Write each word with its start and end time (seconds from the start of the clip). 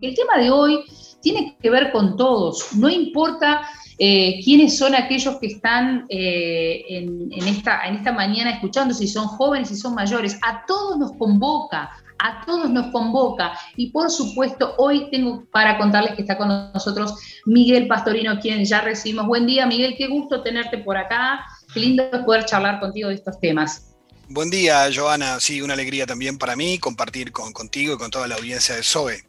el 0.00 0.14
tema 0.14 0.38
de 0.38 0.50
hoy 0.50 0.84
tiene 1.20 1.56
que 1.60 1.70
ver 1.70 1.90
con 1.90 2.16
todos, 2.16 2.72
no 2.74 2.88
importa 2.88 3.68
eh, 3.98 4.40
quiénes 4.44 4.78
son 4.78 4.94
aquellos 4.94 5.38
que 5.40 5.48
están 5.48 6.06
eh, 6.08 6.84
en, 6.88 7.32
esta, 7.48 8.12
mañana 8.12 8.50
escuchando, 8.50 8.94
si 8.94 9.08
son 9.08 9.26
jóvenes, 9.26 9.68
si 9.68 9.76
son 9.76 9.96
mayores, 9.96 10.38
a 10.42 10.64
todos 10.66 10.98
nos 10.98 11.12
convoca, 11.18 11.90
a 12.20 12.46
todos 12.46 12.70
nos 12.70 12.92
convoca. 12.92 13.58
Y 13.74 13.90
por 13.90 14.08
supuesto, 14.08 14.74
hoy 14.78 15.10
tengo 15.10 15.44
para 15.50 15.76
contarles 15.78 16.14
que 16.14 16.22
está 16.22 16.38
con 16.38 16.48
nosotros 16.72 17.14
Miguel 17.46 17.88
Pastorino, 17.88 18.38
quien 18.38 18.64
ya 18.64 18.80
recibimos. 18.80 19.26
Buen 19.26 19.46
día, 19.46 19.66
Miguel, 19.66 19.96
qué 19.98 20.06
gusto 20.06 20.44
tenerte 20.44 20.78
por 20.78 20.96
acá. 20.96 21.44
Qué 21.74 21.80
lindo 21.80 22.04
poder 22.24 22.44
charlar 22.44 22.78
contigo 22.78 23.08
de 23.08 23.16
estos 23.16 23.40
temas. 23.40 23.96
Buen 24.28 24.50
día, 24.50 24.88
Joana. 24.94 25.40
Sí, 25.40 25.60
una 25.60 25.74
alegría 25.74 26.06
también 26.06 26.38
para 26.38 26.54
mí 26.54 26.78
compartir 26.78 27.32
con, 27.32 27.52
contigo 27.52 27.94
y 27.94 27.98
con 27.98 28.10
toda 28.10 28.28
la 28.28 28.36
audiencia 28.36 28.76
de 28.76 28.84
SOE. 28.84 29.27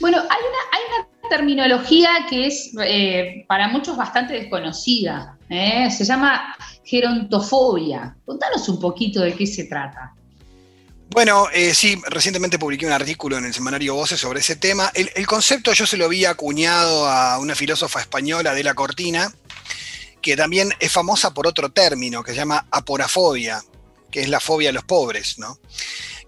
Bueno, 0.00 0.18
hay 0.18 0.26
una, 0.26 1.08
terminología 1.28 2.26
que 2.28 2.46
es 2.46 2.70
eh, 2.82 3.44
para 3.46 3.68
muchos 3.68 3.96
bastante 3.96 4.32
desconocida. 4.32 5.36
¿eh? 5.50 5.90
Se 5.90 6.04
llama 6.04 6.56
gerontofobia. 6.84 8.16
Contanos 8.24 8.66
un 8.70 8.80
poquito 8.80 9.20
de 9.20 9.34
qué 9.34 9.46
se 9.46 9.64
trata. 9.64 10.14
Bueno, 11.10 11.48
eh, 11.52 11.74
sí, 11.74 12.00
recientemente 12.06 12.58
publiqué 12.58 12.86
un 12.86 12.92
artículo 12.92 13.38
en 13.38 13.46
el 13.46 13.54
semanario 13.54 13.94
Voces 13.94 14.20
sobre 14.20 14.40
ese 14.40 14.56
tema. 14.56 14.90
El, 14.94 15.26
concepto 15.26 15.72
yo 15.72 15.86
se 15.86 15.96
lo 15.96 16.04
había 16.04 16.30
acuñado 16.30 17.06
a 17.06 17.38
una 17.38 17.54
filósofa 17.54 18.00
española, 18.00 18.50
Adela 18.50 18.74
Cortina, 18.74 19.32
que 20.20 20.36
también 20.36 20.70
es 20.80 20.92
famosa 20.92 21.32
por 21.32 21.46
otro 21.46 21.70
término 21.70 22.22
que 22.22 22.32
se 22.32 22.38
llama 22.38 22.66
aporafobia, 22.70 23.62
que 24.10 24.22
es 24.22 24.28
la 24.28 24.40
fobia 24.40 24.70
a 24.70 24.72
los 24.72 24.84
pobres, 24.84 25.38
¿no? 25.38 25.58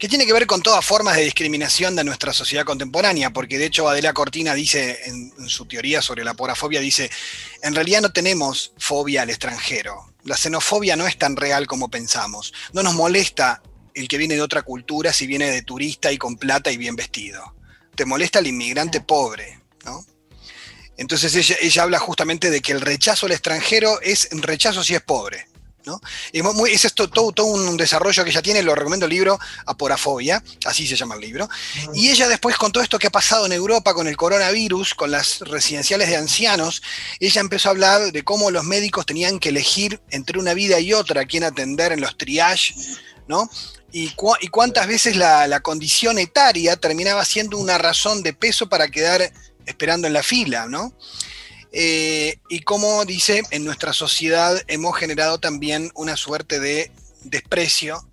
que 0.01 0.09
tiene 0.09 0.25
que 0.25 0.33
ver 0.33 0.47
con 0.47 0.62
todas 0.62 0.83
formas 0.83 1.15
de 1.16 1.25
discriminación 1.25 1.95
de 1.95 2.05
nuestra 2.05 2.33
sociedad 2.33 2.65
contemporánea, 2.65 3.34
porque 3.34 3.59
de 3.59 3.66
hecho 3.66 3.87
Adela 3.87 4.15
Cortina 4.15 4.55
dice 4.55 4.98
en, 5.05 5.30
su 5.47 5.66
teoría 5.66 6.01
sobre 6.01 6.24
la 6.24 6.30
aporafobia, 6.30 6.80
dice, 6.80 7.11
en 7.63 7.74
realidad 7.74 8.01
no 8.01 8.10
tenemos 8.10 8.73
fobia 8.79 9.21
al 9.21 9.29
extranjero, 9.29 10.15
la 10.24 10.38
xenofobia 10.38 10.96
no 10.96 11.07
es 11.07 11.19
tan 11.19 11.37
real 11.37 11.66
como 11.66 11.91
pensamos, 11.91 12.54
no 12.73 12.82
nos 12.82 12.95
molesta 12.95 13.63
el 13.93 14.09
que 14.09 14.16
viene 14.16 14.37
de 14.37 14.43
otra 14.43 14.63
cultura 14.63 15.13
si 15.13 15.26
viene 15.26 15.51
de 15.51 15.60
turista 15.60 16.10
y 16.10 16.16
con 16.16 16.37
plata 16.37 16.73
y 16.73 16.79
bien 16.79 16.97
vestido, 16.97 17.54
te 17.95 18.07
molesta 18.07 18.38
el 18.38 18.47
inmigrante 18.47 19.02
pobre, 19.02 19.60
¿no? 19.85 20.07
Entonces 20.97 21.35
ella, 21.35 21.82
habla 21.82 21.99
justamente 21.99 22.49
de 22.49 22.63
que 22.63 22.73
el 22.73 22.80
rechazo 22.80 23.26
al 23.26 23.32
extranjero 23.32 24.01
es 24.01 24.29
rechazo 24.32 24.82
si 24.82 24.95
es 24.95 25.02
pobre. 25.02 25.49
¿No? 25.84 26.00
Es 26.32 26.84
esto 26.84 27.09
todo, 27.09 27.45
un 27.45 27.76
desarrollo 27.76 28.24
que 28.24 28.30
ella 28.30 28.42
tiene, 28.42 28.62
lo 28.62 28.74
recomiendo 28.74 29.06
el 29.06 29.12
libro 29.12 29.38
Aporafobia, 29.66 30.42
así 30.64 30.86
se 30.86 30.96
llama 30.96 31.14
el 31.14 31.20
libro. 31.20 31.48
Y 31.95 32.10
ella 32.10 32.28
después 32.28 32.56
con 32.56 32.73
todo 32.73 32.82
esto 32.82 32.98
que 32.98 33.06
ha 33.06 33.10
pasado 33.10 33.46
en 33.46 33.52
Europa 33.52 33.95
con 33.95 34.06
el 34.06 34.16
coronavirus, 34.16 34.95
con 34.95 35.10
las 35.10 35.40
residenciales 35.40 36.08
de 36.08 36.16
ancianos, 36.16 36.82
ella 37.18 37.40
empezó 37.40 37.68
a 37.68 37.73
hablar 37.73 38.12
de 38.12 38.23
cómo 38.24 38.51
los 38.51 38.64
médicos 38.64 39.06
tenían 39.06 39.38
que 39.38 39.51
elegir 39.51 40.01
entre 40.10 40.38
una 40.38 40.54
vida 40.54 40.80
y 40.80 40.92
otra 40.92 41.24
quién 41.24 41.45
atender 41.45 41.92
en 41.92 42.01
los 42.01 42.16
triage, 42.16 42.74
¿no? 43.28 43.51
Y, 43.92 44.10
cuántas 44.10 44.86
veces 44.86 45.16
la, 45.16 45.48
la 45.48 45.60
condición 45.60 46.18
etaria 46.18 46.76
terminaba 46.76 47.24
siendo 47.24 47.58
una 47.58 47.76
razón 47.76 48.23
de 48.23 48.32
peso 48.32 48.68
para 48.68 48.88
quedar 48.88 49.32
esperando 49.66 50.06
en 50.06 50.12
la 50.12 50.23
fila, 50.23 50.66
¿no? 50.66 50.92
Eh, 51.73 52.38
y 52.49 52.60
como 52.60 53.04
dice, 53.04 53.43
en 53.51 53.65
nuestra 53.65 53.93
sociedad 53.93 54.60
hemos 54.66 54.96
generado 54.96 55.38
también 55.38 55.90
una 55.95 56.16
suerte 56.16 56.59
de 56.59 56.90
desprecio 57.23 58.04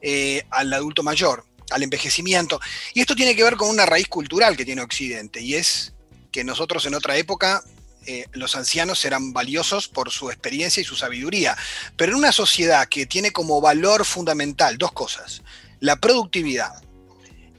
eh, 0.00 0.44
al 0.50 0.72
adulto 0.72 1.02
mayor, 1.02 1.44
al 1.70 1.82
envejecimiento. 1.82 2.60
Y 2.94 3.00
esto 3.00 3.14
tiene 3.14 3.36
que 3.36 3.44
ver 3.44 3.56
con 3.56 3.68
una 3.68 3.86
raíz 3.86 4.08
cultural 4.08 4.56
que 4.56 4.64
tiene 4.64 4.82
Occidente, 4.82 5.40
y 5.40 5.54
es 5.54 5.92
que 6.32 6.44
nosotros 6.44 6.84
en 6.86 6.94
otra 6.94 7.16
época 7.16 7.62
eh, 8.06 8.26
los 8.32 8.56
ancianos 8.56 9.04
eran 9.04 9.32
valiosos 9.32 9.88
por 9.88 10.10
su 10.10 10.30
experiencia 10.30 10.80
y 10.80 10.84
su 10.84 10.96
sabiduría. 10.96 11.56
Pero 11.96 12.12
en 12.12 12.18
una 12.18 12.32
sociedad 12.32 12.88
que 12.88 13.06
tiene 13.06 13.32
como 13.32 13.60
valor 13.60 14.04
fundamental 14.04 14.78
dos 14.78 14.92
cosas, 14.92 15.42
la 15.80 15.96
productividad 15.96 16.82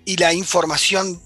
y 0.05 0.17
la 0.17 0.33
información 0.33 1.21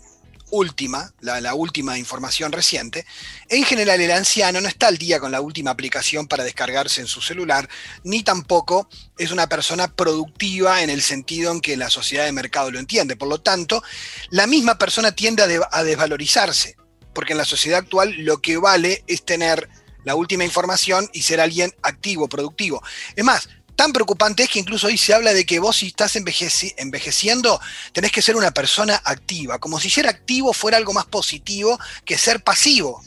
última, 0.54 1.12
la, 1.20 1.56
última 1.56 1.98
información 1.98 2.52
reciente, 2.52 3.08
en 3.50 3.64
general 3.64 4.00
el 4.00 4.12
anciano 4.12 4.62
no 4.62 4.68
está 4.68 4.88
al 4.88 5.00
día 5.00 5.20
con 5.20 5.32
la 5.32 5.42
última 5.42 5.72
aplicación 5.72 6.28
para 6.28 6.44
descargarse 6.44 7.02
en 7.02 7.08
su 7.08 7.22
celular, 7.22 7.68
ni 8.04 8.22
tampoco 8.22 8.88
es 9.18 9.32
una 9.32 9.50
persona 9.50 9.88
productiva 9.96 10.84
en 10.84 10.92
el 10.92 11.02
sentido 11.02 11.52
en 11.52 11.60
que 11.60 11.76
la 11.76 11.90
sociedad 11.90 12.26
de 12.26 12.32
mercado 12.32 12.70
lo 12.70 12.78
entiende. 12.78 13.16
Por 13.16 13.30
lo 13.30 13.42
tanto, 13.42 13.82
la 14.30 14.46
misma 14.46 14.78
persona 14.78 15.12
tiende 15.12 15.42
a, 15.42 15.70
a 15.72 15.84
desvalorizarse, 15.84 16.78
porque 17.16 17.32
en 17.32 17.40
la 17.40 17.46
sociedad 17.46 17.80
actual 17.80 18.14
lo 18.20 18.40
que 18.40 18.58
vale 18.58 19.04
es 19.08 19.26
tener 19.26 19.68
la 20.04 20.14
última 20.14 20.44
información 20.44 21.10
y 21.14 21.24
ser 21.24 21.42
alguien 21.42 21.74
activo, 21.82 22.30
productivo. 22.30 22.84
Es 23.16 23.24
más, 23.24 23.50
tan 23.76 23.94
preocupante 23.94 24.44
es 24.44 24.50
que 24.50 24.60
incluso 24.60 24.88
hoy 24.88 24.98
se 24.98 25.14
habla 25.14 25.34
de 25.34 25.46
que 25.46 25.60
vos 25.60 25.78
si 25.78 25.88
estás 25.88 26.16
envejeciendo 26.16 27.60
tenés 27.92 28.12
que 28.12 28.22
ser 28.22 28.36
una 28.36 28.52
persona 28.52 29.02
activa, 29.04 29.60
como 29.60 29.80
si 29.80 29.90
ser 29.90 30.08
activo 30.08 30.54
fuera 30.54 30.78
algo 30.78 30.94
más 30.94 31.06
positivo 31.06 31.80
que 32.06 32.18
ser 32.18 32.44
pasivo. 32.44 33.04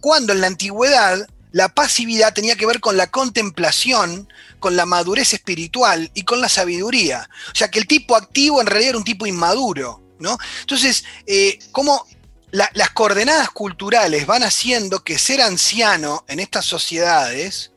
Cuando 0.00 0.32
en 0.32 0.40
la 0.40 0.46
antigüedad 0.46 1.26
la 1.52 1.68
pasividad 1.68 2.32
tenía 2.32 2.56
que 2.56 2.66
ver 2.66 2.80
con 2.80 2.96
la 2.96 3.10
contemplación, 3.10 4.32
con 4.60 4.76
la 4.76 4.86
madurez 4.86 5.34
espiritual 5.34 6.10
y 6.14 6.22
con 6.22 6.40
la 6.40 6.48
sabiduría. 6.48 7.28
O 7.52 7.56
sea 7.56 7.70
que 7.70 7.80
el 7.80 7.86
tipo 7.86 8.14
activo 8.14 8.60
en 8.60 8.66
realidad 8.66 8.90
era 8.90 8.98
un 8.98 9.04
tipo 9.04 9.26
inmaduro. 9.26 10.00
¿no? 10.18 10.38
Entonces, 10.60 11.04
eh, 11.26 11.58
¿cómo 11.72 12.06
las 12.52 12.90
coordenadas 12.90 13.50
culturales 13.50 14.26
van 14.26 14.42
haciendo 14.42 15.04
que 15.04 15.18
ser 15.18 15.40
anciano 15.40 16.24
en 16.28 16.40
estas 16.40 16.64
sociedades 16.64 17.70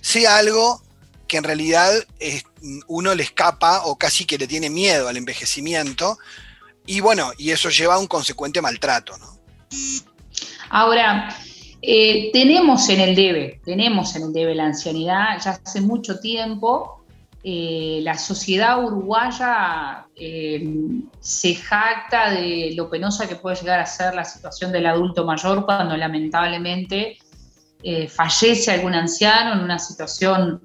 sea 0.00 0.36
algo 0.36 0.82
que 1.26 1.36
en 1.36 1.44
realidad 1.44 1.92
uno 2.86 3.14
le 3.14 3.22
escapa 3.22 3.82
o 3.84 3.96
casi 3.96 4.24
que 4.24 4.38
le 4.38 4.46
tiene 4.46 4.70
miedo 4.70 5.08
al 5.08 5.16
envejecimiento. 5.16 6.18
Y 6.86 7.00
bueno, 7.00 7.32
y 7.36 7.50
eso 7.50 7.68
lleva 7.68 7.94
a 7.94 7.98
un 7.98 8.06
consecuente 8.06 8.62
maltrato. 8.62 9.14
Ahora, 10.70 11.28
eh, 11.82 12.30
tenemos 12.32 12.88
en 12.88 13.00
el 13.00 13.14
debe, 13.14 13.60
tenemos 13.64 14.14
en 14.16 14.24
el 14.24 14.32
debe 14.32 14.54
la 14.54 14.66
ancianidad 14.66 15.40
ya 15.42 15.60
hace 15.64 15.80
mucho 15.80 16.18
tiempo. 16.20 17.04
Eh, 17.44 18.00
la 18.02 18.18
sociedad 18.18 18.84
uruguaya 18.84 20.06
eh, 20.16 20.68
se 21.20 21.54
jacta 21.54 22.30
de 22.30 22.72
lo 22.74 22.90
penosa 22.90 23.28
que 23.28 23.36
puede 23.36 23.54
llegar 23.56 23.78
a 23.78 23.86
ser 23.86 24.14
la 24.14 24.24
situación 24.24 24.72
del 24.72 24.86
adulto 24.86 25.24
mayor 25.24 25.64
cuando 25.64 25.96
lamentablemente 25.96 27.18
fallece 28.08 28.72
algún 28.72 28.94
anciano 28.94 29.52
en 29.52 29.60
una 29.60 29.78
situación 29.78 30.60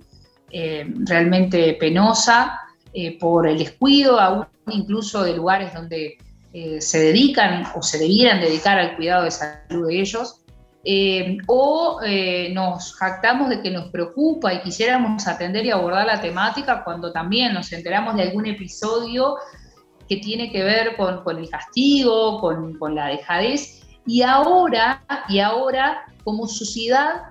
eh, 0.53 0.85
realmente 1.05 1.73
penosa 1.79 2.59
eh, 2.93 3.17
por 3.17 3.47
el 3.47 3.57
descuido, 3.57 4.19
aún 4.19 4.45
incluso 4.67 5.23
de 5.23 5.35
lugares 5.35 5.73
donde 5.73 6.17
eh, 6.53 6.81
se 6.81 6.99
dedican 6.99 7.67
o 7.73 7.81
se 7.81 7.97
debieran 7.97 8.41
dedicar 8.41 8.77
al 8.77 8.97
cuidado 8.97 9.23
de 9.23 9.31
salud 9.31 9.87
de 9.87 10.01
ellos. 10.01 10.37
o 11.47 12.01
nos 12.53 12.95
jactamos 12.95 13.49
de 13.49 13.61
que 13.61 13.69
nos 13.69 13.89
preocupa 13.91 14.53
y 14.53 14.61
quisiéramos 14.61 15.27
atender 15.27 15.65
y 15.65 15.71
abordar 15.71 16.05
la 16.05 16.19
temática 16.19 16.83
cuando 16.83 17.11
también 17.11 17.53
nos 17.53 17.71
enteramos 17.71 18.15
de 18.15 18.23
algún 18.23 18.47
episodio 18.47 19.37
que 20.09 20.17
tiene 20.17 20.51
que 20.51 20.63
ver 20.63 20.97
con, 20.97 21.23
con 21.23 21.37
el 21.37 21.49
castigo, 21.49 22.41
con, 22.41 22.77
con, 22.77 22.95
la 22.95 23.07
dejadez. 23.07 23.83
Y 24.05 24.23
ahora, 24.23 25.03
y 25.29 25.39
ahora, 25.39 26.03
como 26.25 26.47
sociedad, 26.47 27.30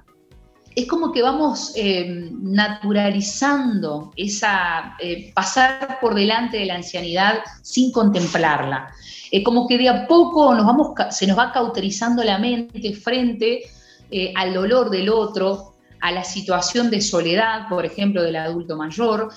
es 0.81 0.89
como 0.89 1.13
que 1.13 1.23
vamos 1.23 1.73
eh, 1.77 2.31
naturalizando 2.43 4.13
esa, 4.17 4.97
eh, 4.99 5.33
pasar 5.35 5.99
por 6.01 6.15
delante 6.15 6.59
de 6.59 6.67
la 6.67 6.77
ancianidad 6.77 7.41
sin 7.63 7.93
contemplarla. 7.93 8.91
Es 9.31 9.45
como 9.45 9.67
que 9.67 9.79
de 9.79 9.89
a 9.89 10.07
poco 10.07 10.55
nos 10.55 10.67
vamos, 10.67 10.93
se 11.11 11.27
nos 11.27 11.39
va 11.39 11.53
cauterizando 11.53 12.25
la 12.25 12.39
mente 12.39 12.95
frente 12.95 13.63
eh, 14.11 14.33
al 14.37 14.55
dolor 14.55 14.91
del 14.91 15.09
otro, 15.09 15.75
a 16.01 16.13
la 16.13 16.25
situación 16.25 16.91
de 16.91 17.01
soledad, 17.01 17.69
por 17.69 17.85
ejemplo, 17.85 18.23
del 18.23 18.37
adulto 18.37 18.77
mayor, 18.77 19.31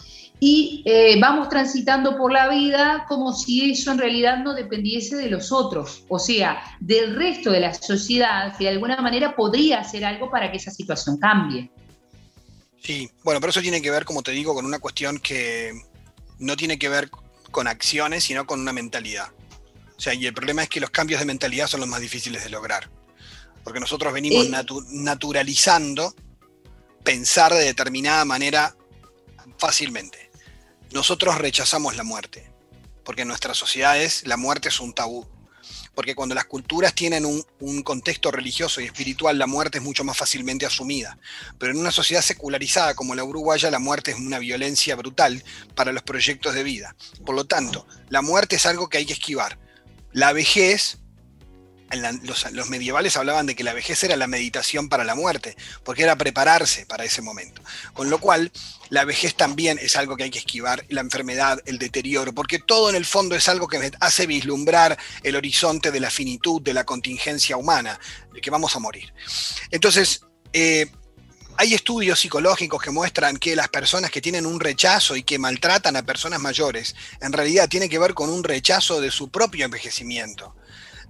y 0.45 0.83
eh, 0.83 1.17
vamos 1.21 1.47
transitando 1.47 2.17
por 2.17 2.29
la 2.29 2.49
vida 2.49 3.05
como 3.07 3.31
si 3.31 3.71
eso 3.71 3.93
en 3.93 3.97
realidad 3.97 4.43
no 4.43 4.53
dependiese 4.53 5.15
de 5.15 5.29
los 5.29 5.53
otros, 5.53 6.03
o 6.09 6.19
sea, 6.19 6.61
del 6.81 7.15
resto 7.15 7.49
de 7.49 7.61
la 7.61 7.73
sociedad 7.73 8.53
que 8.57 8.65
de 8.65 8.71
alguna 8.71 8.99
manera 8.99 9.37
podría 9.37 9.79
hacer 9.79 10.03
algo 10.03 10.29
para 10.29 10.51
que 10.51 10.57
esa 10.57 10.69
situación 10.69 11.17
cambie. 11.17 11.71
Sí, 12.81 13.09
bueno, 13.23 13.39
pero 13.39 13.51
eso 13.51 13.61
tiene 13.61 13.81
que 13.81 13.89
ver, 13.89 14.03
como 14.03 14.21
te 14.21 14.31
digo, 14.31 14.53
con 14.53 14.65
una 14.65 14.79
cuestión 14.79 15.17
que 15.17 15.71
no 16.39 16.57
tiene 16.57 16.77
que 16.77 16.89
ver 16.89 17.09
con 17.49 17.69
acciones, 17.69 18.25
sino 18.25 18.45
con 18.45 18.59
una 18.59 18.73
mentalidad. 18.73 19.29
O 19.97 20.01
sea, 20.01 20.13
y 20.13 20.25
el 20.25 20.33
problema 20.33 20.63
es 20.63 20.67
que 20.67 20.81
los 20.81 20.89
cambios 20.89 21.21
de 21.21 21.25
mentalidad 21.25 21.67
son 21.67 21.79
los 21.79 21.87
más 21.87 22.01
difíciles 22.01 22.43
de 22.43 22.49
lograr, 22.49 22.89
porque 23.63 23.79
nosotros 23.79 24.11
venimos 24.11 24.47
eh. 24.47 24.65
naturalizando 24.89 26.13
pensar 27.01 27.53
de 27.53 27.63
determinada 27.63 28.25
manera 28.25 28.75
fácilmente 29.57 30.22
nosotros 30.93 31.39
rechazamos 31.39 31.95
la 31.95 32.03
muerte, 32.03 32.51
porque 33.03 33.23
en 33.23 33.27
nuestras 33.27 33.57
sociedades 33.57 34.25
la 34.27 34.37
muerte 34.37 34.69
es 34.69 34.79
un 34.79 34.93
tabú. 34.93 35.27
porque 35.95 36.15
cuando 36.15 36.33
las 36.33 36.45
culturas 36.45 36.95
tienen 36.95 37.23
un, 37.23 37.45
un, 37.59 37.83
contexto 37.83 38.31
religioso 38.31 38.81
y 38.81 38.85
espiritual, 38.85 39.37
la 39.37 39.45
muerte 39.45 39.77
es 39.77 39.83
mucho 39.83 40.03
más 40.03 40.17
fácilmente 40.17 40.65
asumida. 40.65 41.19
Pero 41.59 41.71
en 41.71 41.77
una 41.77 41.91
sociedad 41.91 42.23
secularizada 42.23 42.95
como 42.95 43.13
la 43.13 43.23
uruguaya, 43.23 43.69
la 43.69 43.77
muerte 43.77 44.11
es 44.11 44.17
una 44.17 44.39
violencia 44.39 44.95
brutal 44.95 45.43
para 45.75 45.91
los 45.91 46.01
proyectos 46.01 46.55
de 46.55 46.63
vida. 46.63 46.95
Por 47.23 47.35
lo 47.35 47.45
tanto, 47.45 47.85
la 48.09 48.23
muerte 48.23 48.55
es 48.55 48.65
algo 48.65 48.89
que 48.89 48.97
hay 48.97 49.05
que 49.05 49.13
esquivar. 49.13 49.59
La 50.11 50.33
vejez 50.33 50.97
los, 52.23 52.69
medievales 52.69 53.17
hablaban 53.17 53.45
de 53.45 53.55
que 53.55 53.63
la 53.63 53.73
vejez 53.73 54.03
era 54.03 54.15
la 54.15 54.27
meditación 54.27 54.89
para 54.89 55.03
la 55.03 55.15
muerte, 55.15 55.55
porque 55.83 56.03
era 56.03 56.17
prepararse 56.17 56.85
para 56.85 57.05
ese 57.05 57.21
momento. 57.21 57.61
Con 57.93 58.09
lo 58.09 58.19
cual, 58.19 58.51
la 58.89 59.05
vejez 59.05 59.35
también 59.35 59.79
es 59.81 59.95
algo 59.95 60.15
que 60.15 60.23
hay 60.23 60.31
que 60.31 60.39
esquivar, 60.39 60.85
la 60.89 61.01
enfermedad, 61.01 61.61
el 61.65 61.77
deterioro, 61.77 62.33
porque 62.33 62.59
todo 62.59 62.89
en 62.89 62.95
el 62.95 63.05
fondo 63.05 63.35
es 63.35 63.47
algo 63.49 63.67
que 63.67 63.91
hace 63.99 64.25
vislumbrar 64.25 64.97
el 65.23 65.35
horizonte 65.35 65.91
de 65.91 65.99
la 65.99 66.09
finitud, 66.09 66.61
de 66.61 66.73
la 66.73 66.83
contingencia 66.83 67.57
humana, 67.57 67.99
de 68.33 68.41
que 68.41 68.49
vamos 68.49 68.75
a 68.75 68.79
morir. 68.79 69.13
Entonces, 69.69 70.21
eh, 70.51 70.87
hay 71.57 71.73
estudios 71.75 72.19
psicológicos 72.19 72.81
que 72.81 72.89
muestran 72.89 73.37
que 73.37 73.55
las 73.55 73.69
personas 73.69 74.09
que 74.09 74.21
tienen 74.21 74.45
un 74.45 74.59
rechazo 74.59 75.15
y 75.15 75.23
que 75.23 75.37
maltratan 75.37 75.95
a 75.95 76.03
personas 76.03 76.39
mayores, 76.39 76.95
en 77.21 77.31
realidad 77.31 77.69
tiene 77.69 77.89
que 77.89 77.99
ver 77.99 78.15
con 78.15 78.29
un 78.29 78.43
rechazo 78.43 78.99
de 78.99 79.11
su 79.11 79.29
propio 79.29 79.65
envejecimiento 79.65 80.55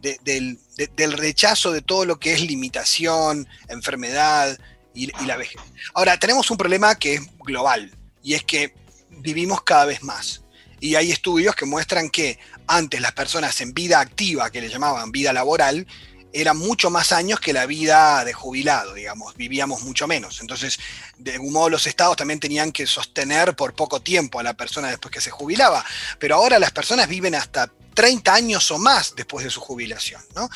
del, 0.03 1.13
rechazo 1.13 1.71
de 1.71 1.81
todo 1.81 2.05
lo 2.05 2.19
que 2.19 2.33
es 2.33 2.41
limitación, 2.41 3.47
enfermedad 3.69 4.57
y, 4.93 5.07
la 5.25 5.37
vejez. 5.37 5.61
Ahora, 5.93 6.17
tenemos 6.19 6.51
un 6.51 6.57
problema 6.57 6.95
que 6.95 7.15
es 7.15 7.21
global 7.39 7.95
y 8.21 8.33
es 8.33 8.43
que 8.43 8.75
vivimos 9.09 9.63
cada 9.63 9.85
vez 9.85 10.03
más. 10.03 10.43
Y 10.79 10.95
hay 10.95 11.11
estudios 11.11 11.55
que 11.55 11.65
muestran 11.65 12.09
que 12.09 12.37
antes 12.67 12.99
las 12.99 13.13
personas 13.13 13.59
en 13.61 13.73
vida 13.73 14.01
activa, 14.01 14.51
que 14.51 14.61
le 14.61 14.69
llamaban 14.69 15.11
vida 15.11 15.31
laboral, 15.31 15.87
eran 16.33 16.57
mucho 16.57 16.89
más 16.89 17.11
años 17.11 17.39
que 17.39 17.53
la 17.53 17.65
vida 17.67 18.25
de 18.25 18.33
jubilado, 18.33 18.93
digamos, 18.95 19.35
vivíamos 19.35 19.83
mucho 19.83 20.07
menos. 20.07 20.41
Entonces, 20.41 20.79
de 21.17 21.33
algún 21.33 21.53
modo 21.53 21.69
los 21.69 21.85
estados 21.85 22.17
también 22.17 22.39
tenían 22.39 22.71
que 22.71 22.87
sostener 22.87 23.55
por 23.55 23.75
poco 23.75 24.01
tiempo 24.01 24.39
a 24.39 24.43
la 24.43 24.55
persona 24.55 24.89
después 24.89 25.13
que 25.13 25.21
se 25.21 25.29
jubilaba. 25.29 25.85
Pero 26.19 26.35
ahora 26.35 26.57
las 26.57 26.71
personas 26.71 27.07
viven 27.07 27.35
hasta 27.35 27.71
30 27.93 28.33
años 28.33 28.71
o 28.71 28.79
más 28.79 29.13
después 29.15 29.45
de 29.45 29.51
su 29.51 29.61
jubilación. 29.61 30.21
¿no? 30.35 30.49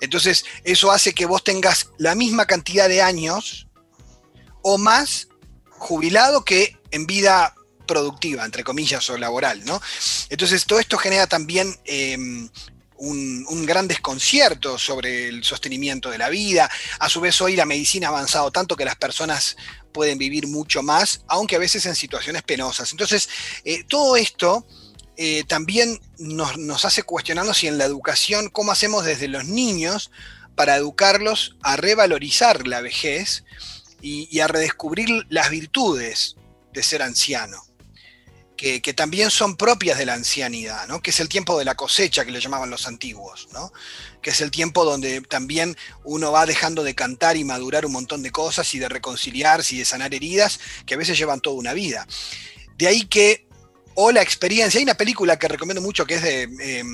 Entonces, 0.00 0.44
eso 0.62 0.92
hace 0.92 1.12
que 1.12 1.26
vos 1.26 1.42
tengas 1.42 1.88
la 1.98 2.14
misma 2.14 2.46
cantidad 2.46 2.88
de 2.88 3.02
años 3.02 3.66
o 4.62 4.78
más 4.78 5.28
jubilado 5.70 6.44
que 6.44 6.78
en 6.92 7.06
vida 7.06 7.54
productiva, 7.86 8.44
entre 8.44 8.64
comillas, 8.64 9.08
o 9.10 9.18
laboral. 9.18 9.64
¿no? 9.64 9.80
Entonces, 10.28 10.64
todo 10.66 10.78
esto 10.78 10.98
genera 10.98 11.26
también 11.26 11.76
em, 11.84 12.48
un, 12.98 13.66
gran 13.66 13.88
desconcierto 13.88 14.78
sobre 14.78 15.28
el 15.28 15.44
sostenimiento 15.44 16.10
de 16.10 16.18
la 16.18 16.28
vida. 16.28 16.70
A 16.98 17.08
su 17.08 17.20
vez, 17.20 17.40
hoy 17.40 17.56
la 17.56 17.66
medicina 17.66 18.08
ha 18.08 18.10
avanzado 18.10 18.50
tanto 18.50 18.76
que 18.76 18.84
las 18.84 18.96
personas 18.96 19.56
pueden 19.92 20.18
vivir 20.18 20.46
mucho 20.46 20.82
más, 20.82 21.22
aunque 21.26 21.56
a 21.56 21.60
veces 21.60 21.86
en 21.86 21.96
situaciones 21.96 22.42
penosas. 22.42 22.92
Entonces, 22.92 23.28
eh, 23.64 23.84
todo 23.84 24.16
esto 24.16 24.66
eh, 25.16 25.44
también 25.44 25.98
nos, 26.18 26.84
hace 26.84 27.02
cuestionarnos 27.02 27.58
si 27.58 27.66
en 27.66 27.78
la 27.78 27.84
educación, 27.84 28.50
cómo 28.50 28.72
hacemos 28.72 29.04
desde 29.04 29.28
los 29.28 29.46
niños 29.46 30.10
para 30.54 30.76
educarlos 30.76 31.56
a 31.62 31.76
revalorizar 31.76 32.66
la 32.66 32.80
vejez 32.80 33.44
y, 34.02 34.40
a 34.40 34.48
redescubrir 34.48 35.08
las 35.28 35.50
virtudes 35.50 36.36
de 36.72 36.82
ser 36.82 37.02
anciano. 37.02 37.65
Que, 38.56 38.80
también 38.94 39.30
son 39.30 39.56
propias 39.56 39.98
de 39.98 40.06
la 40.06 40.14
ancianidad, 40.14 40.88
¿no? 40.88 41.02
que 41.02 41.10
es 41.10 41.20
el 41.20 41.28
tiempo 41.28 41.58
de 41.58 41.66
la 41.66 41.74
cosecha 41.74 42.24
que 42.24 42.30
le 42.30 42.40
llamaban 42.40 42.70
los 42.70 42.86
antiguos, 42.86 43.48
¿no? 43.52 43.70
que 44.22 44.30
es 44.30 44.40
el 44.40 44.50
tiempo 44.50 44.84
donde 44.84 45.20
también 45.20 45.76
uno 46.04 46.32
va 46.32 46.46
dejando 46.46 46.82
de 46.82 46.94
cantar 46.94 47.36
y 47.36 47.44
madurar 47.44 47.84
un 47.84 47.92
montón 47.92 48.22
de 48.22 48.30
cosas 48.30 48.72
y 48.74 48.78
de 48.78 48.88
reconciliarse 48.88 49.74
y 49.74 49.78
de 49.78 49.84
sanar 49.84 50.14
heridas 50.14 50.58
que 50.86 50.94
a 50.94 50.96
veces 50.96 51.18
llevan 51.18 51.40
toda 51.40 51.56
una 51.56 51.74
vida. 51.74 52.06
De 52.78 52.88
ahí 52.88 53.04
que 53.04 53.46
o 53.96 54.12
la 54.12 54.22
experiencia. 54.22 54.78
Hay 54.78 54.84
una 54.84 54.94
película 54.94 55.38
que 55.38 55.48
recomiendo 55.48 55.80
mucho 55.82 56.06
que 56.06 56.14
es 56.14 56.22
de 56.22 56.42
eh, 56.60 56.84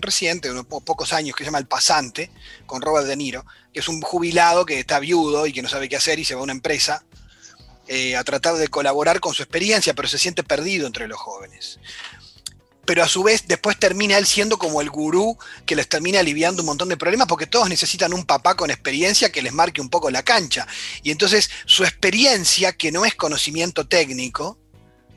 reciente, 0.00 0.50
unos 0.50 0.66
pocos 0.66 1.12
años, 1.12 1.36
que 1.36 1.44
se 1.44 1.48
llama 1.48 1.58
El 1.58 1.66
Pasante, 1.66 2.30
con 2.66 2.80
Robert 2.80 3.06
De 3.06 3.16
Niro, 3.16 3.44
que 3.74 3.80
es 3.80 3.88
un 3.88 4.00
jubilado 4.00 4.64
que 4.64 4.78
está 4.78 5.00
viudo 5.00 5.46
y 5.46 5.52
que 5.52 5.60
no 5.60 5.68
sabe 5.68 5.88
qué 5.88 5.96
hacer 5.96 6.18
y 6.18 6.24
se 6.24 6.34
va 6.34 6.40
a 6.40 6.44
una 6.44 6.52
empresa 6.52 7.04
eh, 7.94 8.16
a 8.16 8.24
tratar 8.24 8.54
de 8.54 8.68
colaborar 8.68 9.20
con 9.20 9.34
su 9.34 9.42
experiencia, 9.42 9.92
pero 9.92 10.08
se 10.08 10.16
siente 10.16 10.42
perdido 10.42 10.86
entre 10.86 11.08
los 11.08 11.20
jóvenes. 11.20 11.78
Pero 12.86 13.04
a 13.04 13.08
su 13.08 13.22
vez 13.22 13.46
después 13.46 13.78
termina 13.78 14.16
él 14.16 14.24
siendo 14.24 14.56
como 14.56 14.80
el 14.80 14.88
gurú 14.88 15.36
que 15.66 15.76
les 15.76 15.90
termina 15.90 16.20
aliviando 16.20 16.62
un 16.62 16.68
montón 16.68 16.88
de 16.88 16.96
problemas 16.96 17.28
porque 17.28 17.46
todos 17.46 17.68
necesitan 17.68 18.14
un 18.14 18.24
papá 18.24 18.56
con 18.56 18.70
experiencia 18.70 19.30
que 19.30 19.42
les 19.42 19.52
marque 19.52 19.82
un 19.82 19.90
poco 19.90 20.10
la 20.10 20.22
cancha. 20.22 20.66
Y 21.02 21.10
entonces 21.10 21.50
su 21.66 21.84
experiencia, 21.84 22.72
que 22.72 22.92
no 22.92 23.04
es 23.04 23.14
conocimiento 23.14 23.86
técnico, 23.86 24.58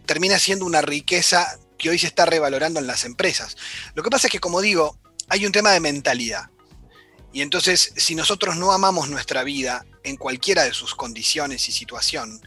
termina 0.05 0.37
siendo 0.37 0.65
una 0.65 0.81
riqueza 0.81 1.57
que 1.77 1.89
hoy 1.89 1.97
se 1.97 2.07
está 2.07 2.25
revalorando 2.25 2.81
en 2.81 2.87
las 2.87 3.05
empresas. 3.05 3.55
Lo 3.93 4.03
que 4.03 4.09
pasa 4.09 4.27
es 4.27 4.31
que, 4.31 4.41
como 4.41 4.59
digo, 4.59 4.99
hay 5.29 5.45
un 5.45 5.53
tema 5.53 5.71
de 5.71 5.79
mentalidad. 5.79 6.49
Y 7.35 7.41
entonces, 7.41 7.91
si 7.97 8.15
nosotros 8.15 8.55
no 8.55 8.71
amamos 8.71 9.09
nuestra 9.09 9.43
vida 9.43 9.85
en 10.03 10.15
cualquiera 10.15 10.63
de 10.63 10.73
sus 10.73 10.95
condiciones 10.95 11.67
y 11.67 11.73
situación, 11.73 12.41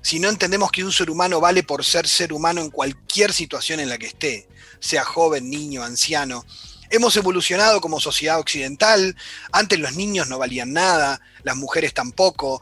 si 0.00 0.18
no 0.18 0.28
entendemos 0.28 0.72
que 0.72 0.82
un 0.82 0.90
ser 0.90 1.10
humano 1.10 1.40
vale 1.40 1.62
por 1.62 1.84
ser 1.84 2.08
ser 2.08 2.32
humano 2.32 2.60
en 2.60 2.70
cualquier 2.70 3.32
situación 3.32 3.78
en 3.78 3.88
la 3.88 3.98
que 3.98 4.08
esté, 4.08 4.48
sea 4.80 5.04
joven, 5.04 5.48
niño, 5.48 5.84
anciano, 5.84 6.44
hemos 6.90 7.16
evolucionado 7.16 7.80
como 7.80 8.00
sociedad 8.00 8.40
occidental, 8.40 9.14
antes 9.52 9.78
los 9.78 9.94
niños 9.94 10.26
no 10.26 10.40
valían 10.40 10.72
nada, 10.72 11.20
las 11.44 11.54
mujeres 11.54 11.94
tampoco, 11.94 12.60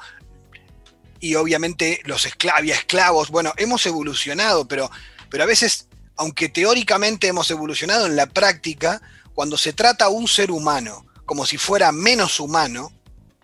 y 1.18 1.36
obviamente 1.36 2.02
los 2.04 2.26
esclavos. 2.26 3.30
Bueno, 3.30 3.54
hemos 3.56 3.86
evolucionado, 3.86 4.68
pero, 4.68 4.90
pero 5.30 5.44
a 5.44 5.46
veces, 5.46 5.88
aunque 6.18 6.50
teóricamente 6.50 7.28
hemos 7.28 7.50
evolucionado 7.50 8.04
en 8.04 8.16
la 8.16 8.26
práctica, 8.26 9.00
cuando 9.32 9.56
se 9.56 9.72
trata 9.72 10.04
a 10.04 10.10
un 10.10 10.28
ser 10.28 10.50
humano 10.50 11.06
como 11.30 11.46
si 11.46 11.58
fuera 11.58 11.92
menos 11.92 12.40
humano, 12.40 12.90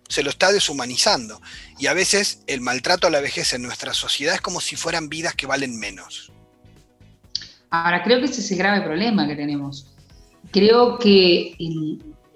se 0.08 0.24
lo 0.24 0.30
está 0.30 0.50
deshumanizando. 0.50 1.40
Y 1.78 1.86
a 1.86 1.94
veces 1.94 2.42
el 2.48 2.60
maltrato 2.60 3.06
a 3.06 3.10
la 3.10 3.20
vejez 3.20 3.52
en 3.52 3.62
nuestra 3.62 3.94
sociedad 3.94 4.34
es 4.34 4.40
como 4.40 4.60
si 4.60 4.74
fueran 4.74 5.08
vidas 5.08 5.36
que 5.36 5.46
valen 5.46 5.78
menos. 5.78 6.32
Ahora, 7.70 8.02
creo 8.02 8.18
que 8.18 8.24
ese 8.24 8.40
es 8.40 8.50
el 8.50 8.58
grave 8.58 8.84
problema 8.84 9.28
que 9.28 9.36
tenemos. 9.36 9.94
Creo 10.50 10.98
que 10.98 11.54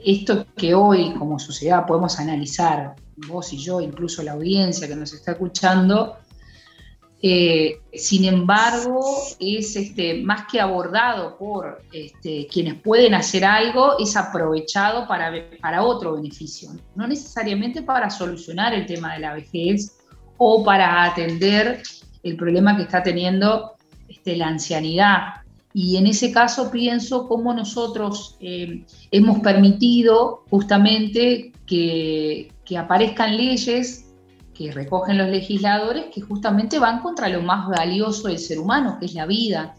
esto 0.07 0.47
que 0.57 0.73
hoy 0.73 1.15
como 1.15 1.41
sociedad 1.41 1.85
podemos 1.85 2.21
analizar 2.21 2.95
vos 3.17 3.53
y 3.53 3.59
yo, 3.59 3.81
incluso 3.81 4.23
la 4.23 4.35
audiencia 4.35 4.87
que 4.87 4.95
nos 4.95 5.13
está 5.13 5.33
escuchando, 5.33 6.17
eh, 7.23 7.81
sin 7.93 8.25
embargo, 8.25 9.01
es 9.39 9.77
este, 9.77 10.23
más 10.23 10.47
que 10.51 10.59
abordado 10.59 11.37
por 11.37 11.83
este, 11.93 12.47
quienes 12.47 12.81
pueden 12.81 13.13
hacer 13.13 13.45
algo, 13.45 13.99
es 13.99 14.17
aprovechado 14.17 15.07
para, 15.07 15.31
para 15.61 15.83
otro 15.83 16.15
beneficio, 16.15 16.71
no 16.95 17.07
necesariamente 17.07 17.83
para 17.83 18.09
solucionar 18.09 18.73
el 18.73 18.87
tema 18.87 19.15
de 19.15 19.21
la 19.21 19.35
vejez 19.35 19.99
o 20.39 20.65
para 20.65 21.05
atender 21.05 21.83
el 22.23 22.37
problema 22.37 22.77
que 22.77 22.85
está 22.85 23.03
teniendo 23.03 23.73
este, 24.09 24.37
la 24.37 24.49
ancianidad. 24.49 25.43
Y 25.75 25.99
en 25.99 26.07
ese 26.07 26.33
caso 26.33 26.71
pienso 26.71 27.29
cómo 27.29 27.53
nosotros 27.53 28.37
eh, 28.41 28.85
hemos 29.11 29.41
permitido 29.41 30.43
justamente 30.49 31.53
que, 31.67 32.51
que 32.65 32.79
aparezcan 32.79 33.37
leyes 33.37 34.10
que 34.61 34.73
recogen 34.73 35.17
los 35.17 35.31
legisladores 35.31 36.07
que 36.15 36.21
justamente 36.21 36.79
van 36.79 37.01
contra 37.01 37.31
lo 37.31 37.41
más 37.41 37.67
valioso 37.67 38.29
del 38.29 38.39
ser 38.39 38.59
humano, 38.59 38.99
que 39.01 39.07
es 39.07 39.15
la 39.15 39.25
vida. 39.25 39.75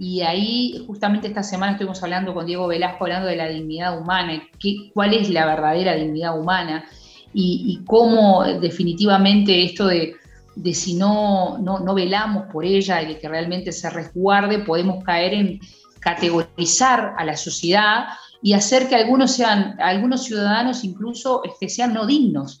Y 0.00 0.22
ahí, 0.22 0.84
justamente 0.84 1.28
esta 1.28 1.44
semana 1.44 1.72
estuvimos 1.72 2.02
hablando 2.02 2.34
con 2.34 2.44
Diego 2.44 2.66
Velasco, 2.66 3.04
hablando 3.04 3.28
de 3.28 3.36
la 3.36 3.46
dignidad 3.46 3.96
humana, 3.96 4.42
qué, 4.58 4.90
cuál 4.92 5.14
es 5.14 5.30
la 5.30 5.46
verdadera 5.46 5.94
dignidad 5.94 6.36
humana 6.36 6.86
y, 7.32 7.82
cómo 7.86 8.42
definitivamente 8.42 9.62
esto 9.62 9.86
de, 9.86 10.16
de 10.56 10.74
si 10.74 10.94
no, 10.94 11.58
no, 11.58 11.78
no, 11.78 11.94
velamos 11.94 12.46
por 12.52 12.64
ella 12.64 13.00
y 13.02 13.06
de 13.06 13.18
que 13.18 13.28
realmente 13.28 13.70
se 13.70 13.90
resguarde, 13.90 14.58
podemos 14.58 15.04
caer 15.04 15.34
en 15.34 15.60
categorizar 16.00 17.14
a 17.16 17.24
la 17.24 17.36
sociedad 17.36 18.06
y 18.42 18.54
hacer 18.54 18.88
que 18.88 18.96
algunos 18.96 19.30
sean, 19.30 19.76
algunos 19.80 20.24
ciudadanos 20.24 20.82
incluso 20.82 21.44
este, 21.44 21.68
sean 21.68 21.94
no 21.94 22.06
dignos. 22.06 22.60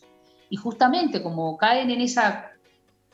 Y 0.50 0.56
justamente 0.56 1.22
como 1.22 1.56
caen 1.56 1.90
en 1.90 2.00
esa 2.00 2.50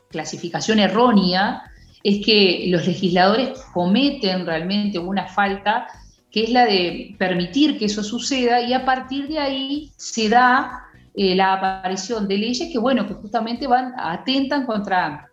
clasificación 0.09 0.79
errónea, 0.79 1.63
es 2.03 2.23
que 2.25 2.65
los 2.67 2.85
legisladores 2.85 3.59
cometen 3.73 4.45
realmente 4.45 4.99
una 4.99 5.27
falta 5.27 5.87
que 6.31 6.43
es 6.43 6.49
la 6.49 6.65
de 6.65 7.15
permitir 7.17 7.77
que 7.77 7.85
eso 7.85 8.03
suceda 8.03 8.61
y 8.61 8.73
a 8.73 8.85
partir 8.85 9.27
de 9.27 9.39
ahí 9.39 9.91
se 9.97 10.29
da 10.29 10.85
eh, 11.13 11.35
la 11.35 11.53
aparición 11.53 12.27
de 12.27 12.37
leyes 12.37 12.71
que, 12.71 12.79
bueno, 12.79 13.07
que 13.07 13.13
justamente 13.13 13.67
van, 13.67 13.93
atentan 13.97 14.65
contra, 14.65 15.29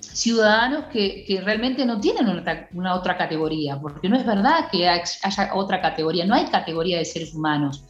ciudadanos 0.00 0.86
que, 0.86 1.40
realmente 1.44 1.84
no 1.84 2.00
tienen 2.00 2.26
una, 2.72 2.94
otra 2.94 3.16
categoría, 3.16 3.78
porque 3.80 4.08
no 4.08 4.16
es 4.16 4.26
verdad 4.26 4.68
que 4.70 4.88
haya 4.88 5.50
otra 5.54 5.80
categoría, 5.80 6.24
no 6.24 6.34
hay 6.34 6.46
categoría 6.46 6.98
de 6.98 7.04
seres 7.04 7.34
humanos. 7.34 7.84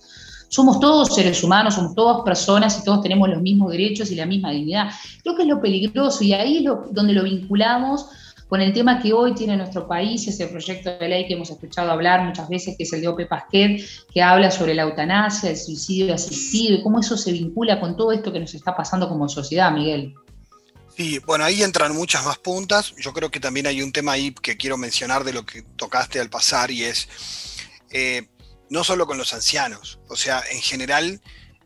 Somos 0.48 0.80
todos 0.80 1.14
seres 1.14 1.44
humanos, 1.44 1.74
somos 1.74 1.94
todas 1.94 2.22
personas 2.24 2.78
y 2.80 2.84
todos 2.84 3.02
tenemos 3.02 3.28
los 3.28 3.40
mismos 3.40 3.70
derechos 3.70 4.10
y 4.10 4.14
la 4.14 4.26
misma 4.26 4.50
dignidad. 4.50 4.90
Creo 5.22 5.36
que 5.36 5.42
es 5.42 5.48
lo 5.48 5.60
peligroso 5.60 6.24
y 6.24 6.32
ahí 6.32 6.58
es 6.58 6.64
donde 6.90 7.12
lo 7.12 7.22
vinculamos 7.22 8.06
con 8.48 8.62
el 8.62 8.72
tema 8.72 9.00
que 9.00 9.12
hoy 9.12 9.34
tiene 9.34 9.56
nuestro 9.56 9.86
país, 9.86 10.26
ese 10.26 10.46
proyecto 10.46 10.96
de 10.98 11.08
ley 11.08 11.26
que 11.26 11.34
hemos 11.34 11.50
escuchado 11.50 11.92
hablar 11.92 12.24
muchas 12.24 12.48
veces, 12.48 12.76
que 12.76 12.84
es 12.84 12.92
el 12.94 13.02
de 13.02 13.08
Ope 13.08 13.26
Pasquet, 13.26 13.84
que 14.12 14.22
habla 14.22 14.50
sobre 14.50 14.74
la 14.74 14.84
eutanasia, 14.84 15.50
el 15.50 15.56
suicidio 15.56 16.14
asistido 16.14 16.78
y 16.78 16.82
cómo 16.82 17.00
eso 17.00 17.16
se 17.16 17.30
vincula 17.30 17.78
con 17.78 17.96
todo 17.96 18.10
esto 18.10 18.32
que 18.32 18.40
nos 18.40 18.54
está 18.54 18.74
pasando 18.74 19.06
como 19.08 19.28
sociedad, 19.28 19.70
Miguel. 19.70 20.14
Sí, 20.96 21.20
bueno, 21.26 21.44
ahí 21.44 21.62
entran 21.62 21.94
muchas 21.94 22.24
más 22.24 22.38
puntas. 22.38 22.94
Yo 22.96 23.12
creo 23.12 23.30
que 23.30 23.38
también 23.38 23.66
hay 23.66 23.82
un 23.82 23.92
tema 23.92 24.12
ahí 24.12 24.32
que 24.32 24.56
quiero 24.56 24.78
mencionar 24.78 25.24
de 25.24 25.32
lo 25.32 25.44
que 25.44 25.62
tocaste 25.76 26.18
al 26.18 26.30
pasar 26.30 26.70
y 26.70 26.84
es 26.84 27.06
eh, 27.90 28.26
no 28.70 28.84
solo 28.84 29.06
con 29.06 29.18
los 29.18 29.32
ancianos, 29.34 29.98
o 30.08 30.16
sea, 30.16 30.42
en 30.50 30.60
general 30.60 31.20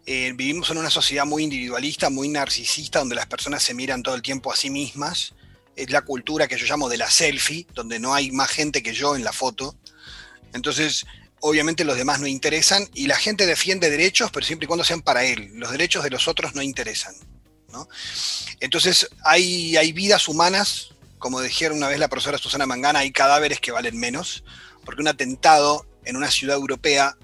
eh, 0.07 0.33
vivimos 0.35 0.71
en 0.71 0.79
una 0.79 0.91
sociedad 0.91 1.25
muy 1.25 1.45
individualista, 1.45 2.11
muy 2.11 2.29
narcisista, 2.29 2.99
donde 3.01 3.15
las 3.15 3.27
personas 3.27 3.63
se 3.63 3.75
miran 3.75 4.03
todo 4.03 4.15
el 4.15 4.23
tiempo 4.23 4.53
a 4.53 4.57
sí 4.57 4.71
mismas 4.71 5.35
es 5.77 5.91
la 5.91 6.03
cultura 6.03 6.49
que 6.49 6.59
yo 6.59 6.67
llamo 6.67 6.89
de 6.89 6.99
la 6.99 7.11
selfie, 7.11 7.67
donde 7.75 7.99
no 7.99 8.15
hay 8.15 8.31
más 8.31 8.51
gente 8.51 8.83
que 8.83 8.93
yo 8.93 9.17
en 9.17 9.25
la 9.25 9.33
foto. 9.33 9.77
Entonces, 10.53 11.07
obviamente 11.41 11.85
los 11.85 11.97
demás 11.97 12.21
no 12.21 12.27
interesan 12.27 12.89
y 12.95 13.07
la 13.07 13.17
gente 13.17 13.47
defiende 13.47 13.91
derechos, 13.91 14.31
pero 14.33 14.45
siempre 14.45 14.65
y 14.67 14.69
cuando 14.69 14.85
sean 14.85 15.03
para 15.03 15.25
él. 15.25 15.51
Los 15.55 15.71
derechos 15.71 16.05
de 16.05 16.11
los 16.11 16.29
otros 16.29 16.55
no 16.55 16.63
interesan. 16.63 17.15
Entonces, 18.61 19.09
hay, 19.25 19.77
hay 19.77 19.93
vidas 19.93 20.29
humanas, 20.29 20.91
como 21.19 21.41
dijeron 21.41 21.79
una 21.79 21.89
vez 21.89 21.99
la 21.99 22.09
profesora 22.09 22.37
Susana 22.37 22.67
Mangana, 22.67 22.99
hay 22.99 23.13
cadáveres 23.13 23.61
que 23.61 23.73
valen 23.73 23.99
menos, 23.99 24.45
porque 24.85 25.01
un 25.01 25.09
atentado 25.09 25.87
en 26.05 26.17
una 26.17 26.31
ciudad 26.31 26.57
europea 26.57 27.17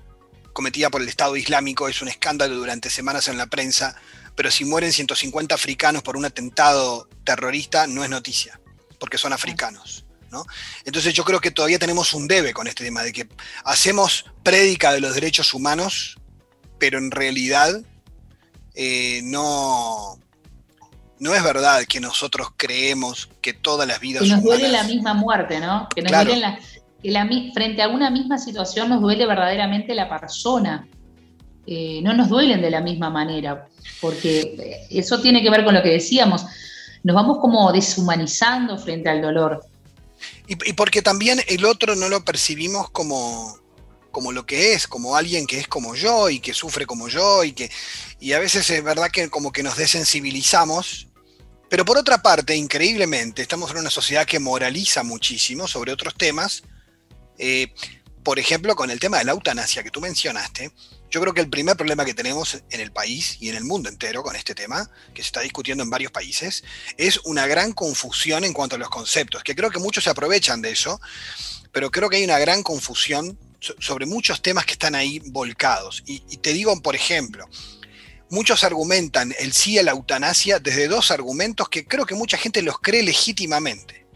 cometida 0.53 0.91
por 0.91 1.03
el 1.03 1.09
Estado 1.09 1.37
Islámico 1.37 1.89
es 1.89 2.03
un 2.03 2.09
escándalo 2.09 2.57
durante 2.57 2.91
semanas 2.91 3.29
en 3.29 3.39
la 3.39 3.47
prensa, 3.47 3.95
pero 4.35 4.51
si 4.51 4.65
mueren 4.65 4.93
150 4.93 5.55
africanos 5.55 6.03
por 6.03 6.17
un 6.17 6.25
atentado 6.25 7.09
terrorista, 7.25 7.87
no 7.87 8.03
es 8.03 8.11
noticia, 8.11 8.61
porque 8.99 9.19
son 9.19 9.33
africanos. 9.33 10.05
¿no? 10.31 10.45
Entonces 10.85 11.15
yo 11.15 11.25
creo 11.25 11.41
que 11.41 11.51
todavía 11.51 11.79
tenemos 11.79 12.13
un 12.13 12.27
debe 12.27 12.53
con 12.53 12.67
este 12.67 12.85
tema, 12.85 13.03
de 13.03 13.13
que 13.13 13.29
hacemos 13.65 14.25
prédica 14.43 14.93
de 14.93 15.01
los 15.01 15.15
derechos 15.15 15.55
humanos, 15.55 16.19
pero 16.79 16.99
en 16.99 17.11
realidad 17.11 17.81
eh, 18.75 19.21
no, 19.25 20.19
no 21.19 21.35
es 21.35 21.43
verdad 21.43 21.85
que 21.89 22.01
nosotros 22.01 22.49
creemos 22.57 23.29
que 23.41 23.53
todas 23.53 23.87
las 23.87 24.01
vidas... 24.01 24.25
Que 24.25 24.29
nos 24.31 24.43
duele 24.43 24.69
la 24.69 24.83
misma 24.85 25.15
muerte, 25.15 25.61
¿no? 25.61 25.89
Que 25.95 26.03
nos 26.03 26.13
duele 26.13 26.37
la, 26.37 26.59
que 27.03 27.51
frente 27.55 27.83
a 27.83 27.89
una 27.89 28.11
misma 28.11 28.39
situación 28.39 28.89
nos 28.89 29.01
duele 29.01 29.27
verdaderamente 29.27 29.95
la 29.95 30.09
persona. 30.09 30.87
Eh, 31.67 32.01
no 32.03 32.15
nos 32.15 32.29
duelen 32.29 32.63
de 32.63 32.71
la 32.71 32.81
misma 32.81 33.11
manera, 33.11 33.69
porque 34.01 34.87
eso 34.91 35.21
tiene 35.21 35.43
que 35.43 35.51
ver 35.51 35.65
con 35.65 35.75
lo 35.75 35.83
que 35.83 35.91
decíamos, 35.91 36.47
nos 37.03 37.15
vamos 37.15 37.39
como 37.41 37.71
deshumanizando 37.73 38.79
frente 38.79 39.11
al 39.11 39.21
dolor. 39.21 39.67
Y, 40.47 40.73
porque 40.73 41.03
también 41.03 41.41
el 41.47 41.67
otro 41.67 41.95
no 41.95 42.09
lo 42.09 42.25
percibimos 42.25 42.89
como, 42.91 43.59
como 44.11 44.33
lo 44.33 44.47
que 44.47 44.73
es, 44.73 44.89
como 44.89 45.15
alguien 45.15 45.47
que 45.47 45.59
es 45.59 45.69
como 45.69 45.95
yo 45.95 46.31
y 46.31 46.41
que 46.41 46.55
sufre 46.55 46.87
como 46.87 47.09
yo 47.09 47.45
y 47.45 47.53
que 47.53 47.71
y 48.19 48.33
a 48.33 48.39
veces 48.39 48.69
es 48.71 48.83
verdad 48.83 49.11
que 49.13 49.29
como 49.29 49.53
que 49.53 49.63
nos 49.63 49.77
desensibilizamos, 49.77 51.09
pero 51.69 51.85
por 51.85 51.99
otra 51.99 52.23
parte, 52.23 52.57
increíblemente, 52.57 53.43
estamos 53.43 53.71
en 53.71 53.79
una 53.79 53.91
sociedad 53.91 54.27
que 54.27 54.39
moraliza 54.39 55.03
muchísimo 55.03 55.69
sobre 55.69 55.93
otros 55.93 56.15
temas, 56.15 56.63
eh, 57.39 57.73
por 58.23 58.39
ejemplo, 58.39 58.77
con 58.77 58.91
el 58.91 59.01
tema 59.01 59.19
de 59.19 59.25
la 59.25 59.33
eutanasia 59.33 59.83
que 59.83 59.91
tú 59.91 60.01
mencionaste, 60.01 60.73
yo 61.11 61.21
creo 61.21 61.33
que 61.33 61.41
el 61.41 61.49
primer 61.49 61.77
problema 61.77 62.05
que 62.05 62.13
tenemos 62.13 62.63
en 62.71 62.81
el 62.81 62.93
país 62.93 63.39
y 63.41 63.49
en 63.49 63.57
el 63.57 63.65
mundo 63.65 63.89
entero 63.89 64.23
con 64.23 64.37
este 64.37 64.55
tema, 64.55 64.91
que 65.15 65.23
se 65.23 65.29
está 65.29 65.41
discutiendo 65.41 65.83
en 65.83 65.91
varios 65.91 66.13
países, 66.13 66.63
es 66.99 67.19
una 67.25 67.47
gran 67.47 67.73
confusión 67.73 68.45
en 68.45 68.53
cuanto 68.53 68.77
a 68.77 68.79
los 68.79 68.91
conceptos, 68.91 69.43
que 69.43 69.55
creo 69.55 69.71
que 69.71 69.79
muchos 69.79 70.05
se 70.05 70.11
aprovechan 70.11 70.61
de 70.61 70.73
eso, 70.73 71.01
pero 71.73 71.91
creo 71.91 72.11
que 72.11 72.17
hay 72.17 72.25
una 72.25 72.39
gran 72.39 72.63
confusión 72.63 73.39
sobre 73.61 74.07
muchos 74.07 74.43
temas 74.43 74.67
que 74.67 74.73
están 74.73 74.95
ahí 74.95 75.21
volcados. 75.27 76.03
Y, 76.07 76.21
te 76.39 76.53
digo, 76.53 76.81
por 76.83 76.95
ejemplo, 76.95 77.49
muchos 78.31 78.63
argumentan 78.65 79.35
el 79.39 79.53
sí 79.53 79.79
a 79.79 79.83
la 79.83 79.93
eutanasia 79.93 80.59
desde 80.59 80.89
dos 80.89 81.11
argumentos 81.11 81.69
que 81.69 81.87
creo 81.87 82.07
que 82.07 82.15
mucha 82.15 82.37
gente 82.37 82.63
los 82.63 82.79
cree 82.79 83.03
legítimamente. 83.03 84.07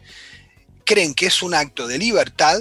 Creen 0.84 1.14
que 1.14 1.26
es 1.26 1.42
un 1.42 1.54
acto 1.54 1.86
de 1.86 1.98
libertad, 1.98 2.60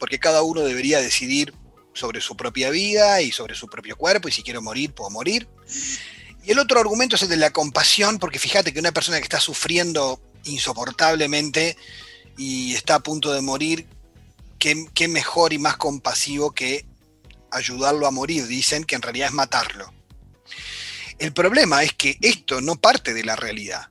porque 0.00 0.18
cada 0.18 0.42
uno 0.42 0.62
debería 0.62 1.00
decidir 1.00 1.54
sobre 1.92 2.20
su 2.20 2.36
propia 2.36 2.70
vida 2.70 3.20
y 3.20 3.30
sobre 3.30 3.54
su 3.54 3.68
propio 3.68 3.96
cuerpo, 3.96 4.28
y 4.28 4.32
si 4.32 4.42
quiero 4.42 4.62
morir, 4.62 4.92
puedo 4.92 5.10
morir. 5.10 5.46
Y 6.42 6.50
el 6.50 6.58
otro 6.58 6.80
argumento 6.80 7.16
es 7.16 7.22
el 7.22 7.28
de 7.28 7.36
la 7.36 7.50
compasión, 7.50 8.18
porque 8.18 8.38
fíjate 8.38 8.72
que 8.72 8.80
una 8.80 8.92
persona 8.92 9.18
que 9.18 9.24
está 9.24 9.38
sufriendo 9.38 10.20
insoportablemente 10.44 11.76
y 12.38 12.74
está 12.74 12.96
a 12.96 13.00
punto 13.00 13.32
de 13.32 13.42
morir, 13.42 13.86
qué, 14.58 15.08
mejor 15.08 15.52
y 15.52 15.58
más 15.58 15.76
compasivo 15.76 16.52
que 16.52 16.86
ayudarlo 17.50 18.06
a 18.06 18.10
morir, 18.10 18.46
dicen 18.46 18.84
que 18.84 18.94
en 18.94 19.02
realidad 19.02 19.28
es 19.28 19.34
matarlo. 19.34 19.92
El 21.18 21.32
problema 21.34 21.82
es 21.82 21.92
que 21.92 22.16
esto 22.22 22.62
no 22.62 22.76
parte 22.76 23.12
de 23.12 23.24
la 23.24 23.36
realidad, 23.36 23.88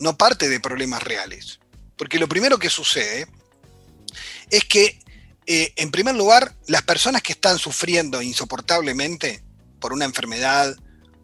no 0.00 0.16
parte 0.16 0.48
de 0.48 0.60
problemas 0.60 1.02
reales, 1.02 1.60
porque 1.96 2.18
lo 2.18 2.28
primero 2.28 2.58
que 2.58 2.70
sucede 2.70 3.26
es 4.50 4.64
que 4.64 4.98
eh, 5.46 5.72
en 5.76 5.90
primer 5.90 6.14
lugar, 6.14 6.54
las 6.66 6.82
personas 6.82 7.22
que 7.22 7.32
están 7.32 7.58
sufriendo 7.58 8.22
insoportablemente 8.22 9.42
por 9.78 9.92
una 9.92 10.06
enfermedad 10.06 10.74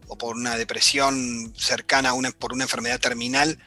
o 0.07 0.17
por 0.17 0.35
una 0.35 0.57
depresión 0.57 1.53
cercana 1.57 2.09
a 2.09 2.13
una, 2.13 2.31
por 2.31 2.53
una 2.53 2.65
enfermedad 2.65 2.99
terminal, 2.99 3.57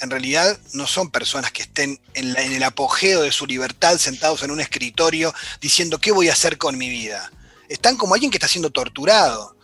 en 0.00 0.10
realidad 0.10 0.58
no 0.72 0.86
son 0.86 1.10
personas 1.10 1.52
que 1.52 1.62
estén 1.62 2.00
en, 2.14 2.36
en, 2.38 2.52
el 2.52 2.62
apogeo 2.62 3.22
de 3.22 3.32
su 3.32 3.46
libertad 3.46 3.98
sentados 3.98 4.42
en 4.42 4.50
un 4.50 4.60
escritorio 4.60 5.34
diciendo 5.60 5.98
qué 5.98 6.12
voy 6.12 6.28
a 6.28 6.32
hacer 6.32 6.56
con 6.56 6.78
mi 6.78 6.88
vida. 6.88 7.30
Están 7.68 7.96
como 7.96 8.14
alguien 8.14 8.30
que 8.30 8.38
está 8.38 8.48
siendo 8.48 8.70
torturado. 8.70 9.56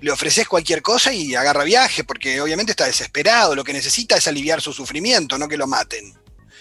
Le 0.00 0.12
ofreces 0.12 0.46
cualquier 0.46 0.80
cosa 0.80 1.12
y 1.12 1.34
agarra 1.34 1.64
viaje 1.64 2.04
porque 2.04 2.40
obviamente 2.40 2.70
está 2.70 2.86
desesperado. 2.86 3.56
Lo 3.56 3.64
que 3.64 3.72
necesita 3.72 4.16
es 4.16 4.28
aliviar 4.28 4.60
su 4.60 4.72
sufrimiento, 4.72 5.38
no 5.38 5.48
que 5.48 5.56
lo 5.56 5.66
maten. 5.66 6.14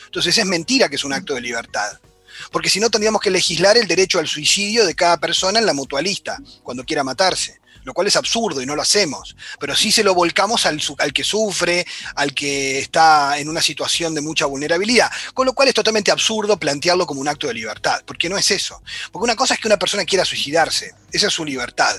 Entonces 0.06 0.36
es 0.38 0.46
mentira 0.46 0.89
que 0.89 0.96
es 0.96 1.03
un 1.03 1.13
acto 1.13 1.36
de 1.36 1.41
libertad 1.41 2.00
porque 2.51 2.70
si 2.70 2.80
no 2.80 2.89
tendríamos 2.89 3.22
que 3.22 3.30
legislar 3.30 3.77
el 3.77 3.88
derecho 3.88 4.20
al 4.20 4.27
suicidio 4.27 4.86
de 4.86 4.96
cada 4.96 5.18
persona 5.18 5.60
en 5.60 5.66
la 5.66 5.74
mutualista, 5.74 6.39
cuando 6.63 6.84
quiera 6.84 7.04
matarse 7.04 7.60
lo 7.88 7.94
cual 7.94 8.08
es 8.08 8.18
absurdo 8.18 8.62
y 8.62 8.66
no 8.66 8.75
lo 8.75 8.82
hacemos, 8.82 9.38
pero 9.62 9.74
sí 9.74 9.94
se 9.94 10.04
lo 10.04 10.13
volcamos 10.13 10.66
al, 10.66 10.77
que 11.13 11.24
sufre, 11.24 11.88
al 12.16 12.34
que 12.34 12.80
está 12.80 13.39
en 13.39 13.48
una 13.48 13.62
situación 13.62 14.13
de 14.13 14.20
mucha 14.20 14.46
vulnerabilidad, 14.46 15.10
con 15.34 15.46
lo 15.46 15.54
cual 15.54 15.70
es 15.70 15.74
totalmente 15.74 16.12
absurdo 16.12 16.60
plantearlo 16.60 17.08
como 17.08 17.22
un 17.22 17.30
acto 17.30 17.48
de 17.48 17.54
libertad, 17.54 18.01
porque 18.06 18.27
no 18.27 18.38
es 18.38 18.51
eso. 18.51 18.84
Porque 19.10 19.24
una 19.24 19.38
cosa 19.38 19.54
es 19.54 19.62
que 19.62 19.70
una 19.70 19.80
persona 19.80 20.04
quiera 20.04 20.25
suicidarse, 20.25 20.96
esa 21.13 21.27
es 21.27 21.34
su 21.34 21.46
libertad, 21.46 21.96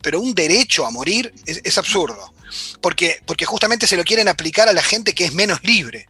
pero 0.00 0.20
un 0.20 0.34
derecho 0.34 0.86
a 0.86 0.90
morir 0.90 1.34
es, 1.44 1.76
absurdo, 1.76 2.32
porque 2.80 3.20
justamente 3.44 3.86
se 3.86 3.98
lo 3.98 4.04
quieren 4.04 4.28
aplicar 4.28 4.70
a 4.70 4.72
la 4.72 4.82
gente 4.82 5.14
que 5.14 5.26
es 5.26 5.34
menos 5.34 5.62
libre 5.62 6.08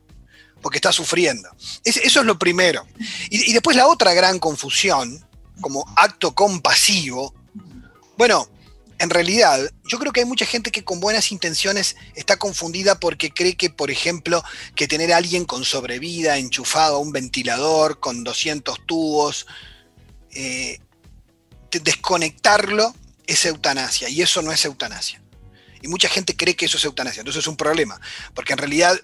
porque 0.63 0.79
está 0.79 0.93
sufriendo. 0.93 1.49
eso 1.85 2.21
es 2.21 2.27
lo 2.27 2.39
primero. 2.39 2.87
Y, 3.31 3.53
después 3.53 3.77
la 3.77 3.87
otra 3.87 4.15
gran 4.15 4.39
confusión, 4.39 5.25
como 5.61 5.85
acto 5.97 6.35
compasivo, 6.35 7.35
bueno, 8.17 8.49
en 8.99 9.11
realidad, 9.11 9.61
yo 9.87 9.99
creo 9.99 10.13
que 10.13 10.21
hay 10.21 10.27
mucha 10.27 10.47
gente 10.47 10.71
que 10.71 10.83
con 10.83 11.01
buenas 11.01 11.31
intenciones 11.31 11.97
está 12.15 12.39
confundida 12.39 12.99
porque 12.99 13.31
cree 13.31 13.55
que, 13.55 13.69
por 13.69 13.91
ejemplo, 13.91 14.43
que 14.75 14.89
tener 14.89 15.13
a 15.13 15.19
alguien 15.19 15.45
con 15.45 15.65
sobrevida, 15.65 16.39
enchufado 16.39 16.97
a 16.97 17.01
un 17.01 17.13
ventilador, 17.13 18.01
con 18.01 18.25
200 18.25 18.87
tubos, 18.87 19.47
eh, 20.31 20.79
desconectarlo 21.71 22.95
es 23.27 23.45
eutanasia, 23.45 24.09
y 24.09 24.23
eso 24.23 24.43
no 24.43 24.53
es 24.53 24.65
eutanasia. 24.65 25.21
Y 25.83 25.89
mucha 25.89 26.09
gente 26.09 26.37
cree 26.37 26.57
que 26.57 26.67
eso 26.67 26.79
es 26.79 26.85
eutanasia, 26.85 27.21
entonces 27.21 27.43
es 27.43 27.49
un 27.49 27.57
problema, 27.57 28.01
porque 28.35 28.53
en 28.53 28.59
realidad 28.59 28.99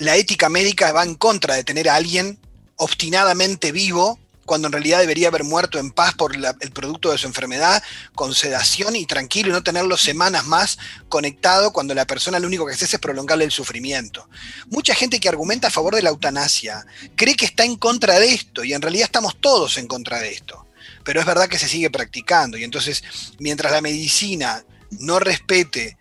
la 0.00 0.16
ética 0.16 0.48
médica 0.48 0.92
va 0.92 1.04
en 1.04 1.14
contra 1.14 1.54
de 1.54 1.62
tener 1.62 1.88
a 1.88 1.94
alguien 1.94 2.38
obstinadamente 2.76 3.70
vivo 3.70 4.18
cuando 4.46 4.66
en 4.66 4.72
realidad 4.72 4.98
debería 4.98 5.28
haber 5.28 5.44
muerto 5.44 5.78
en 5.78 5.90
paz 5.90 6.14
por 6.14 6.34
el 6.34 6.72
producto 6.72 7.12
de 7.12 7.18
su 7.18 7.26
enfermedad, 7.26 7.82
con 8.14 8.34
sedación 8.34 8.96
y 8.96 9.04
tranquilo 9.04 9.50
y 9.50 9.52
no 9.52 9.62
tenerlo 9.62 9.98
semanas 9.98 10.46
más 10.46 10.78
conectado 11.10 11.72
cuando 11.72 11.94
la 11.94 12.06
persona 12.06 12.40
lo 12.40 12.46
único 12.46 12.66
que 12.66 12.72
hace 12.72 12.86
es 12.86 12.98
prolongarle 12.98 13.44
el 13.44 13.52
sufrimiento. 13.52 14.26
Mucha 14.68 14.94
gente 14.94 15.20
que 15.20 15.28
argumenta 15.28 15.68
a 15.68 15.70
favor 15.70 15.94
de 15.94 16.02
la 16.02 16.10
eutanasia 16.10 16.84
cree 17.14 17.36
que 17.36 17.44
está 17.44 17.64
en 17.64 17.76
contra 17.76 18.18
de 18.18 18.32
esto 18.32 18.64
y 18.64 18.72
en 18.72 18.80
realidad 18.80 19.04
estamos 19.04 19.36
todos 19.38 19.76
en 19.76 19.86
contra 19.86 20.18
de 20.18 20.32
esto. 20.32 20.66
Pero 21.04 21.20
es 21.20 21.26
verdad 21.26 21.46
que 21.46 21.58
se 21.58 21.68
sigue 21.68 21.90
practicando 21.90 22.56
y 22.56 22.64
entonces 22.64 23.04
mientras 23.38 23.70
la 23.70 23.82
medicina 23.82 24.64
no 24.98 25.20
respete 25.20 25.98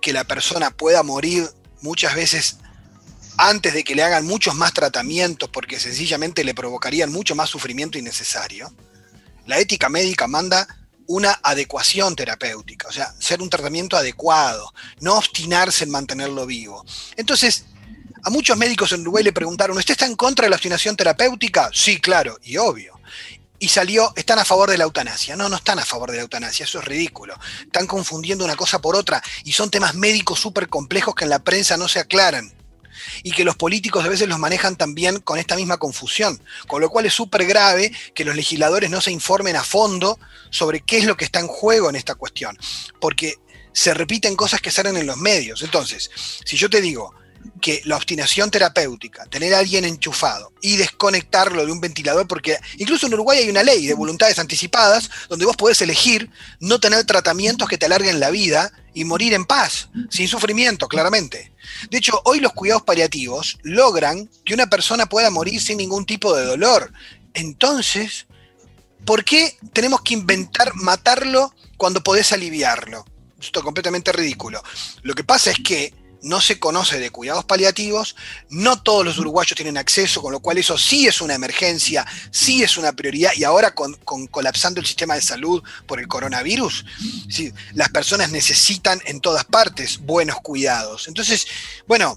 que 0.00 0.12
la 0.12 0.22
persona 0.22 0.70
pueda 0.70 1.02
morir 1.02 1.50
muchas 1.82 2.14
veces 2.14 2.58
antes 3.40 3.72
de 3.72 3.84
que 3.84 3.94
le 3.94 4.02
hagan 4.02 4.26
muchos 4.26 4.54
más 4.54 4.74
tratamientos 4.74 5.48
porque 5.48 5.80
sencillamente 5.80 6.44
le 6.44 6.54
provocarían 6.54 7.10
mucho 7.10 7.34
más 7.34 7.48
sufrimiento 7.48 7.96
innecesario, 7.96 8.70
la 9.46 9.58
ética 9.58 9.88
médica 9.88 10.26
manda 10.26 10.68
una 11.06 11.40
adecuación 11.42 12.14
terapéutica, 12.14 12.88
o 12.88 12.92
sea, 12.92 13.14
ser 13.18 13.40
un 13.40 13.48
tratamiento 13.48 13.96
adecuado, 13.96 14.72
no 15.00 15.16
obstinarse 15.16 15.84
en 15.84 15.90
mantenerlo 15.90 16.44
vivo. 16.44 16.84
Entonces, 17.16 17.64
a 18.22 18.28
muchos 18.28 18.58
médicos 18.58 18.92
en 18.92 19.00
Uruguay 19.00 19.24
le 19.24 19.32
preguntaron, 19.32 19.76
¿usted 19.78 19.92
está 19.92 20.04
en 20.04 20.16
contra 20.16 20.44
de 20.44 20.50
la 20.50 20.56
obstinación 20.56 20.94
terapéutica? 20.94 21.70
Sí, 21.72 21.98
claro, 21.98 22.38
y 22.42 22.58
obvio. 22.58 23.00
Y 23.58 23.68
salió, 23.68 24.12
están 24.16 24.38
a 24.38 24.44
favor 24.44 24.70
de 24.70 24.78
la 24.78 24.84
eutanasia. 24.84 25.36
No, 25.36 25.48
no 25.48 25.56
están 25.56 25.78
a 25.78 25.84
favor 25.84 26.10
de 26.10 26.18
la 26.18 26.22
eutanasia, 26.22 26.64
eso 26.64 26.78
es 26.78 26.84
ridículo. 26.84 27.38
Están 27.62 27.86
confundiendo 27.86 28.44
una 28.44 28.56
cosa 28.56 28.80
por 28.80 28.96
otra 28.96 29.22
y 29.44 29.52
son 29.52 29.70
temas 29.70 29.94
médicos 29.94 30.40
súper 30.40 30.68
complejos 30.68 31.14
que 31.14 31.24
en 31.24 31.30
la 31.30 31.40
prensa 31.40 31.76
no 31.76 31.88
se 31.88 32.00
aclaran 32.00 32.59
y 33.22 33.32
que 33.32 33.44
los 33.44 33.56
políticos 33.56 34.04
a 34.04 34.08
veces 34.08 34.28
los 34.28 34.38
manejan 34.38 34.76
también 34.76 35.20
con 35.20 35.38
esta 35.38 35.56
misma 35.56 35.78
confusión, 35.78 36.40
con 36.66 36.80
lo 36.80 36.90
cual 36.90 37.06
es 37.06 37.14
súper 37.14 37.46
grave 37.46 37.92
que 38.14 38.24
los 38.24 38.36
legisladores 38.36 38.90
no 38.90 39.00
se 39.00 39.12
informen 39.12 39.56
a 39.56 39.64
fondo 39.64 40.18
sobre 40.50 40.80
qué 40.80 40.98
es 40.98 41.04
lo 41.04 41.16
que 41.16 41.24
está 41.24 41.40
en 41.40 41.48
juego 41.48 41.90
en 41.90 41.96
esta 41.96 42.14
cuestión, 42.14 42.56
porque 43.00 43.36
se 43.72 43.94
repiten 43.94 44.36
cosas 44.36 44.60
que 44.60 44.70
salen 44.70 44.96
en 44.96 45.06
los 45.06 45.16
medios. 45.16 45.62
Entonces, 45.62 46.10
si 46.44 46.56
yo 46.56 46.68
te 46.68 46.80
digo, 46.80 47.14
que 47.60 47.82
la 47.84 47.96
obstinación 47.96 48.50
terapéutica, 48.50 49.26
tener 49.26 49.54
a 49.54 49.58
alguien 49.58 49.84
enchufado 49.84 50.52
y 50.60 50.76
desconectarlo 50.76 51.64
de 51.64 51.72
un 51.72 51.80
ventilador, 51.80 52.26
porque 52.26 52.58
incluso 52.78 53.06
en 53.06 53.14
Uruguay 53.14 53.40
hay 53.40 53.50
una 53.50 53.62
ley 53.62 53.86
de 53.86 53.94
voluntades 53.94 54.38
anticipadas 54.38 55.10
donde 55.28 55.44
vos 55.44 55.56
podés 55.56 55.80
elegir 55.82 56.30
no 56.58 56.80
tener 56.80 57.04
tratamientos 57.04 57.68
que 57.68 57.78
te 57.78 57.86
alarguen 57.86 58.20
la 58.20 58.30
vida 58.30 58.72
y 58.94 59.04
morir 59.04 59.34
en 59.34 59.44
paz, 59.44 59.88
sin 60.08 60.28
sufrimiento, 60.28 60.88
claramente. 60.88 61.52
De 61.90 61.98
hecho, 61.98 62.20
hoy 62.24 62.40
los 62.40 62.52
cuidados 62.52 62.82
paliativos 62.82 63.58
logran 63.62 64.28
que 64.44 64.54
una 64.54 64.68
persona 64.68 65.06
pueda 65.06 65.30
morir 65.30 65.60
sin 65.60 65.78
ningún 65.78 66.06
tipo 66.06 66.34
de 66.34 66.44
dolor. 66.44 66.92
Entonces, 67.34 68.26
¿por 69.04 69.24
qué 69.24 69.56
tenemos 69.72 70.02
que 70.02 70.14
inventar 70.14 70.74
matarlo 70.74 71.54
cuando 71.76 72.02
podés 72.02 72.32
aliviarlo? 72.32 73.04
Esto 73.40 73.60
es 73.60 73.64
completamente 73.64 74.12
ridículo. 74.12 74.62
Lo 75.02 75.14
que 75.14 75.24
pasa 75.24 75.50
es 75.50 75.58
que 75.64 75.94
no 76.22 76.40
se 76.40 76.58
conoce 76.58 76.98
de 76.98 77.10
cuidados 77.10 77.44
paliativos, 77.44 78.16
no 78.48 78.80
todos 78.82 79.04
los 79.04 79.18
uruguayos 79.18 79.56
tienen 79.56 79.78
acceso, 79.78 80.22
con 80.22 80.32
lo 80.32 80.40
cual 80.40 80.58
eso 80.58 80.76
sí 80.78 81.06
es 81.06 81.20
una 81.20 81.34
emergencia, 81.34 82.06
sí 82.30 82.62
es 82.62 82.76
una 82.76 82.92
prioridad, 82.92 83.32
y 83.36 83.44
ahora 83.44 83.74
con, 83.74 83.96
colapsando 84.30 84.80
el 84.80 84.86
sistema 84.86 85.14
de 85.14 85.22
salud 85.22 85.62
por 85.86 86.00
el 86.00 86.08
coronavirus, 86.08 86.84
las 87.74 87.88
personas 87.90 88.30
necesitan 88.30 89.00
en 89.04 89.20
todas 89.20 89.44
partes 89.44 89.98
buenos 89.98 90.36
cuidados. 90.40 91.08
Entonces, 91.08 91.46
bueno, 91.86 92.16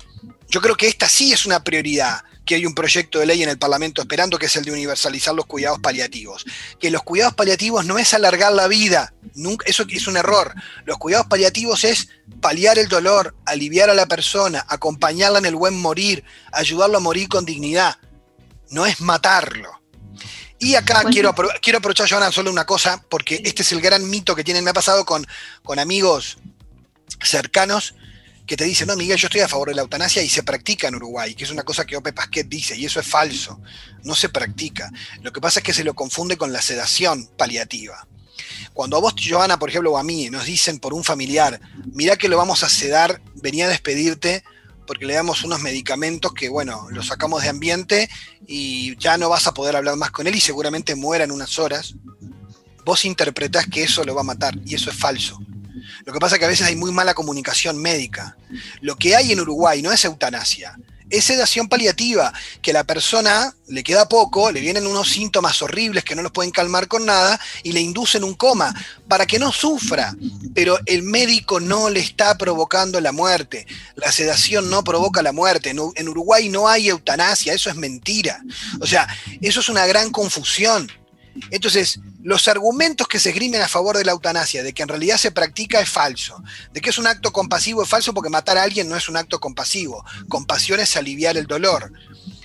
yo 0.50 0.62
creo 0.62 0.76
que 0.76 0.88
esta 0.88 1.10
sí 1.10 1.34
es 1.34 1.46
una 1.46 1.64
prioridad 1.64 2.24
que 2.46 2.56
hay 2.56 2.66
un 2.66 2.76
proyecto 2.76 3.20
de 3.20 3.26
ley 3.26 3.42
en 3.42 3.50
el 3.50 3.58
Parlamento 3.58 4.02
esperando, 4.02 4.38
que 4.38 4.48
es 4.48 4.56
el 4.56 4.66
de 4.66 4.72
universalizar 4.72 5.34
los 5.34 5.46
cuidados 5.46 5.80
paliativos. 5.80 6.46
Que 6.80 6.92
los 6.92 7.04
cuidados 7.04 7.34
paliativos 7.36 7.86
no 7.86 7.98
es 7.98 8.14
alargar 8.14 8.52
la 8.54 8.68
vida, 8.68 9.14
nunca, 9.34 9.66
eso 9.68 9.86
es 9.88 10.08
un 10.08 10.18
error. 10.18 10.54
Los 10.86 10.98
cuidados 10.98 11.28
paliativos 11.28 11.84
es 11.84 12.10
paliar 12.42 12.78
el 12.78 12.90
dolor, 12.90 13.36
aliviar 13.46 13.90
a 13.90 13.94
la 13.94 14.08
persona, 14.08 14.66
acompañarla 14.68 15.40
en 15.40 15.46
el 15.46 15.56
buen 15.56 15.80
morir, 15.80 16.24
ayudarlo 16.52 16.98
a 16.98 17.02
morir 17.02 17.30
con 17.30 17.46
dignidad. 17.46 17.98
No 18.70 18.86
es 18.86 19.00
matarlo. 19.02 19.82
Y 20.60 20.76
acá 20.76 21.04
quiero, 21.12 21.36
quiero 21.62 21.80
aprovechar, 21.80 22.10
Joana, 22.10 22.32
solo 22.32 22.50
una 22.50 22.66
cosa, 22.66 23.04
porque 23.10 23.42
este 23.44 23.64
es 23.64 23.72
el 23.74 23.82
gran 23.82 24.10
mito 24.10 24.34
que 24.36 24.46
tienen. 24.46 24.64
Me 24.64 24.70
ha 24.70 24.74
pasado 24.74 25.06
con, 25.06 25.26
con 25.62 25.78
amigos 25.78 26.38
cercanos 27.22 27.96
que 28.46 28.58
te 28.58 28.66
dice, 28.66 28.86
no, 28.86 28.96
Miguel, 28.96 29.18
yo 29.18 29.28
estoy 29.28 29.42
a 29.42 29.48
favor 29.48 29.70
de 29.70 29.76
la 29.76 29.84
eutanasia 29.84 30.22
y 30.22 30.30
se 30.30 30.44
practica 30.44 30.88
en 30.88 30.96
Uruguay, 30.96 31.34
que 31.34 31.46
es 31.46 31.52
una 31.52 31.64
cosa 31.64 31.86
que 31.86 31.96
Ope 31.96 32.12
Pasquet 32.12 32.48
dice, 32.48 32.76
y 32.76 32.86
eso 32.86 33.00
es 33.00 33.08
falso, 33.08 33.62
no 34.04 34.16
se 34.16 34.30
practica. 34.30 34.92
Lo 35.22 35.32
que 35.32 35.40
pasa 35.40 35.60
es 35.60 35.64
que 35.64 35.74
se 35.74 35.84
lo 35.84 35.94
confunde 35.94 36.36
con 36.36 36.52
la 36.52 36.62
sedación 36.62 37.30
paliativa. 37.38 38.06
Cuando 38.74 38.98
a 38.98 39.00
vos, 39.00 39.14
Joana, 39.18 39.60
por 39.60 39.70
ejemplo, 39.70 39.94
o 39.94 39.98
a 39.98 40.04
mí, 40.04 40.30
nos 40.30 40.46
dicen 40.46 40.80
por 40.80 40.94
un 40.94 41.04
familiar, 41.04 41.60
mirá 41.94 42.18
que 42.18 42.28
lo 42.28 42.38
vamos 42.38 42.64
a 42.64 42.70
sedar, 42.70 43.22
venía 43.36 43.66
a 43.66 43.70
despedirte 43.70 44.44
porque 44.86 45.06
le 45.06 45.14
damos 45.14 45.44
unos 45.44 45.62
medicamentos 45.62 46.34
que, 46.34 46.50
bueno, 46.50 46.88
los 46.90 47.08
sacamos 47.08 47.44
de 47.44 47.50
ambiente 47.50 48.10
y 48.48 48.98
ya 48.98 49.18
no 49.18 49.30
vas 49.30 49.48
a 49.48 49.54
poder 49.54 49.76
hablar 49.76 49.96
más 49.96 50.12
con 50.12 50.28
él 50.28 50.36
y 50.36 50.42
seguramente 50.42 50.96
muera 50.96 51.24
en 51.24 51.32
unas 51.32 51.58
horas, 51.60 51.96
vos 52.84 53.06
interpretás 53.06 53.68
que 53.68 53.84
eso 53.84 54.04
lo 54.04 54.16
va 54.16 54.22
a 54.22 54.26
matar 54.26 54.56
y 54.66 54.76
eso 54.76 54.90
es 54.90 54.98
falso. 54.98 55.40
Lo 56.06 56.14
que 56.14 56.20
pasa 56.20 56.36
es 56.36 56.40
que 56.40 56.46
a 56.46 56.50
veces 56.50 56.68
hay 56.68 56.76
muy 56.76 56.92
mala 56.92 57.14
comunicación 57.14 57.78
médica. 57.78 58.38
Lo 58.82 58.96
que 58.96 59.16
hay 59.16 59.32
en 59.32 59.40
Uruguay 59.40 59.82
no 59.82 59.92
es 59.92 60.06
eutanasia, 60.06 60.78
es 61.10 61.26
sedación 61.26 61.68
paliativa, 61.70 62.34
que 62.62 62.74
la 62.74 62.86
persona 62.86 63.56
le 63.68 63.84
queda 63.84 64.10
poco, 64.10 64.52
le 64.52 64.62
vienen 64.62 64.88
unos 64.88 65.10
síntomas 65.10 65.62
horribles 65.62 66.04
que 66.04 66.16
no 66.16 66.24
los 66.24 66.32
pueden 66.32 66.52
calmar 66.52 66.88
con 66.88 67.06
nada 67.06 67.40
y 67.62 67.72
le 67.72 67.82
inducen 67.82 68.24
un 68.24 68.34
coma 68.34 68.74
para 69.08 69.28
que 69.28 69.38
no 69.38 69.52
sufra. 69.52 70.16
Pero 70.56 70.80
el 70.88 71.04
médico 71.04 71.60
no 71.60 71.90
le 71.90 72.00
está 72.00 72.36
provocando 72.38 73.00
la 73.00 73.12
muerte. 73.12 73.68
La 73.96 74.12
sedación 74.12 74.72
no 74.72 74.84
provoca 74.84 75.22
la 75.22 75.34
muerte. 75.34 75.70
En 75.70 76.10
Uruguay 76.10 76.50
no 76.50 76.68
hay 76.68 76.90
eutanasia, 76.90 77.54
eso 77.54 77.70
es 77.70 77.76
mentira. 77.76 78.42
O 78.80 78.88
sea, 78.88 79.08
eso 79.40 79.60
es 79.60 79.70
una 79.70 79.86
gran 79.86 80.10
confusión. 80.12 80.92
Entonces, 81.50 82.00
los 82.22 82.48
argumentos 82.48 83.08
que 83.08 83.20
se 83.20 83.30
esgrimen 83.30 83.62
a 83.62 83.68
favor 83.68 83.98
de 83.98 84.06
la 84.06 84.12
eutanasia, 84.12 84.64
de 84.64 84.74
que 84.74 84.84
en 84.84 84.90
realidad 84.90 85.18
se 85.18 85.32
practica, 85.32 85.80
es 85.80 85.90
falso. 85.90 86.42
De 86.72 86.82
que 86.82 86.90
es 86.90 86.98
un 86.98 87.08
acto 87.08 87.32
compasivo, 87.32 87.84
es 87.84 87.90
falso 87.90 88.14
porque 88.14 88.30
matar 88.30 88.58
a 88.58 88.64
alguien 88.64 88.88
no 88.88 88.96
es 88.96 89.10
un 89.10 89.18
acto 89.18 89.40
compasivo. 89.40 90.06
Compasión 90.30 90.80
es 90.80 90.96
aliviar 90.96 91.38
el 91.38 91.48
dolor. 91.48 91.92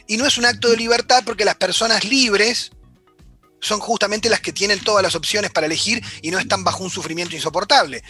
Y 0.07 0.17
no 0.17 0.27
es 0.27 0.39
un 0.39 0.47
acto 0.47 0.71
de 0.71 0.77
libertad 0.77 1.23
porque 1.25 1.45
las 1.45 1.57
personas 1.57 2.05
libres 2.05 2.71
son 3.61 3.81
justamente 3.81 4.31
las 4.31 4.41
que 4.41 4.53
tienen 4.53 4.81
todas 4.81 5.03
las 5.03 5.15
opciones 5.15 5.51
para 5.51 5.67
elegir 5.67 6.03
y 6.23 6.31
no 6.31 6.39
están 6.39 6.65
bajo 6.65 6.85
un 6.85 6.91
sufrimiento 6.91 7.35
insoportable. 7.35 8.03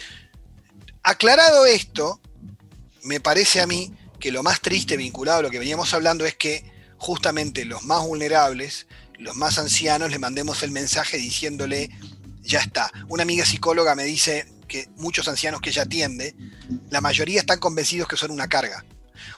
Aclarado 1.03 1.65
esto, 1.65 2.21
me 3.03 3.19
parece 3.19 3.61
a 3.61 3.67
mí 3.67 3.93
que 4.19 4.31
lo 4.31 4.43
más 4.43 4.61
triste 4.61 4.97
vinculado 4.97 5.39
a 5.39 5.41
lo 5.41 5.49
que 5.49 5.59
veníamos 5.59 5.93
hablando 5.93 6.25
es 6.25 6.35
que 6.35 6.63
justamente 6.97 7.65
los 7.65 7.83
más 7.83 8.05
vulnerables 8.05 8.87
los 9.19 9.35
más 9.35 9.59
ancianos 9.59 10.09
le 10.09 10.17
mandemos 10.17 10.63
el 10.63 10.71
mensaje 10.71 11.17
diciéndole, 11.17 11.89
ya 12.41 12.59
está. 12.59 12.91
Una 13.09 13.23
amiga 13.23 13.45
psicóloga 13.45 13.93
me 13.93 14.05
dice 14.05 14.47
que 14.67 14.87
muchos 14.95 15.27
ancianos 15.27 15.61
que 15.61 15.69
ella 15.69 15.83
atiende, 15.83 16.35
la 16.89 17.01
mayoría 17.01 17.41
están 17.41 17.59
convencidos 17.59 18.07
que 18.07 18.17
son 18.17 18.31
una 18.31 18.47
carga. 18.47 18.85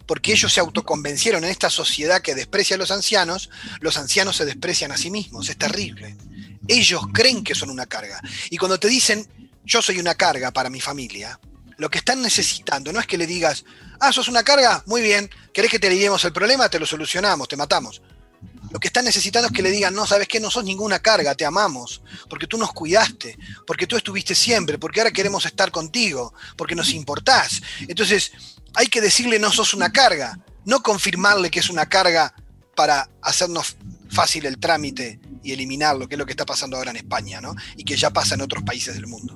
Porque 0.06 0.34
ellos 0.34 0.54
se 0.54 0.60
autoconvencieron 0.60 1.44
en 1.44 1.50
esta 1.50 1.70
sociedad 1.70 2.22
que 2.22 2.36
desprecia 2.36 2.76
a 2.76 2.80
los 2.80 2.91
ancianos, 2.91 3.50
los 3.80 3.98
ancianos 3.98 4.36
se 4.36 4.46
desprecian 4.46 4.91
a 4.91 4.98
sí 4.98 5.10
mismos, 5.10 5.50
es 5.50 5.58
terrible. 5.58 6.15
Ellos 6.67 7.02
creen 7.12 7.44
que 7.44 7.56
son 7.56 7.72
una 7.72 7.88
carga. 7.88 8.22
Y 8.52 8.58
cuando 8.58 8.80
te 8.80 8.88
dicen, 8.88 9.28
yo 9.65 9.82
soy 9.82 10.00
una 10.00 10.13
carga 10.13 10.52
para 10.52 10.70
mi 10.70 10.80
familia, 10.80 11.39
lo 11.78 11.89
que 11.89 11.98
están 11.98 12.22
necesitando 12.22 12.94
no 12.94 13.00
es 13.00 13.08
que 13.08 13.17
le 13.17 13.26
digas, 13.26 13.65
ah, 14.00 14.13
sos 14.13 14.28
una 14.28 14.44
carga, 14.44 14.84
muy 14.86 15.02
bien, 15.02 15.32
¿querés 15.52 15.72
que 15.72 15.80
te 15.80 15.88
aliviemos 15.88 16.24
el 16.26 16.34
problema? 16.34 16.70
Te 16.70 16.78
lo 16.78 16.86
solucionamos, 16.86 17.48
te 17.48 17.58
matamos. 17.58 18.04
Lo 18.71 18.79
que 18.79 18.88
están 18.88 19.05
necesitando 19.05 19.47
es 19.47 19.53
que 19.53 19.62
le 19.62 19.69
digan, 19.69 19.93
no, 19.93 20.07
sabes 20.07 20.27
qué, 20.27 20.39
no 20.39 20.49
sos 20.49 20.63
ninguna 20.63 20.99
carga, 20.99 21.36
te 21.36 21.45
amamos, 21.45 22.01
porque 22.29 22.47
tú 22.47 22.57
nos 22.57 22.71
cuidaste, 22.71 23.38
porque 23.67 23.86
tú 23.86 23.97
estuviste 23.97 24.34
siempre, 24.34 24.77
porque 24.77 25.01
ahora 25.01 25.12
queremos 25.12 25.45
estar 25.45 25.71
contigo, 25.71 26.34
porque 26.55 26.75
nos 26.75 26.93
importás. 26.93 27.62
Entonces, 27.88 28.31
hay 28.73 28.88
que 28.88 29.01
decirle, 29.01 29.39
no 29.39 29.51
sos 29.51 29.73
una 29.73 29.91
carga, 29.91 30.39
no 30.65 30.81
confirmarle 30.81 31.51
que 31.51 31.60
es 31.60 31.69
una 31.69 31.88
carga 31.88 32.34
para 32.75 33.10
hacernos 33.21 33.75
fácil 34.10 34.45
el 34.45 34.57
trámite 34.57 35.19
y 35.43 35.51
eliminarlo, 35.51 36.07
que 36.07 36.15
es 36.15 36.19
lo 36.19 36.25
que 36.25 36.31
está 36.31 36.45
pasando 36.45 36.77
ahora 36.77 36.91
en 36.91 36.97
España, 36.97 37.41
¿no? 37.41 37.55
Y 37.75 37.84
que 37.84 37.97
ya 37.97 38.12
pasa 38.12 38.36
en 38.36 38.41
otros 38.41 38.63
países 38.63 38.95
del 38.95 39.07
mundo. 39.07 39.36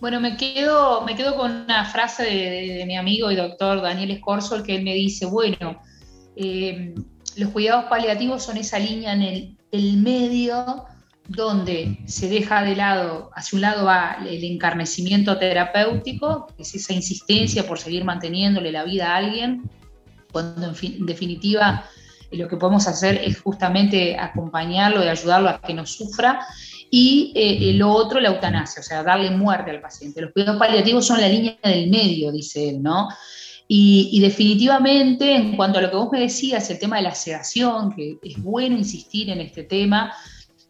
Bueno, 0.00 0.20
me 0.20 0.36
quedo, 0.36 1.02
me 1.02 1.16
quedo 1.16 1.36
con 1.36 1.50
una 1.50 1.86
frase 1.86 2.22
de, 2.22 2.84
mi 2.86 2.96
amigo 2.96 3.30
y 3.30 3.36
doctor 3.36 3.80
Daniel 3.80 4.10
Escorzol, 4.12 4.62
que 4.62 4.76
él 4.76 4.84
me 4.84 4.94
dice, 4.94 5.26
bueno, 5.26 5.82
eh, 6.36 6.94
los 7.36 7.50
cuidados 7.50 7.84
paliativos 7.86 8.44
son 8.44 8.56
esa 8.56 8.78
línea 8.78 9.12
en 9.12 9.56
el, 9.72 9.96
medio 9.98 10.86
donde 11.28 11.98
se 12.06 12.28
deja 12.28 12.62
de 12.62 12.76
lado, 12.76 13.30
hacia 13.34 13.56
un 13.56 13.60
lado 13.60 13.84
va 13.84 14.18
el 14.26 14.42
encarnecimiento 14.44 15.36
terapéutico, 15.38 16.46
que 16.56 16.62
es 16.62 16.74
esa 16.74 16.94
insistencia 16.94 17.66
por 17.66 17.78
seguir 17.78 18.04
manteniéndole 18.04 18.72
la 18.72 18.84
vida 18.84 19.12
a 19.12 19.16
alguien, 19.16 19.68
cuando 20.32 20.72
en, 20.80 21.04
definitiva 21.04 21.84
lo 22.30 22.48
que 22.48 22.56
podemos 22.56 22.86
hacer 22.86 23.20
es 23.22 23.40
justamente 23.40 24.16
acompañarlo 24.18 25.04
y 25.04 25.08
ayudarlo 25.08 25.50
a 25.50 25.60
que 25.60 25.74
no 25.74 25.84
sufra, 25.84 26.40
y 26.90 27.32
eh, 27.34 27.72
lo 27.74 27.90
otro, 27.90 28.20
la 28.20 28.28
eutanasia, 28.28 28.80
o 28.80 28.84
sea, 28.84 29.02
darle 29.02 29.30
muerte 29.30 29.72
al 29.72 29.80
paciente. 29.80 30.22
Los 30.22 30.32
cuidados 30.32 30.58
paliativos 30.58 31.06
son 31.06 31.20
la 31.20 31.28
línea 31.28 31.58
del 31.62 31.90
medio, 31.90 32.30
dice 32.30 32.70
él, 32.70 32.82
¿no? 32.82 33.08
Y, 33.68 34.20
definitivamente, 34.20 35.34
en 35.34 35.56
cuanto 35.56 35.78
a 35.78 35.82
lo 35.82 35.90
que 35.90 35.96
vos 35.96 36.12
me 36.12 36.20
decías, 36.20 36.70
el 36.70 36.78
tema 36.78 36.96
de 36.98 37.02
la 37.02 37.14
sedación, 37.14 37.92
que 37.92 38.18
es 38.22 38.40
bueno 38.40 38.76
insistir 38.76 39.28
en 39.30 39.40
este 39.40 39.64
tema, 39.64 40.12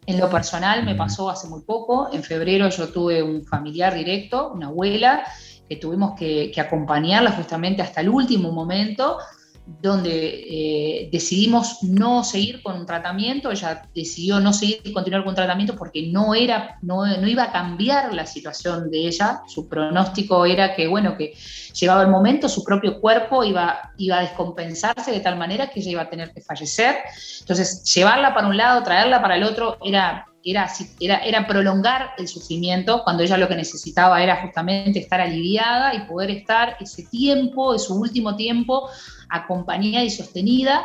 en 0.06 0.18
lo 0.18 0.30
personal 0.30 0.84
me 0.84 0.94
pasó 0.94 1.28
hace 1.28 1.48
muy 1.48 1.60
poco, 1.62 2.08
en 2.12 2.22
febrero 2.22 2.68
yo 2.70 2.88
tuve 2.88 3.22
un 3.22 3.44
familiar 3.44 3.94
directo, 3.94 4.52
una 4.52 4.68
abuela, 4.68 5.24
que 5.68 5.76
tuvimos 5.76 6.18
que, 6.18 6.52
acompañarla 6.58 7.32
justamente 7.32 7.82
hasta 7.82 8.00
el 8.00 8.08
último 8.08 8.52
momento, 8.52 9.18
donde 9.66 10.44
eh, 10.48 11.08
decidimos 11.10 11.82
no 11.82 12.22
seguir 12.22 12.62
con 12.62 12.76
un 12.78 12.86
tratamiento, 12.86 13.50
ella 13.50 13.82
decidió 13.94 14.38
no 14.38 14.52
seguir 14.52 14.92
continuar 14.92 15.24
con 15.24 15.30
un 15.30 15.34
tratamiento 15.34 15.74
porque 15.74 16.08
no, 16.12 16.34
era, 16.34 16.78
no, 16.82 17.04
iba 17.26 17.44
a 17.44 17.52
cambiar 17.52 18.14
la 18.14 18.26
situación 18.26 18.90
de 18.90 19.08
ella, 19.08 19.42
su 19.48 19.68
pronóstico 19.68 20.46
era 20.46 20.76
que, 20.76 20.86
bueno, 20.86 21.16
que 21.16 21.34
llegaba 21.74 22.02
el 22.02 22.08
momento, 22.08 22.48
su 22.48 22.62
propio 22.62 23.00
cuerpo 23.00 23.42
iba, 23.42 23.92
iba 23.98 24.18
a 24.18 24.22
descompensarse 24.22 25.10
de 25.10 25.20
tal 25.20 25.36
manera 25.36 25.68
que 25.68 25.80
ella 25.80 25.90
iba 25.90 26.02
a 26.02 26.10
tener 26.10 26.32
que 26.32 26.40
fallecer, 26.40 26.96
entonces 27.40 27.82
llevarla 27.92 28.34
para 28.34 28.46
un 28.46 28.56
lado, 28.56 28.84
traerla 28.84 29.20
para 29.20 29.36
el 29.36 29.42
otro, 29.42 29.78
era 29.84 30.26
era, 30.52 31.46
prolongar 31.48 32.10
el 32.18 32.28
sufrimiento 32.28 33.02
cuando 33.02 33.24
ella 33.24 33.36
lo 33.36 33.48
que 33.48 33.56
necesitaba 33.56 34.22
era 34.22 34.42
justamente 34.42 35.00
estar 35.00 35.20
aliviada 35.20 35.94
y 35.94 36.06
poder 36.06 36.30
estar 36.30 36.76
ese 36.78 37.02
tiempo, 37.04 37.76
su 37.78 37.96
último 37.96 38.36
tiempo, 38.36 38.88
acompañada 39.28 40.04
y 40.04 40.10
sostenida. 40.10 40.84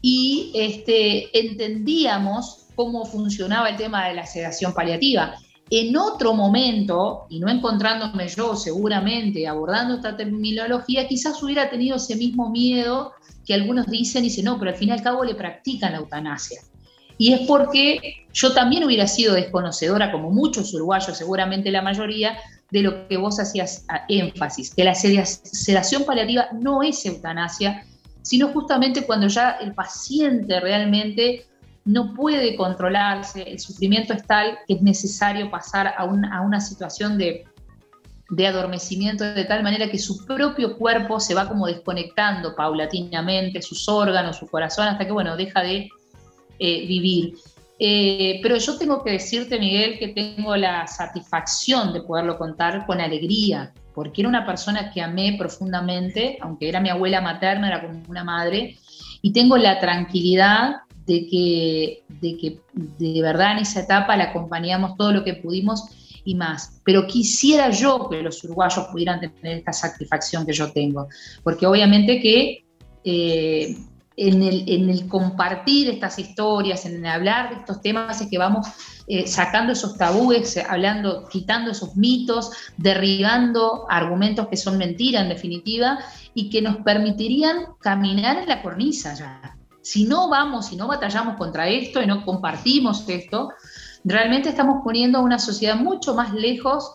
Y 0.00 0.52
este, 0.54 1.36
entendíamos 1.36 2.66
cómo 2.76 3.04
funcionaba 3.04 3.68
el 3.70 3.76
tema 3.76 4.06
de 4.06 4.14
la 4.14 4.26
sedación 4.26 4.72
paliativa. 4.72 5.34
En 5.70 5.96
otro 5.96 6.34
momento, 6.34 7.26
y 7.30 7.40
no 7.40 7.48
encontrándome 7.48 8.28
yo 8.28 8.54
seguramente 8.54 9.48
abordando 9.48 9.94
esta 9.94 10.16
terminología, 10.16 11.08
quizás 11.08 11.42
hubiera 11.42 11.68
tenido 11.68 11.96
ese 11.96 12.14
mismo 12.14 12.50
miedo 12.50 13.12
que 13.44 13.54
algunos 13.54 13.86
dicen 13.86 14.24
y 14.24 14.28
dicen, 14.28 14.44
no, 14.44 14.58
pero 14.58 14.70
al 14.70 14.76
fin 14.76 14.90
y 14.90 14.92
al 14.92 15.02
cabo 15.02 15.24
le 15.24 15.34
practican 15.34 15.92
la 15.92 15.98
eutanasia. 15.98 16.60
Y 17.18 17.32
es 17.32 17.46
porque 17.46 18.26
yo 18.32 18.52
también 18.52 18.84
hubiera 18.84 19.06
sido 19.06 19.34
desconocedora, 19.34 20.10
como 20.10 20.30
muchos 20.30 20.74
uruguayos, 20.74 21.16
seguramente 21.16 21.70
la 21.70 21.82
mayoría, 21.82 22.36
de 22.70 22.82
lo 22.82 23.06
que 23.06 23.16
vos 23.16 23.38
hacías 23.38 23.86
énfasis, 24.08 24.74
que 24.74 24.82
la 24.82 24.94
sedación 24.94 26.04
paliativa 26.04 26.48
no 26.52 26.82
es 26.82 27.06
eutanasia, 27.06 27.84
sino 28.22 28.48
justamente 28.48 29.06
cuando 29.06 29.28
ya 29.28 29.58
el 29.60 29.74
paciente 29.74 30.58
realmente 30.58 31.46
no 31.84 32.14
puede 32.14 32.56
controlarse, 32.56 33.42
el 33.42 33.60
sufrimiento 33.60 34.14
es 34.14 34.26
tal 34.26 34.58
que 34.66 34.74
es 34.74 34.82
necesario 34.82 35.50
pasar 35.50 35.94
a, 35.96 36.04
una 36.04 36.60
situación 36.60 37.18
de, 37.18 37.44
de 38.30 38.46
adormecimiento 38.46 39.22
de 39.22 39.44
tal 39.44 39.62
manera 39.62 39.90
que 39.90 39.98
su 39.98 40.24
propio 40.24 40.76
cuerpo 40.78 41.20
se 41.20 41.34
va 41.34 41.46
como 41.46 41.66
desconectando 41.66 42.56
paulatinamente, 42.56 43.60
sus 43.60 43.88
órganos, 43.88 44.38
su 44.38 44.46
corazón, 44.48 44.88
hasta 44.88 45.04
que, 45.04 45.12
bueno, 45.12 45.36
deja 45.36 45.62
de 45.62 45.90
eh, 46.58 46.86
vivir. 46.86 47.34
Eh, 47.78 48.38
pero 48.42 48.56
yo 48.56 48.78
tengo 48.78 49.02
que 49.02 49.12
decirte, 49.12 49.58
Miguel, 49.58 49.98
que 49.98 50.08
tengo 50.08 50.56
la 50.56 50.86
satisfacción 50.86 51.92
de 51.92 52.02
poderlo 52.02 52.38
contar 52.38 52.86
con 52.86 53.00
alegría, 53.00 53.72
porque 53.94 54.22
era 54.22 54.28
una 54.28 54.46
persona 54.46 54.92
que 54.92 55.00
amé 55.00 55.36
profundamente, 55.38 56.38
aunque 56.40 56.68
era 56.68 56.80
mi 56.80 56.88
abuela 56.88 57.20
materna, 57.20 57.68
era 57.68 57.82
como 57.82 58.02
una 58.08 58.24
madre, 58.24 58.78
y 59.22 59.32
tengo 59.32 59.56
la 59.56 59.80
tranquilidad 59.80 60.76
de 61.06 61.26
que, 61.26 62.04
de 62.08 62.36
que 62.36 62.60
de 62.72 63.20
verdad 63.20 63.52
en 63.52 63.58
esa 63.58 63.80
etapa 63.80 64.16
la 64.16 64.24
acompañamos 64.24 64.96
todo 64.96 65.12
lo 65.12 65.24
que 65.24 65.34
pudimos 65.34 65.84
y 66.24 66.34
más. 66.34 66.80
Pero 66.84 67.06
quisiera 67.06 67.70
yo 67.70 68.08
que 68.08 68.22
los 68.22 68.42
uruguayos 68.44 68.86
pudieran 68.90 69.20
tener 69.20 69.58
esta 69.58 69.72
satisfacción 69.72 70.46
que 70.46 70.52
yo 70.52 70.72
tengo, 70.72 71.08
porque 71.42 71.66
obviamente 71.66 72.20
que 72.20 72.64
eh, 73.04 73.76
en 74.16 74.42
el, 74.42 75.08
compartir 75.08 75.88
estas 75.88 76.18
historias, 76.18 76.86
en 76.86 77.04
hablar 77.04 77.50
de 77.50 77.56
estos 77.56 77.80
temas, 77.80 78.20
es 78.20 78.28
que 78.28 78.38
vamos 78.38 78.66
eh, 79.08 79.26
sacando 79.26 79.72
esos 79.72 79.96
tabúes, 79.96 80.56
hablando, 80.56 81.26
quitando 81.28 81.72
esos 81.72 81.96
mitos, 81.96 82.50
derribando 82.76 83.86
argumentos 83.90 84.46
que 84.48 84.56
son 84.56 84.78
mentiras 84.78 85.22
en 85.22 85.30
definitiva 85.30 85.98
y 86.32 86.48
que 86.48 86.62
nos 86.62 86.76
permitirían 86.78 87.66
caminar 87.80 88.38
en 88.38 88.48
la 88.48 88.62
cornisa 88.62 89.14
ya. 89.14 89.56
Si 89.82 90.04
no 90.04 90.28
vamos, 90.28 90.66
si 90.66 90.76
no 90.76 90.86
batallamos 90.86 91.36
contra 91.36 91.68
esto 91.68 92.00
y 92.00 92.06
no 92.06 92.24
compartimos 92.24 93.06
esto, 93.08 93.50
realmente 94.04 94.48
estamos 94.48 94.82
poniendo 94.82 95.18
a 95.18 95.22
una 95.22 95.38
sociedad 95.38 95.76
mucho 95.76 96.14
más 96.14 96.32
lejos 96.32 96.94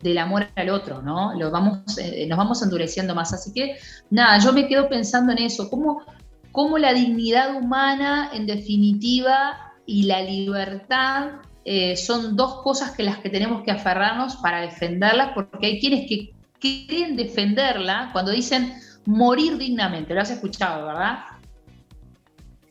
del 0.00 0.18
amor 0.18 0.48
al 0.54 0.70
otro, 0.70 1.02
¿no? 1.02 1.34
Lo 1.34 1.50
vamos, 1.50 1.98
eh, 1.98 2.26
nos 2.28 2.36
vamos 2.36 2.62
endureciendo 2.62 3.14
más. 3.14 3.32
Así 3.32 3.52
que, 3.52 3.76
nada, 4.10 4.38
yo 4.38 4.52
me 4.52 4.66
quedo 4.68 4.88
pensando 4.88 5.32
en 5.32 5.38
eso, 5.38 5.70
cómo 5.70 6.02
cómo 6.52 6.78
la 6.78 6.92
dignidad 6.92 7.54
humana, 7.54 8.30
en 8.32 8.46
definitiva, 8.46 9.74
y 9.86 10.02
la 10.04 10.22
libertad 10.22 11.40
eh, 11.64 11.96
son 11.96 12.36
dos 12.36 12.62
cosas 12.62 12.92
que 12.92 13.02
las 13.02 13.18
que 13.18 13.30
tenemos 13.30 13.62
que 13.62 13.70
aferrarnos 13.70 14.36
para 14.36 14.60
defenderlas, 14.60 15.32
porque 15.34 15.66
hay 15.66 15.80
quienes 15.80 16.08
que 16.08 16.32
quieren 16.60 17.16
defenderla 17.16 18.10
cuando 18.12 18.32
dicen 18.32 18.74
morir 19.06 19.56
dignamente. 19.56 20.14
Lo 20.14 20.20
has 20.20 20.30
escuchado, 20.30 20.86
¿verdad? 20.86 21.18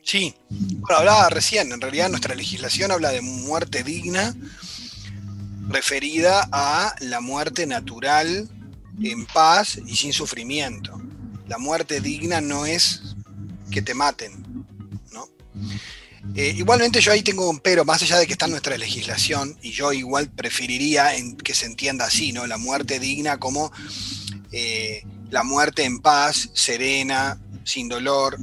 Sí, 0.02 0.34
bueno, 0.48 0.98
hablaba 1.00 1.28
recién, 1.28 1.70
en 1.72 1.80
realidad 1.80 2.08
nuestra 2.08 2.34
legislación 2.34 2.90
habla 2.90 3.10
de 3.10 3.20
muerte 3.20 3.82
digna 3.82 4.34
referida 5.68 6.48
a 6.50 6.94
la 7.00 7.20
muerte 7.20 7.66
natural 7.66 8.48
en 9.02 9.26
paz 9.26 9.78
y 9.86 9.96
sin 9.96 10.12
sufrimiento. 10.12 11.00
La 11.46 11.58
muerte 11.58 12.00
digna 12.00 12.40
no 12.40 12.66
es 12.66 13.16
que 13.70 13.82
te 13.82 13.94
maten, 13.94 14.66
¿no? 15.12 15.28
Eh, 16.34 16.54
igualmente 16.56 17.00
yo 17.00 17.12
ahí 17.12 17.22
tengo 17.22 17.48
un 17.48 17.60
pero, 17.60 17.84
más 17.84 18.02
allá 18.02 18.18
de 18.18 18.26
que 18.26 18.32
está 18.32 18.46
en 18.46 18.52
nuestra 18.52 18.76
legislación, 18.76 19.56
y 19.62 19.72
yo 19.72 19.92
igual 19.92 20.30
preferiría 20.30 21.14
en 21.14 21.36
que 21.36 21.54
se 21.54 21.66
entienda 21.66 22.06
así, 22.06 22.32
¿no? 22.32 22.46
La 22.46 22.58
muerte 22.58 22.98
digna 22.98 23.38
como 23.38 23.72
eh, 24.52 25.02
la 25.30 25.42
muerte 25.42 25.84
en 25.84 26.00
paz, 26.00 26.50
serena, 26.54 27.40
sin 27.64 27.88
dolor, 27.88 28.38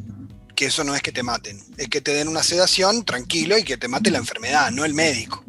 que 0.56 0.68
eso 0.68 0.84
no 0.84 0.96
es 0.96 1.02
que 1.02 1.12
te 1.12 1.24
maten, 1.24 1.62
es 1.78 1.90
que 1.90 2.02
te 2.02 2.14
den 2.14 2.28
una 2.28 2.44
sedación 2.44 3.04
tranquilo 3.04 3.58
y 3.58 3.64
que 3.64 3.78
te 3.78 3.88
mate 3.88 4.10
la 4.10 4.20
enfermedad, 4.20 4.72
no 4.72 4.86
el 4.86 4.94
médico. 4.94 5.44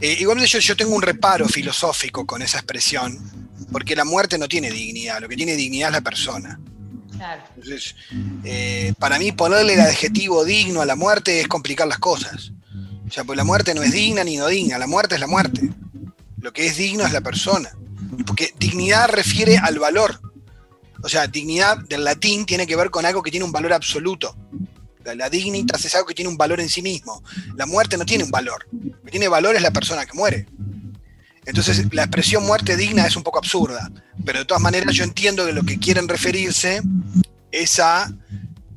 Eh, 0.00 0.16
igualmente 0.20 0.50
yo, 0.50 0.58
yo 0.60 0.76
tengo 0.76 0.94
un 0.94 1.02
reparo 1.02 1.48
filosófico 1.48 2.26
con 2.26 2.42
esa 2.42 2.58
expresión, 2.58 3.18
porque 3.72 3.96
la 3.96 4.04
muerte 4.04 4.38
no 4.38 4.48
tiene 4.48 4.70
dignidad, 4.70 5.20
lo 5.20 5.28
que 5.28 5.36
tiene 5.36 5.56
dignidad 5.56 5.88
es 5.88 5.94
la 5.94 6.00
persona. 6.02 6.60
Entonces, 7.56 7.94
eh, 8.44 8.92
para 8.98 9.18
mí 9.18 9.32
ponerle 9.32 9.74
el 9.74 9.80
adjetivo 9.80 10.44
digno 10.44 10.80
a 10.80 10.86
la 10.86 10.96
muerte 10.96 11.40
es 11.40 11.48
complicar 11.48 11.86
las 11.86 11.98
cosas. 11.98 12.52
O 13.08 13.10
sea, 13.10 13.24
pues 13.24 13.36
la 13.36 13.44
muerte 13.44 13.74
no 13.74 13.82
es 13.82 13.92
digna 13.92 14.24
ni 14.24 14.36
no 14.36 14.48
digna, 14.48 14.78
la 14.78 14.86
muerte 14.86 15.14
es 15.14 15.20
la 15.20 15.26
muerte. 15.26 15.70
Lo 16.40 16.52
que 16.52 16.66
es 16.66 16.76
digno 16.76 17.04
es 17.06 17.12
la 17.12 17.20
persona. 17.20 17.70
Porque 18.26 18.52
dignidad 18.58 19.08
refiere 19.08 19.58
al 19.58 19.78
valor. 19.78 20.20
O 21.02 21.08
sea, 21.08 21.26
dignidad 21.26 21.78
del 21.78 22.04
latín 22.04 22.46
tiene 22.46 22.66
que 22.66 22.76
ver 22.76 22.90
con 22.90 23.06
algo 23.06 23.22
que 23.22 23.30
tiene 23.30 23.44
un 23.44 23.52
valor 23.52 23.72
absoluto. 23.72 24.36
La, 25.04 25.14
la 25.14 25.30
dignitas 25.30 25.84
es 25.84 25.94
algo 25.94 26.06
que 26.06 26.14
tiene 26.14 26.28
un 26.28 26.36
valor 26.36 26.60
en 26.60 26.68
sí 26.68 26.82
mismo. 26.82 27.22
La 27.56 27.66
muerte 27.66 27.96
no 27.96 28.04
tiene 28.04 28.24
un 28.24 28.30
valor. 28.30 28.66
Lo 28.72 29.02
que 29.02 29.10
tiene 29.10 29.28
valor 29.28 29.54
es 29.54 29.62
la 29.62 29.70
persona 29.70 30.04
que 30.04 30.14
muere. 30.14 30.46
Entonces, 31.46 31.86
la 31.92 32.02
expresión 32.02 32.44
muerte 32.44 32.76
digna 32.76 33.06
es 33.06 33.16
un 33.16 33.22
poco 33.22 33.38
absurda, 33.38 33.90
pero 34.24 34.40
de 34.40 34.44
todas 34.44 34.62
maneras 34.62 34.94
yo 34.94 35.04
entiendo 35.04 35.46
que 35.46 35.52
lo 35.52 35.62
que 35.62 35.78
quieren 35.78 36.08
referirse 36.08 36.82
es 37.52 37.78
a, 37.78 38.12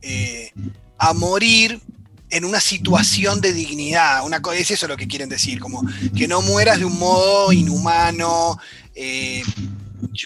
eh, 0.04 0.52
a 1.00 1.14
morir 1.14 1.82
en 2.30 2.46
una 2.46 2.60
situación 2.60 3.42
de 3.42 3.54
dignidad. 3.54 4.24
Una, 4.24 4.40
es 4.56 4.70
eso 4.70 4.88
lo 4.88 4.98
que 4.98 5.08
quieren 5.08 5.30
decir, 5.30 5.60
como 5.60 5.84
que 6.16 6.28
no 6.28 6.44
mueras 6.44 6.78
de 6.78 6.86
un 6.86 6.98
modo 7.00 7.52
inhumano, 7.52 8.60
eh, 8.94 9.42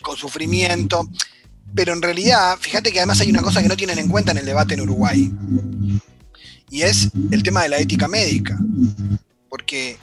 con 0.02 0.18
sufrimiento. 0.18 1.10
Pero 1.74 1.94
en 1.94 2.02
realidad, 2.02 2.58
fíjate 2.60 2.92
que 2.92 3.00
además 3.00 3.22
hay 3.22 3.30
una 3.30 3.42
cosa 3.42 3.64
que 3.64 3.70
no 3.70 3.78
tienen 3.78 4.00
en 4.00 4.10
cuenta 4.10 4.32
en 4.32 4.40
el 4.40 4.46
debate 4.46 4.74
en 4.74 4.82
Uruguay, 4.82 5.32
y 6.70 6.82
es 6.82 7.10
el 7.32 7.42
tema 7.42 7.64
de 7.64 7.70
la 7.70 7.78
ética 7.78 8.08
médica 8.08 8.60
porque 9.54 10.00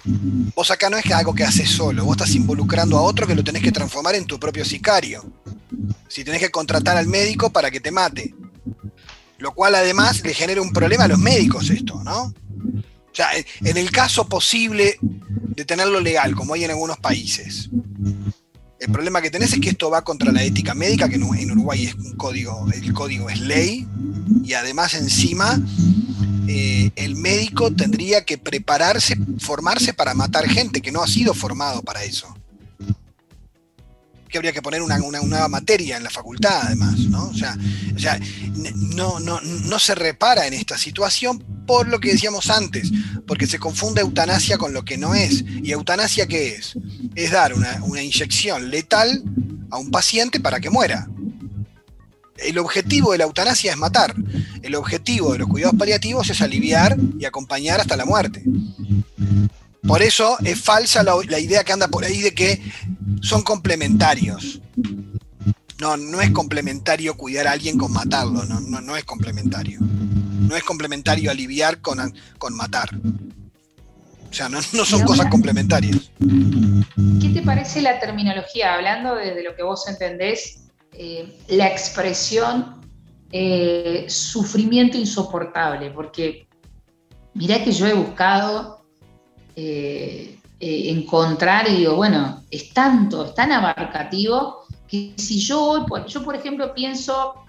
vos 0.54 0.70
acá 0.70 0.88
no 0.88 0.96
es 0.96 1.02
que 1.02 1.12
algo 1.12 1.34
que 1.34 1.42
haces 1.42 1.68
solo, 1.68 2.04
vos 2.04 2.16
estás 2.16 2.36
involucrando 2.36 2.96
a 2.96 3.02
otro 3.02 3.26
que 3.26 3.34
lo 3.34 3.42
tenés 3.42 3.64
que 3.64 3.72
transformar 3.72 4.14
en 4.14 4.24
tu 4.24 4.38
propio 4.38 4.64
sicario. 4.64 5.28
Si 6.06 6.22
tenés 6.22 6.40
que 6.40 6.52
contratar 6.52 6.96
al 6.96 7.08
médico 7.08 7.50
para 7.50 7.68
que 7.68 7.80
te 7.80 7.90
mate. 7.90 8.32
Lo 9.38 9.52
cual 9.52 9.74
además 9.74 10.22
le 10.22 10.34
genera 10.34 10.62
un 10.62 10.72
problema 10.72 11.02
a 11.02 11.08
los 11.08 11.18
médicos 11.18 11.68
esto, 11.68 12.00
¿no? 12.04 12.26
O 12.26 13.12
sea, 13.12 13.30
en 13.34 13.76
el 13.76 13.90
caso 13.90 14.28
posible 14.28 15.00
de 15.00 15.64
tenerlo 15.64 15.98
legal, 15.98 16.36
como 16.36 16.54
hay 16.54 16.62
en 16.62 16.70
algunos 16.70 16.98
países, 16.98 17.70
el 18.78 18.92
problema 18.92 19.20
que 19.20 19.30
tenés 19.30 19.52
es 19.52 19.58
que 19.58 19.70
esto 19.70 19.90
va 19.90 20.04
contra 20.04 20.30
la 20.30 20.44
ética 20.44 20.74
médica, 20.74 21.08
que 21.08 21.16
en 21.16 21.50
Uruguay 21.50 21.86
es 21.86 21.94
un 21.96 22.12
código, 22.12 22.68
el 22.72 22.92
código 22.92 23.28
es 23.28 23.40
ley, 23.40 23.84
y 24.44 24.52
además 24.52 24.94
encima 24.94 25.60
eh, 26.52 26.90
el 26.96 27.14
médico 27.14 27.72
tendría 27.72 28.24
que 28.24 28.36
prepararse, 28.36 29.16
formarse 29.38 29.94
para 29.94 30.14
matar 30.14 30.48
gente 30.48 30.82
que 30.82 30.90
no 30.90 31.00
ha 31.00 31.06
sido 31.06 31.32
formado 31.32 31.80
para 31.82 32.02
eso. 32.02 32.36
Que 34.28 34.36
habría 34.36 34.52
que 34.52 34.60
poner 34.60 34.82
una, 34.82 34.98
nueva 34.98 35.46
materia 35.46 35.96
en 35.96 36.02
la 36.02 36.10
facultad, 36.10 36.62
además, 36.62 36.98
¿no? 36.98 37.28
O 37.28 37.34
sea, 37.34 37.56
no, 38.74 39.20
no, 39.20 39.78
se 39.78 39.94
repara 39.94 40.48
en 40.48 40.54
esta 40.54 40.76
situación 40.76 41.38
por 41.68 41.86
lo 41.86 42.00
que 42.00 42.12
decíamos 42.12 42.50
antes, 42.50 42.90
porque 43.28 43.46
se 43.46 43.60
confunde 43.60 44.00
eutanasia 44.00 44.58
con 44.58 44.72
lo 44.72 44.84
que 44.84 44.98
no 44.98 45.14
es. 45.14 45.44
¿Y 45.62 45.70
eutanasia 45.70 46.26
qué 46.26 46.56
es? 46.56 46.74
Es 47.14 47.30
dar 47.30 47.54
una, 47.54 47.80
una 47.84 48.02
inyección 48.02 48.70
letal 48.70 49.22
a 49.70 49.78
un 49.78 49.92
paciente 49.92 50.40
para 50.40 50.58
que 50.58 50.68
muera. 50.70 51.08
El 52.42 52.58
objetivo 52.58 53.12
de 53.12 53.18
la 53.18 53.24
eutanasia 53.24 53.72
es 53.72 53.76
matar. 53.76 54.14
El 54.62 54.74
objetivo 54.74 55.32
de 55.32 55.38
los 55.38 55.48
cuidados 55.48 55.78
paliativos 55.78 56.28
es 56.30 56.40
aliviar 56.40 56.96
y 57.18 57.24
acompañar 57.24 57.80
hasta 57.80 57.96
la 57.96 58.04
muerte. 58.04 58.42
Por 59.86 60.02
eso 60.02 60.36
es 60.44 60.60
falsa 60.60 61.02
la, 61.02 61.38
idea 61.38 61.64
que 61.64 61.72
anda 61.72 61.88
por 61.88 62.04
ahí 62.04 62.20
de 62.20 62.34
que 62.34 62.60
son 63.22 63.42
complementarios. 63.42 64.60
No, 65.80 65.96
no 65.96 66.20
es 66.20 66.30
complementario 66.30 67.16
cuidar 67.16 67.46
a 67.46 67.52
alguien 67.52 67.78
con 67.78 67.92
matarlo, 67.92 68.44
no, 68.44 68.60
no, 68.60 68.96
es 68.96 69.04
complementario. 69.04 69.80
No 69.80 70.54
es 70.54 70.62
complementario 70.62 71.30
aliviar 71.30 71.80
con, 71.80 72.14
con 72.38 72.54
matar. 72.54 72.90
O 74.30 74.32
sea, 74.32 74.48
no, 74.48 74.62
son 74.62 75.04
cosas 75.04 75.26
complementarias. 75.26 76.10
¿Qué 77.20 77.28
te 77.30 77.42
parece 77.42 77.82
la 77.82 77.98
terminología? 77.98 78.74
Hablando 78.74 79.16
desde 79.16 79.42
lo 79.42 79.56
que 79.56 79.62
vos 79.62 79.88
entendés, 79.88 80.60
eh, 80.92 81.38
la 81.48 81.68
expresión 81.68 82.80
eh, 83.32 84.06
sufrimiento 84.08 84.98
insoportable, 84.98 85.90
porque 85.90 86.48
mirá 87.34 87.62
que 87.62 87.72
yo 87.72 87.86
he 87.86 87.94
buscado 87.94 88.82
eh, 89.54 90.36
encontrar 90.58 91.68
y 91.68 91.76
digo, 91.76 91.94
bueno, 91.94 92.42
es 92.50 92.72
tanto, 92.72 93.26
es 93.26 93.34
tan 93.34 93.52
abarcativo 93.52 94.64
que 94.88 95.14
si 95.16 95.38
yo 95.40 95.86
yo 96.06 96.24
por 96.24 96.34
ejemplo 96.34 96.74
pienso 96.74 97.44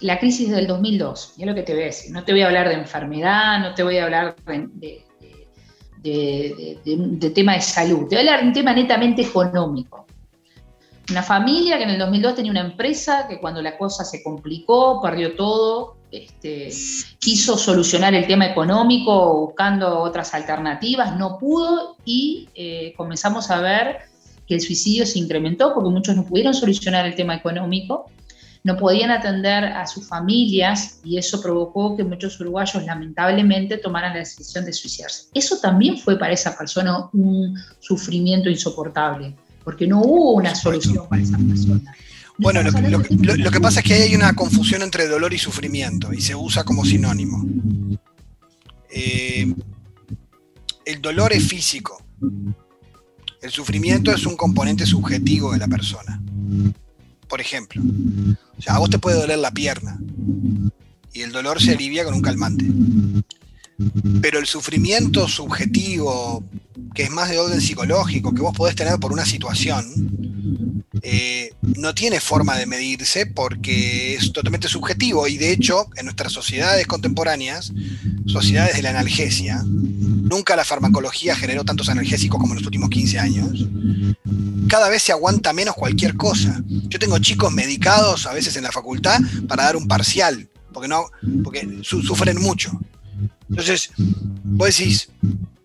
la 0.00 0.18
crisis 0.18 0.50
del 0.50 0.66
2002, 0.66 1.34
es 1.36 1.46
lo 1.46 1.54
que 1.54 1.62
te 1.62 1.74
voy 1.74 1.82
a 1.82 1.86
decir, 1.86 2.12
no 2.12 2.24
te 2.24 2.32
voy 2.32 2.40
a 2.42 2.46
hablar 2.46 2.68
de 2.68 2.74
enfermedad, 2.74 3.60
no 3.60 3.74
te 3.74 3.82
voy 3.82 3.98
a 3.98 4.04
hablar 4.04 4.36
de, 4.44 5.04
tema 7.34 7.54
de 7.54 7.60
salud, 7.60 8.08
te 8.08 8.16
voy 8.16 8.16
a 8.16 8.20
hablar 8.20 8.40
de 8.40 8.46
un 8.46 8.52
tema 8.54 8.72
netamente 8.72 9.22
económico. 9.22 10.06
Una 11.10 11.22
familia 11.22 11.76
que 11.76 11.84
en 11.84 11.90
el 11.90 11.98
2002 11.98 12.36
tenía 12.36 12.52
una 12.52 12.60
empresa 12.60 13.26
que 13.28 13.40
cuando 13.40 13.60
la 13.60 13.76
cosa 13.76 14.04
se 14.04 14.22
complicó, 14.22 15.00
perdió 15.02 15.34
todo, 15.34 15.96
este, 16.12 16.70
quiso 17.18 17.58
solucionar 17.58 18.14
el 18.14 18.26
tema 18.26 18.46
económico 18.46 19.46
buscando 19.46 19.98
otras 20.00 20.34
alternativas, 20.34 21.16
no 21.16 21.38
pudo 21.38 21.96
y 22.04 22.48
eh, 22.54 22.94
comenzamos 22.96 23.50
a 23.50 23.60
ver 23.60 23.98
que 24.46 24.54
el 24.54 24.60
suicidio 24.60 25.04
se 25.04 25.18
incrementó 25.18 25.74
porque 25.74 25.90
muchos 25.90 26.16
no 26.16 26.24
pudieron 26.24 26.54
solucionar 26.54 27.06
el 27.06 27.14
tema 27.14 27.34
económico 27.34 28.06
no 28.62 28.76
podían 28.76 29.10
atender 29.10 29.64
a 29.64 29.86
sus 29.86 30.06
familias 30.06 31.00
y 31.02 31.16
eso 31.16 31.40
provocó 31.40 31.96
que 31.96 32.04
muchos 32.04 32.38
uruguayos 32.40 32.84
lamentablemente 32.84 33.78
tomaran 33.78 34.12
la 34.12 34.20
decisión 34.20 34.64
de 34.64 34.72
suicidarse. 34.72 35.28
Eso 35.32 35.58
también 35.60 35.96
fue 35.96 36.18
para 36.18 36.32
esa 36.32 36.56
persona 36.56 37.08
un 37.12 37.56
sufrimiento 37.78 38.50
insoportable, 38.50 39.34
porque 39.70 39.86
no 39.86 40.00
hubo 40.00 40.32
una 40.32 40.54
solución 40.54 41.08
para 41.08 41.22
esa 41.22 41.38
persona. 41.38 41.94
Bueno, 42.38 42.62
lo, 42.62 43.50
que 43.50 43.60
pasa 43.60 43.80
es 43.80 43.86
que 43.86 43.94
hay 43.94 44.14
una 44.14 44.34
confusión 44.34 44.82
entre 44.82 45.06
dolor 45.06 45.32
y 45.32 45.38
sufrimiento 45.38 46.12
y 46.12 46.20
se 46.20 46.34
usa 46.34 46.64
como 46.64 46.84
sinónimo. 46.84 47.44
Eh, 48.90 49.54
el 50.86 51.00
dolor 51.00 51.32
es 51.32 51.46
físico. 51.46 52.02
El 53.42 53.50
sufrimiento 53.50 54.10
es 54.12 54.26
un 54.26 54.36
componente 54.36 54.86
subjetivo 54.86 55.52
de 55.52 55.58
la 55.58 55.68
persona 55.68 56.20
por 57.30 57.40
ejemplo. 57.40 57.80
O 58.58 58.60
sea, 58.60 58.74
a 58.74 58.78
vos 58.78 58.90
te 58.90 58.98
puede 58.98 59.18
doler 59.18 59.38
la 59.38 59.52
pierna 59.52 59.98
y 61.12 61.22
el 61.22 61.32
dolor 61.32 61.62
se 61.62 61.72
alivia 61.72 62.04
con 62.04 62.12
un 62.12 62.20
calmante. 62.20 62.66
Pero 64.20 64.38
el 64.38 64.46
sufrimiento 64.46 65.28
subjetivo, 65.28 66.44
que 66.94 67.04
es 67.04 67.10
más 67.10 67.28
de 67.28 67.38
orden 67.38 67.60
psicológico, 67.60 68.34
que 68.34 68.42
vos 68.42 68.56
podés 68.56 68.74
tener 68.74 68.98
por 68.98 69.12
una 69.12 69.24
situación, 69.24 70.84
eh, 71.02 71.52
no 71.62 71.94
tiene 71.94 72.20
forma 72.20 72.56
de 72.56 72.66
medirse 72.66 73.26
porque 73.26 74.14
es 74.14 74.32
totalmente 74.32 74.68
subjetivo 74.68 75.26
y 75.26 75.38
de 75.38 75.52
hecho 75.52 75.86
en 75.96 76.04
nuestras 76.06 76.32
sociedades 76.32 76.86
contemporáneas, 76.86 77.72
sociedades 78.26 78.76
de 78.76 78.82
la 78.82 78.90
analgesia, 78.90 79.62
nunca 79.64 80.56
la 80.56 80.64
farmacología 80.64 81.36
generó 81.36 81.64
tantos 81.64 81.88
analgésicos 81.88 82.38
como 82.38 82.52
en 82.52 82.58
los 82.58 82.66
últimos 82.66 82.90
15 82.90 83.18
años, 83.18 83.66
cada 84.68 84.88
vez 84.88 85.02
se 85.02 85.12
aguanta 85.12 85.52
menos 85.52 85.74
cualquier 85.74 86.16
cosa. 86.16 86.62
Yo 86.66 86.98
tengo 86.98 87.18
chicos 87.18 87.52
medicados 87.52 88.26
a 88.26 88.32
veces 88.32 88.56
en 88.56 88.62
la 88.62 88.70
facultad 88.70 89.18
para 89.48 89.64
dar 89.64 89.76
un 89.76 89.88
parcial, 89.88 90.48
porque, 90.72 90.86
no, 90.88 91.06
porque 91.42 91.80
sufren 91.82 92.40
mucho. 92.40 92.78
Entonces, 93.50 93.90
vos 93.96 94.68
decís, 94.68 95.08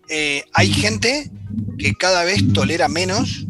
eh, 0.08 0.44
hay 0.52 0.72
gente 0.72 1.30
que 1.78 1.94
cada 1.94 2.24
vez 2.24 2.52
tolera 2.52 2.88
menos 2.88 3.46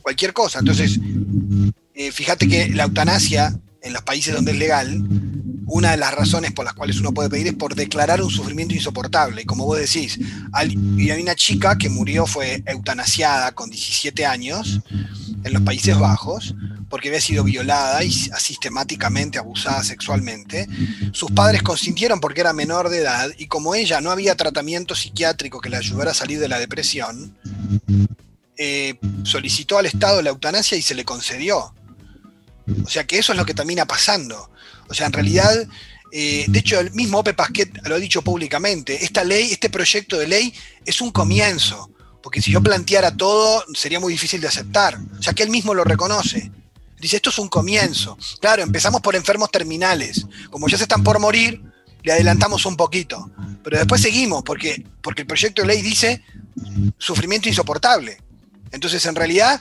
cualquier 0.00 0.32
cosa. 0.32 0.58
Entonces, 0.58 0.98
eh, 1.94 2.10
fíjate 2.10 2.48
que 2.48 2.68
la 2.70 2.84
eutanasia 2.84 3.54
en 3.82 3.92
los 3.92 4.02
países 4.02 4.34
donde 4.34 4.52
es 4.52 4.58
legal, 4.58 5.04
una 5.66 5.92
de 5.92 5.96
las 5.96 6.14
razones 6.14 6.52
por 6.52 6.64
las 6.64 6.74
cuales 6.74 6.98
uno 7.00 7.12
puede 7.12 7.30
pedir 7.30 7.46
es 7.48 7.54
por 7.54 7.74
declarar 7.74 8.22
un 8.22 8.30
sufrimiento 8.30 8.74
insoportable. 8.74 9.42
Y 9.42 9.44
como 9.44 9.64
vos 9.64 9.78
decís, 9.78 10.18
hay 10.52 10.76
una 10.76 11.34
chica 11.34 11.78
que 11.78 11.88
murió, 11.88 12.26
fue 12.26 12.62
eutanasiada 12.66 13.52
con 13.52 13.70
17 13.70 14.26
años 14.26 14.80
en 15.44 15.52
los 15.52 15.62
Países 15.62 15.98
Bajos, 15.98 16.54
porque 16.88 17.08
había 17.08 17.20
sido 17.20 17.44
violada 17.44 18.02
y 18.04 18.10
sistemáticamente 18.10 19.38
abusada 19.38 19.82
sexualmente. 19.82 20.68
Sus 21.12 21.30
padres 21.30 21.62
consintieron 21.62 22.20
porque 22.20 22.40
era 22.40 22.52
menor 22.52 22.88
de 22.88 22.98
edad 22.98 23.30
y 23.38 23.46
como 23.46 23.74
ella 23.74 24.00
no 24.00 24.10
había 24.10 24.34
tratamiento 24.36 24.94
psiquiátrico 24.94 25.60
que 25.60 25.70
le 25.70 25.76
ayudara 25.76 26.10
a 26.10 26.14
salir 26.14 26.38
de 26.38 26.48
la 26.48 26.58
depresión, 26.58 27.36
eh, 28.56 28.98
solicitó 29.24 29.78
al 29.78 29.86
Estado 29.86 30.22
la 30.22 30.30
eutanasia 30.30 30.76
y 30.76 30.82
se 30.82 30.94
le 30.94 31.04
concedió. 31.04 31.74
O 32.84 32.88
sea 32.88 33.04
que 33.04 33.18
eso 33.18 33.32
es 33.32 33.38
lo 33.38 33.44
que 33.44 33.54
termina 33.54 33.86
pasando. 33.86 34.50
O 34.88 34.94
sea, 34.94 35.06
en 35.06 35.12
realidad, 35.12 35.66
eh, 36.12 36.44
de 36.46 36.58
hecho, 36.58 36.78
el 36.78 36.92
mismo 36.92 37.18
Ope 37.18 37.34
Pasquet 37.34 37.70
lo 37.88 37.94
ha 37.94 37.98
dicho 37.98 38.22
públicamente, 38.22 39.04
esta 39.04 39.24
ley, 39.24 39.50
este 39.52 39.70
proyecto 39.70 40.18
de 40.18 40.28
ley 40.28 40.54
es 40.84 41.00
un 41.00 41.10
comienzo, 41.10 41.90
porque 42.22 42.40
si 42.40 42.52
yo 42.52 42.62
planteara 42.62 43.16
todo 43.16 43.64
sería 43.74 44.00
muy 44.00 44.12
difícil 44.12 44.40
de 44.40 44.48
aceptar. 44.48 44.98
O 45.18 45.22
sea 45.22 45.32
que 45.32 45.42
él 45.42 45.50
mismo 45.50 45.74
lo 45.74 45.84
reconoce. 45.84 46.50
Dice, 46.98 47.16
esto 47.16 47.30
es 47.30 47.38
un 47.38 47.48
comienzo. 47.48 48.16
Claro, 48.40 48.62
empezamos 48.62 49.00
por 49.00 49.16
enfermos 49.16 49.50
terminales. 49.50 50.24
Como 50.50 50.68
ya 50.68 50.76
se 50.76 50.84
están 50.84 51.02
por 51.02 51.18
morir, 51.18 51.60
le 52.02 52.12
adelantamos 52.12 52.64
un 52.64 52.76
poquito. 52.76 53.28
Pero 53.64 53.78
después 53.78 54.00
seguimos, 54.00 54.44
porque, 54.44 54.86
porque 55.02 55.22
el 55.22 55.26
proyecto 55.26 55.62
de 55.62 55.68
ley 55.68 55.82
dice 55.82 56.22
sufrimiento 56.98 57.48
insoportable. 57.48 58.18
Entonces, 58.70 59.04
en 59.06 59.16
realidad, 59.16 59.60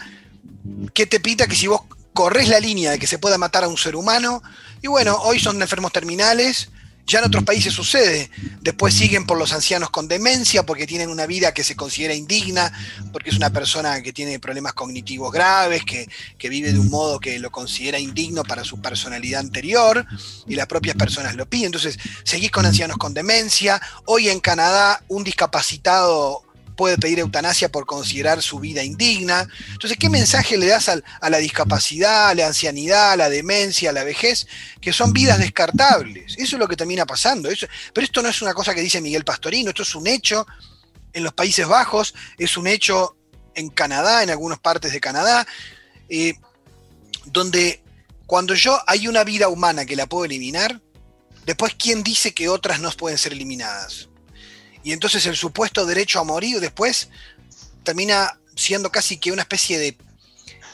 ¿qué 0.93 1.07
te 1.07 1.19
pita 1.19 1.47
que 1.47 1.55
si 1.55 1.65
vos 1.65 1.81
corres 2.13 2.47
la 2.47 2.59
línea 2.59 2.91
de 2.91 2.99
que 2.99 3.07
se 3.07 3.17
pueda 3.17 3.39
matar 3.39 3.63
a 3.63 3.67
un 3.67 3.77
ser 3.77 3.95
humano? 3.95 4.43
Y 4.83 4.87
bueno, 4.87 5.17
hoy 5.23 5.39
son 5.39 5.59
enfermos 5.61 5.91
terminales, 5.91 6.69
ya 7.11 7.19
en 7.19 7.25
otros 7.25 7.43
países 7.43 7.73
sucede. 7.73 8.31
Después 8.61 8.93
siguen 8.93 9.25
por 9.25 9.37
los 9.37 9.51
ancianos 9.51 9.89
con 9.89 10.07
demencia 10.07 10.63
porque 10.63 10.87
tienen 10.87 11.09
una 11.09 11.25
vida 11.25 11.53
que 11.53 11.63
se 11.63 11.75
considera 11.75 12.13
indigna, 12.13 12.71
porque 13.11 13.31
es 13.31 13.35
una 13.35 13.49
persona 13.49 14.01
que 14.01 14.13
tiene 14.13 14.39
problemas 14.39 14.73
cognitivos 14.73 15.31
graves, 15.31 15.83
que, 15.83 16.07
vive 16.49 16.71
de 16.71 16.79
un 16.79 16.89
modo 16.89 17.19
que 17.19 17.37
lo 17.39 17.51
considera 17.51 17.99
indigno 17.99 18.43
para 18.43 18.63
su 18.63 18.81
personalidad 18.81 19.41
anterior 19.41 20.05
y 20.47 20.55
las 20.55 20.67
propias 20.67 20.95
personas 20.95 21.35
lo 21.35 21.45
piden. 21.45 21.67
Entonces, 21.67 21.99
seguís 22.23 22.51
con 22.51 22.65
ancianos 22.65 22.97
con 22.97 23.13
demencia. 23.13 23.81
Hoy 24.05 24.29
en 24.29 24.39
Canadá, 24.39 25.03
un 25.09 25.23
discapacitado 25.23 26.43
puede 26.75 26.97
pedir 26.97 27.19
eutanasia 27.19 27.69
por 27.69 27.85
considerar 27.85 28.41
su 28.41 28.59
vida 28.59 28.83
indigna. 28.83 29.47
Entonces, 29.71 29.97
¿qué 29.97 30.09
mensaje 30.09 30.57
le 30.57 30.67
das 30.67 30.89
a 30.89 31.29
la 31.29 31.37
discapacidad, 31.37 32.29
a 32.29 32.35
la 32.35 32.47
ancianidad, 32.47 33.11
a 33.11 33.15
la 33.15 33.29
demencia, 33.29 33.89
a 33.89 33.93
la 33.93 34.03
vejez? 34.03 34.47
Que 34.79 34.93
son 34.93 35.13
vidas 35.13 35.39
descartables. 35.39 36.33
Eso 36.37 36.55
es 36.55 36.59
lo 36.59 36.67
que 36.67 36.75
termina 36.75 37.05
pasando. 37.05 37.49
pero 37.93 38.05
esto 38.05 38.21
no 38.21 38.29
es 38.29 38.41
una 38.41 38.53
cosa 38.53 38.73
que 38.73 38.81
dice 38.81 39.01
Miguel 39.01 39.23
Pastorino, 39.23 39.69
esto 39.69 39.83
es 39.83 39.95
un 39.95 40.07
hecho 40.07 40.45
en 41.13 41.23
los 41.23 41.33
Países 41.33 41.67
Bajos, 41.67 42.13
es 42.37 42.57
un 42.57 42.67
hecho 42.67 43.15
en 43.55 43.69
Canadá, 43.69 44.23
en 44.23 44.29
algunas 44.29 44.59
partes 44.59 44.91
de 44.91 45.01
Canadá, 45.01 45.45
eh, 46.09 46.35
donde 47.25 47.83
cuando 48.25 48.55
yo 48.55 48.79
hay 48.87 49.07
una 49.07 49.23
vida 49.23 49.49
humana 49.49 49.85
que 49.85 49.95
la 49.95 50.07
puedo 50.07 50.25
eliminar, 50.25 50.81
después, 51.45 51.75
¿quién 51.77 52.03
dice 52.03 52.33
que 52.33 52.49
otras 52.49 52.79
no 52.79 52.89
pueden 52.91 53.17
ser 53.17 53.33
eliminadas? 53.33 54.10
Y 54.83 54.91
entonces 54.91 55.25
el 55.25 55.35
supuesto 55.35 55.85
derecho 55.85 56.19
a 56.19 56.23
morir 56.23 56.59
después 56.59 57.09
termina 57.83 58.37
siendo 58.55 58.91
casi 58.91 59.17
que 59.17 59.31
una 59.31 59.43
especie 59.43 59.79
de, 59.79 59.97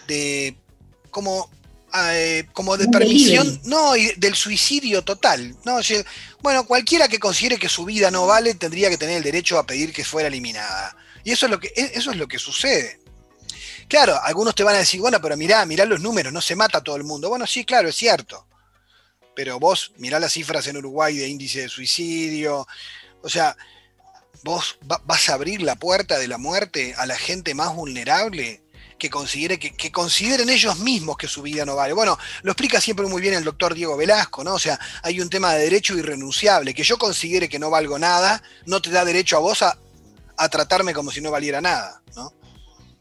de 0.08 0.56
como, 1.12 1.50
eh, 1.94 2.48
como 2.54 2.78
de 2.78 2.88
permisión, 2.88 3.60
no, 3.64 3.94
del 4.18 4.36
suicidio 4.36 5.04
total. 5.04 5.56
¿no? 5.66 5.80
bueno, 6.42 6.66
cualquiera 6.66 7.08
que 7.08 7.20
considere 7.20 7.58
que 7.58 7.70
su 7.70 7.86
vida 7.86 8.12
no 8.12 8.26
vale 8.28 8.56
tendría 8.56 8.90
que 8.90 8.98
tener 8.98 9.18
el 9.18 9.24
derecho 9.24 9.58
a 9.58 9.66
pedir 9.66 9.94
que 9.94 10.06
fuera 10.06 10.28
eliminada. 10.28 10.96
Y 11.24 11.32
eso 11.32 11.46
es 11.46 11.52
lo 11.52 11.60
que, 11.60 11.68
e, 11.76 11.92
eso 11.96 12.12
es 12.12 12.18
lo 12.18 12.28
que 12.28 12.40
sucede. 12.40 13.00
Claro, 13.88 14.20
algunos 14.22 14.54
te 14.54 14.64
van 14.64 14.76
a 14.76 14.80
decir, 14.80 15.00
bueno, 15.00 15.22
pero 15.22 15.38
mirá, 15.38 15.66
mirá 15.66 15.86
los 15.86 16.02
números, 16.02 16.34
no 16.34 16.42
se 16.42 16.56
mata 16.56 16.80
a 16.80 16.84
todo 16.84 16.98
el 16.98 17.04
mundo. 17.04 17.30
Bueno, 17.30 17.48
sí, 17.48 17.64
claro, 17.64 17.88
es 17.88 17.96
cierto. 17.96 18.46
Pero 19.34 19.60
vos 19.60 19.94
mirá 19.98 20.20
las 20.20 20.34
cifras 20.34 20.68
en 20.68 20.78
Uruguay 20.78 21.16
de 21.16 21.28
índice 21.28 21.62
de 21.62 21.70
suicidio. 21.70 22.68
O 23.22 23.30
sea, 23.30 23.56
vos 24.44 24.78
vas 24.82 25.30
a 25.30 25.34
abrir 25.34 25.62
la 25.62 25.76
puerta 25.76 26.18
de 26.18 26.28
la 26.28 26.38
muerte 26.38 26.96
a 26.98 27.06
la 27.06 27.18
gente 27.18 27.54
más 27.54 27.76
vulnerable 27.76 28.64
que, 28.98 29.10
considere, 29.10 29.60
que, 29.60 29.92
consideren 29.92 30.50
ellos 30.50 30.80
mismos 30.80 31.18
que 31.18 31.28
su 31.28 31.42
vida 31.42 31.66
no 31.66 31.76
vale. 31.76 31.94
Bueno, 31.94 32.18
lo 32.42 32.52
explica 32.52 32.82
siempre 32.82 33.06
muy 33.08 33.22
bien 33.22 33.34
el 33.34 33.44
doctor 33.44 33.74
Diego 33.74 33.96
Velasco, 33.98 34.44
¿no? 34.44 34.56
O 34.56 34.60
sea, 34.60 34.80
hay 35.04 35.22
un 35.22 35.30
tema 35.30 35.54
de 35.54 35.64
derecho 35.64 35.98
irrenunciable, 35.98 36.74
que 36.74 36.84
yo 36.84 36.98
considere 36.98 37.50
que 37.50 37.60
no 37.60 37.70
valgo 37.70 38.00
nada, 38.00 38.42
no 38.66 38.82
te 38.82 38.90
da 38.90 39.06
derecho 39.06 39.38
a 39.38 39.40
vos 39.40 39.62
a, 39.62 39.78
a 40.38 40.50
tratarme 40.50 40.94
como 40.94 41.12
si 41.12 41.22
no 41.22 41.32
valiera 41.32 41.62
nada, 41.62 42.02
¿no? 42.16 42.34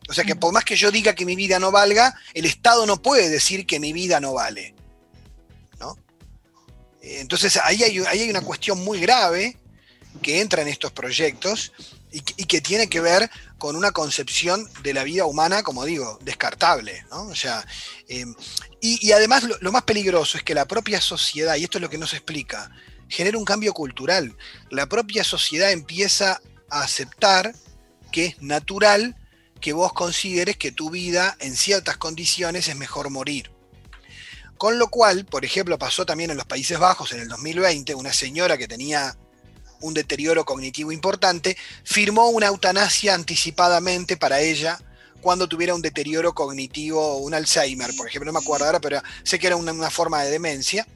O 0.09 0.12
sea 0.12 0.25
que 0.25 0.37
por 0.37 0.53
más 0.53 0.64
que 0.64 0.77
yo 0.77 0.90
diga 0.90 1.14
que 1.14 1.25
mi 1.25 1.35
vida 1.35 1.59
no 1.59 1.72
valga, 1.72 2.14
el 2.35 2.44
Estado 2.44 2.87
no 2.87 3.03
puede 3.03 3.29
decir 3.29 3.66
que 3.66 3.81
mi 3.81 3.92
vida 3.92 4.20
no 4.20 4.35
vale. 4.35 4.75
¿no? 5.81 5.96
Entonces 7.03 7.57
ahí 7.57 7.83
hay, 7.83 7.99
ahí 8.07 8.20
hay 8.20 8.31
una 8.31 8.40
cuestión 8.40 8.85
muy 8.85 9.01
grave 9.01 9.57
que 10.19 10.41
entra 10.41 10.63
en 10.63 10.69
estos 10.69 10.93
proyectos 10.93 11.73
y, 12.13 12.21
que 12.21 12.61
tiene 12.61 12.89
que 12.89 13.01
ver 13.01 13.31
con 13.59 13.77
una 13.77 13.93
concepción 13.93 14.69
de 14.83 14.95
la 14.95 15.05
vida 15.05 15.27
humana, 15.27 15.63
como 15.63 15.85
digo, 15.85 16.19
descartable. 16.23 17.05
¿no? 17.11 17.25
O 17.25 17.35
sea, 17.35 17.67
em, 18.09 18.35
y, 18.81 19.13
además 19.13 19.45
lo, 19.61 19.73
más 19.73 19.83
peligroso 19.83 20.39
es 20.39 20.45
que 20.45 20.55
la 20.55 20.67
propia 20.67 21.01
sociedad, 21.01 21.57
y 21.57 21.65
esto 21.65 21.79
es 21.79 21.83
lo 21.83 21.91
que 21.91 21.99
nos 21.99 22.15
explica, 22.15 22.71
genera 23.09 23.39
un 23.39 23.45
cambio 23.45 23.73
cultural. 23.75 24.37
La 24.71 24.87
propia 24.87 25.25
sociedad 25.25 25.73
empieza 25.73 26.41
a 26.71 26.83
aceptar 26.83 27.55
que 28.13 28.27
es 28.27 28.43
natural 28.43 29.17
que 29.61 29.73
vos 29.73 29.93
consideres 29.93 30.57
que 30.57 30.73
tu 30.73 30.91
vida 30.91 31.37
en 31.41 31.57
ciertas 31.57 31.97
condiciones 31.97 32.69
es 32.69 32.77
mejor 32.77 33.11
morir. 33.11 33.51
Con 34.57 34.79
lo 34.79 34.89
cual, 34.89 35.27
por 35.27 35.45
ejemplo, 35.45 35.79
pasó 35.79 36.07
también 36.07 36.31
en 36.31 36.37
los 36.37 36.47
Países 36.47 36.79
Bajos 36.79 37.13
en 37.13 37.21
el 37.21 37.29
2020, 37.29 37.95
una 37.95 38.13
señora 38.13 38.57
que 38.57 38.69
tenía 38.69 39.17
un 39.81 39.95
deterioro 39.95 40.45
cognitivo 40.45 40.93
importante, 40.93 41.57
firmó 41.85 42.29
una 42.31 42.47
eutanasia 42.47 43.15
anticipadamente 43.15 44.17
para 44.17 44.41
ella 44.41 44.79
cuando 45.27 45.49
tuviera 45.49 45.75
un 45.75 45.83
deterioro 45.83 46.35
cognitivo, 46.35 47.17
un 47.17 47.35
Alzheimer, 47.35 47.91
por 47.97 48.07
ejemplo, 48.07 48.31
no 48.31 48.39
me 48.39 48.45
acuerdo 48.45 48.67
ahora, 48.67 48.81
pero 48.81 49.03
sé 49.25 49.41
que 49.41 49.49
era 49.49 49.57
una, 49.57 49.91
forma 49.91 50.23
de 50.23 50.31
demencia. 50.31 50.87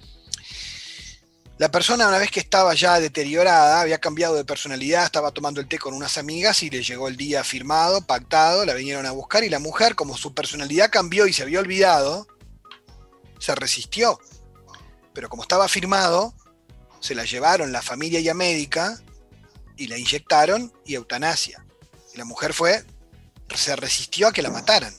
La 1.58 1.68
persona, 1.70 2.06
una 2.06 2.18
vez 2.18 2.30
que 2.30 2.38
estaba 2.38 2.72
ya 2.74 3.00
deteriorada, 3.00 3.80
había 3.80 3.98
cambiado 3.98 4.36
de 4.36 4.44
personalidad, 4.44 5.04
estaba 5.04 5.32
tomando 5.32 5.60
el 5.60 5.66
té 5.66 5.78
con 5.78 5.94
unas 5.94 6.16
amigas 6.16 6.62
y 6.62 6.70
le 6.70 6.82
llegó 6.82 7.08
el 7.08 7.16
día 7.16 7.42
firmado, 7.42 8.06
pactado, 8.06 8.64
la 8.64 8.74
vinieron 8.74 9.04
a 9.04 9.10
buscar 9.10 9.42
y 9.42 9.48
la 9.48 9.58
mujer, 9.58 9.96
como 9.96 10.16
su 10.16 10.32
personalidad 10.32 10.90
cambió 10.90 11.26
y 11.26 11.32
se 11.32 11.42
había 11.42 11.58
olvidado, 11.58 12.28
se 13.40 13.54
resistió. 13.56 14.20
Pero 15.12 15.28
como 15.28 15.42
estaba 15.42 15.66
firmado, 15.68 16.34
se 17.00 17.14
la 17.14 17.24
llevaron 17.24 17.72
la 17.72 17.82
familia 17.82 18.20
y 18.20 18.32
médica 18.34 19.00
y 19.76 19.86
la 19.86 19.98
inyectaron 19.98 20.72
y 20.84 20.94
eutanasia. 20.94 21.64
Y 22.14 22.18
la 22.18 22.24
mujer 22.24 22.52
fue, 22.52 22.84
se 23.54 23.74
resistió 23.76 24.28
a 24.28 24.32
que 24.32 24.42
la 24.42 24.50
mataran. 24.50 24.94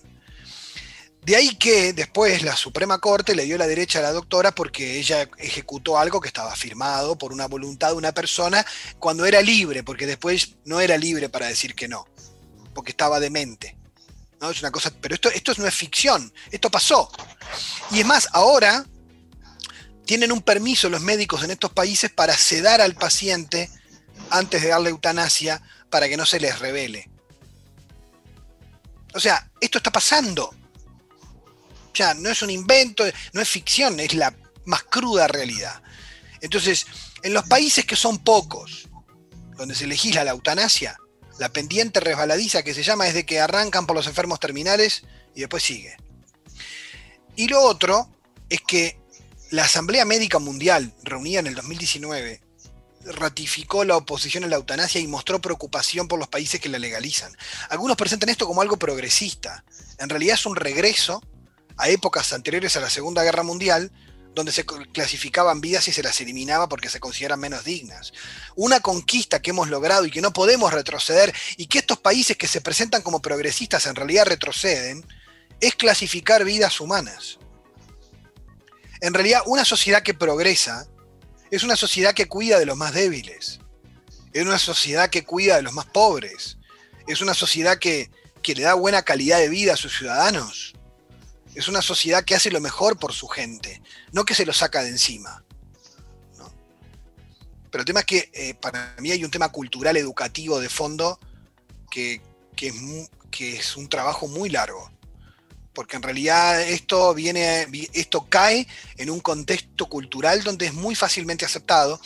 De 1.24 1.36
ahí 1.36 1.56
que 1.56 1.94
después 1.94 2.42
la 2.42 2.56
Suprema 2.56 2.98
Corte 2.98 3.36
le 3.36 3.46
dio 3.46 3.56
la 3.56 3.68
derecha 3.68 4.00
a 4.00 4.02
la 4.02 4.12
doctora 4.12 4.54
porque 4.54 4.98
ella 4.98 5.30
ejecutó 5.38 6.00
algo 6.00 6.20
que 6.20 6.28
estaba 6.28 6.56
firmado 6.56 7.16
por 7.16 7.32
una 7.32 7.48
voluntad 7.48 7.90
de 7.90 7.96
una 7.96 8.12
persona 8.12 8.66
cuando 8.98 9.26
era 9.26 9.40
libre, 9.42 9.84
porque 9.84 10.08
después 10.08 10.56
no 10.66 10.82
era 10.82 10.98
libre 10.98 11.30
para 11.30 11.46
decir 11.46 11.76
que 11.76 11.88
no, 11.88 12.08
porque 12.74 12.90
estaba 12.90 13.20
demente. 13.20 13.78
¿no? 14.40 14.50
Es 14.50 14.62
una 14.62 14.72
cosa, 14.72 14.92
pero 15.00 15.14
esto, 15.14 15.30
esto 15.30 15.54
no 15.60 15.68
es 15.68 15.76
ficción, 15.76 16.34
esto 16.50 16.72
pasó. 16.72 17.12
Y 17.92 18.00
es 18.00 18.06
más, 18.06 18.28
ahora 18.32 18.84
tienen 20.06 20.32
un 20.32 20.42
permiso 20.42 20.90
los 20.90 21.02
médicos 21.02 21.44
en 21.44 21.52
estos 21.52 21.72
países 21.72 22.12
para 22.12 22.38
sedar 22.38 22.82
al 22.82 22.96
paciente 22.96 23.70
antes 24.30 24.62
de 24.62 24.70
darle 24.70 24.90
eutanasia 24.90 25.62
para 25.90 26.08
que 26.10 26.18
no 26.18 26.26
se 26.26 26.40
les 26.40 26.60
revele. 26.60 27.10
O 29.14 29.20
sea, 29.20 29.50
esto 29.60 29.78
está 29.78 29.92
pasando. 29.92 30.54
Ya, 31.94 32.14
no 32.14 32.30
es 32.30 32.42
un 32.42 32.50
invento, 32.50 33.04
no 33.34 33.42
es 33.42 33.50
ficción, 33.50 34.00
es 34.00 34.14
la 34.14 34.34
más 34.66 34.84
cruda 34.84 35.28
realidad. 35.28 35.82
Entonces, 36.40 36.88
en 37.22 37.34
los 37.34 37.46
países 37.48 37.86
que 37.86 37.96
son 37.96 38.20
pocos, 38.20 38.88
donde 39.58 39.76
se 39.76 39.88
legisla 39.88 40.24
la 40.24 40.32
eutanasia, 40.32 40.98
la 41.38 41.50
pendiente 41.50 42.00
resbaladiza 42.00 42.64
que 42.64 42.74
se 42.74 42.84
llama 42.84 43.08
es 43.08 43.14
de 43.14 43.26
que 43.26 43.40
arrancan 43.40 43.86
por 43.86 43.96
los 43.96 44.08
enfermos 44.08 44.40
terminales 44.40 45.04
y 45.36 45.42
después 45.42 45.64
sigue. 45.64 45.98
Y 47.36 47.48
lo 47.48 47.62
otro 47.62 48.10
es 48.50 48.62
que 48.62 49.01
la 49.52 49.66
Asamblea 49.66 50.06
Médica 50.06 50.40
Mundial, 50.40 50.94
reunida 51.04 51.42
en 51.42 51.48
el 51.48 51.56
2019, 51.56 52.42
ratificó 53.04 53.84
la 53.84 53.98
oposición 53.98 54.46
a 54.46 54.48
la 54.48 54.56
eutanasia 54.56 55.02
y 55.02 55.08
mostró 55.08 55.42
preocupación 55.42 56.08
por 56.08 56.20
los 56.20 56.30
países 56.30 56.62
que 56.62 56.70
la 56.70 56.80
legalizan. 56.80 57.36
Algunos 57.70 57.98
presentan 57.98 58.30
esto 58.30 58.48
como 58.48 58.62
algo 58.62 58.78
progresista. 58.78 59.66
En 60.00 60.08
realidad 60.08 60.36
es 60.36 60.46
un 60.46 60.56
regreso 60.56 61.22
a 61.76 61.90
épocas 61.90 62.32
anteriores 62.32 62.78
a 62.78 62.80
la 62.80 62.90
Segunda 62.90 63.24
Guerra 63.24 63.44
Mundial, 63.44 63.92
donde 64.34 64.54
se 64.54 64.66
clasificaban 64.66 65.60
vidas 65.60 65.86
y 65.90 65.92
se 65.92 66.04
las 66.04 66.22
eliminaba 66.22 66.70
porque 66.70 66.88
se 66.88 67.02
consideran 67.02 67.42
menos 67.42 67.66
dignas. 67.66 68.14
Una 68.56 68.80
conquista 68.80 69.42
que 69.42 69.50
hemos 69.50 69.70
logrado 69.70 70.06
y 70.06 70.12
que 70.12 70.22
no 70.22 70.32
podemos 70.32 70.72
retroceder 70.72 71.34
y 71.58 71.68
que 71.68 71.80
estos 71.80 71.98
países 71.98 72.38
que 72.38 72.48
se 72.48 72.62
presentan 72.62 73.02
como 73.02 73.22
progresistas 73.22 73.86
en 73.86 73.96
realidad 73.96 74.28
retroceden, 74.28 75.06
es 75.60 75.76
clasificar 75.76 76.46
vidas 76.46 76.80
humanas. 76.80 77.41
En 79.02 79.16
realidad, 79.16 79.42
una 79.48 79.66
sociedad 79.66 80.04
que 80.04 80.14
progresa 80.14 80.88
es 81.50 81.64
una 81.64 81.76
sociedad 81.76 82.14
que 82.14 82.28
cuida 82.28 82.60
de 82.60 82.68
los 82.68 82.78
más 82.78 82.94
débiles, 82.94 83.60
es 84.32 84.46
una 84.46 84.60
sociedad 84.60 85.10
que 85.10 85.26
cuida 85.26 85.56
de 85.56 85.64
los 85.64 85.74
más 85.74 85.88
pobres, 85.88 86.58
es 87.08 87.20
una 87.20 87.34
sociedad 87.34 87.78
que, 87.80 88.10
le 88.46 88.64
da 88.64 88.76
buena 88.76 89.02
calidad 89.02 89.40
de 89.40 89.50
vida 89.50 89.74
a 89.74 89.78
sus 89.78 89.98
ciudadanos, 89.98 90.74
es 91.56 91.68
una 91.68 91.82
sociedad 91.82 92.24
que 92.24 92.36
hace 92.36 92.52
lo 92.52 92.62
mejor 92.62 92.98
por 92.98 93.12
su 93.12 93.28
gente, 93.28 93.82
no 94.12 94.24
que 94.24 94.36
se 94.36 94.46
lo 94.46 94.54
saca 94.54 94.84
de 94.84 94.90
encima. 94.90 95.44
Pero 97.72 97.82
el 97.82 97.86
tema 97.86 98.02
es 98.02 98.06
que 98.06 98.30
eh, 98.34 98.54
para 98.54 98.96
mí 99.00 99.12
hay 99.12 99.24
un 99.24 99.32
tema 99.32 99.50
cultural 99.50 99.96
educativo 99.96 100.60
de 100.60 100.68
fondo 100.68 101.20
que, 101.90 102.22
que 102.56 103.58
es 103.58 103.78
un 103.78 103.88
trabajo 103.88 104.28
muy 104.28 104.50
largo 104.50 104.92
porque 105.74 105.96
en 105.96 106.04
realidad 106.04 106.62
esto 106.62 107.14
viene, 107.14 107.68
esto 107.94 108.28
cae 108.30 108.68
en 108.98 109.10
un 109.10 109.20
contexto 109.20 109.88
cultural 109.88 110.44
donde 110.44 110.66
es 110.68 110.74
muy 110.74 110.96
fácilmente 110.96 111.46
aceptado, 111.46 112.00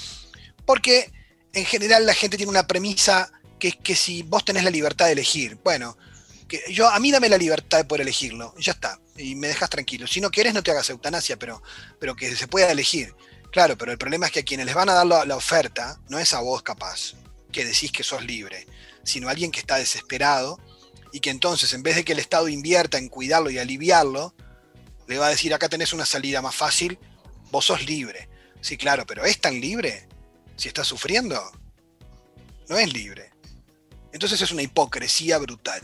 porque 0.65 1.11
en 1.53 1.65
general 1.65 2.05
la 2.05 2.13
gente 2.13 2.37
tiene 2.37 2.49
una 2.49 2.67
premisa 2.67 3.31
que 3.59 3.69
es 3.69 3.75
que 3.77 3.95
si 3.95 4.23
vos 4.23 4.45
tenés 4.45 4.63
la 4.63 4.69
libertad 4.69 5.05
de 5.05 5.13
elegir, 5.13 5.57
bueno, 5.63 5.97
que 6.47 6.61
yo 6.71 6.89
a 6.89 6.99
mí 6.99 7.11
dame 7.11 7.29
la 7.29 7.37
libertad 7.37 7.79
de 7.79 7.85
poder 7.85 8.01
elegirlo, 8.01 8.53
ya 8.59 8.73
está, 8.73 8.99
y 9.17 9.35
me 9.35 9.47
dejas 9.47 9.69
tranquilo. 9.69 10.05
Si 10.05 10.21
no 10.21 10.29
quieres 10.29 10.53
no 10.53 10.61
te 10.61 10.71
hagas 10.71 10.89
eutanasia, 10.89 11.37
pero, 11.37 11.63
pero 11.99 12.15
que 12.15 12.35
se 12.35 12.47
pueda 12.47 12.71
elegir. 12.71 13.15
Claro, 13.51 13.77
pero 13.77 13.91
el 13.91 13.97
problema 13.97 14.25
es 14.25 14.33
que 14.33 14.41
a 14.41 14.43
quienes 14.43 14.65
les 14.65 14.75
van 14.75 14.89
a 14.89 14.93
dar 14.93 15.07
la, 15.07 15.25
la 15.25 15.37
oferta 15.37 15.97
no 16.09 16.19
es 16.19 16.33
a 16.33 16.41
vos 16.41 16.61
capaz, 16.61 17.13
que 17.51 17.63
decís 17.63 17.91
que 17.91 18.03
sos 18.03 18.23
libre, 18.23 18.67
sino 19.03 19.27
a 19.27 19.31
alguien 19.31 19.49
que 19.49 19.61
está 19.61 19.77
desesperado 19.77 20.59
y 21.15 21.21
que 21.21 21.29
entonces 21.29 21.73
en 21.73 21.81
vez 21.81 21.95
de 21.95 22.03
que 22.03 22.11
el 22.11 22.19
Estado 22.19 22.49
invierta 22.49 22.97
en 22.97 23.07
cuidarlo 23.07 23.49
y 23.49 23.57
aliviarlo, 23.57 24.35
le 25.07 25.17
va 25.17 25.27
a 25.27 25.29
decir 25.29 25.53
acá 25.53 25.69
tenés 25.69 25.93
una 25.93 26.05
salida 26.05 26.41
más 26.41 26.53
fácil, 26.53 26.99
vos 27.51 27.63
sos 27.63 27.85
libre. 27.85 28.27
Sí, 28.59 28.75
claro, 28.75 29.05
pero 29.07 29.23
¿es 29.23 29.39
tan 29.39 29.61
libre? 29.61 30.09
Si 30.57 30.67
está 30.67 30.83
sufriendo, 30.83 31.41
no 32.67 32.77
es 32.77 32.91
libre. 32.91 33.31
Entonces 34.11 34.41
es 34.41 34.51
una 34.51 34.63
hipocresía 34.63 35.37
brutal. 35.37 35.79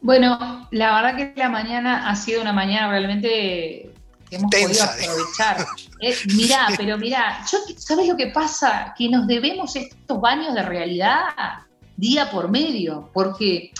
Bueno, 0.00 0.68
la 0.70 0.94
verdad 0.94 1.16
que 1.16 1.32
la 1.34 1.48
mañana 1.48 2.08
ha 2.08 2.14
sido 2.14 2.40
una 2.40 2.52
mañana 2.52 2.90
realmente 2.90 3.92
que 4.28 4.36
hemos 4.36 4.52
podido 4.52 4.84
aprovechar. 4.84 5.66
Eh, 6.02 6.16
mirá, 6.34 6.68
pero 6.78 6.96
mirá, 6.96 7.44
¿sabes 7.76 8.08
lo 8.08 8.16
que 8.16 8.28
pasa? 8.28 8.94
Que 8.96 9.10
nos 9.10 9.26
debemos 9.26 9.76
estos 9.76 10.18
baños 10.18 10.54
de 10.54 10.62
realidad 10.62 11.66
día 12.00 12.30
por 12.30 12.50
medio, 12.50 13.10
porque 13.12 13.72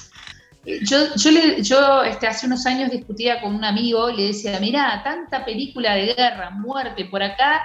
eh, 0.65 0.81
yo, 0.85 1.15
yo, 1.17 1.31
le, 1.31 1.63
yo 1.63 2.03
este, 2.03 2.27
hace 2.27 2.47
unos 2.47 2.67
años 2.67 2.91
discutía 2.91 3.41
con 3.41 3.55
un 3.55 3.65
amigo 3.65 4.11
y 4.11 4.17
le 4.17 4.27
decía, 4.29 4.61
mirá, 4.61 5.01
tanta 5.03 5.45
película 5.45 5.95
de 5.95 6.15
guerra, 6.15 6.51
muerte 6.51 7.07
por 7.07 7.23
acá, 7.23 7.63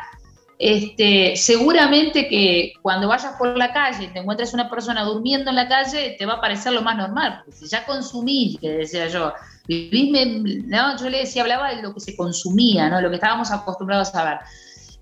este, 0.57 1.35
seguramente 1.35 2.29
que 2.29 2.73
cuando 2.81 3.09
vayas 3.09 3.33
por 3.37 3.57
la 3.57 3.73
calle 3.73 4.05
y 4.05 4.07
te 4.07 4.19
encuentres 4.19 4.53
una 4.53 4.69
persona 4.69 5.03
durmiendo 5.03 5.49
en 5.49 5.57
la 5.57 5.67
calle, 5.67 6.15
te 6.17 6.25
va 6.25 6.35
a 6.35 6.41
parecer 6.41 6.71
lo 6.71 6.81
más 6.81 6.95
normal, 6.95 7.41
porque 7.43 7.59
si 7.59 7.67
ya 7.67 7.85
consumís, 7.85 8.57
que 8.59 8.69
decía 8.69 9.07
yo, 9.07 9.33
¿no? 9.67 10.97
yo 10.97 11.09
le 11.09 11.19
decía, 11.19 11.41
hablaba 11.41 11.75
de 11.75 11.81
lo 11.81 11.93
que 11.93 11.99
se 11.99 12.15
consumía, 12.15 12.89
¿no? 12.89 13.01
lo 13.01 13.09
que 13.09 13.15
estábamos 13.15 13.51
acostumbrados 13.51 14.15
a 14.15 14.23
ver 14.23 14.37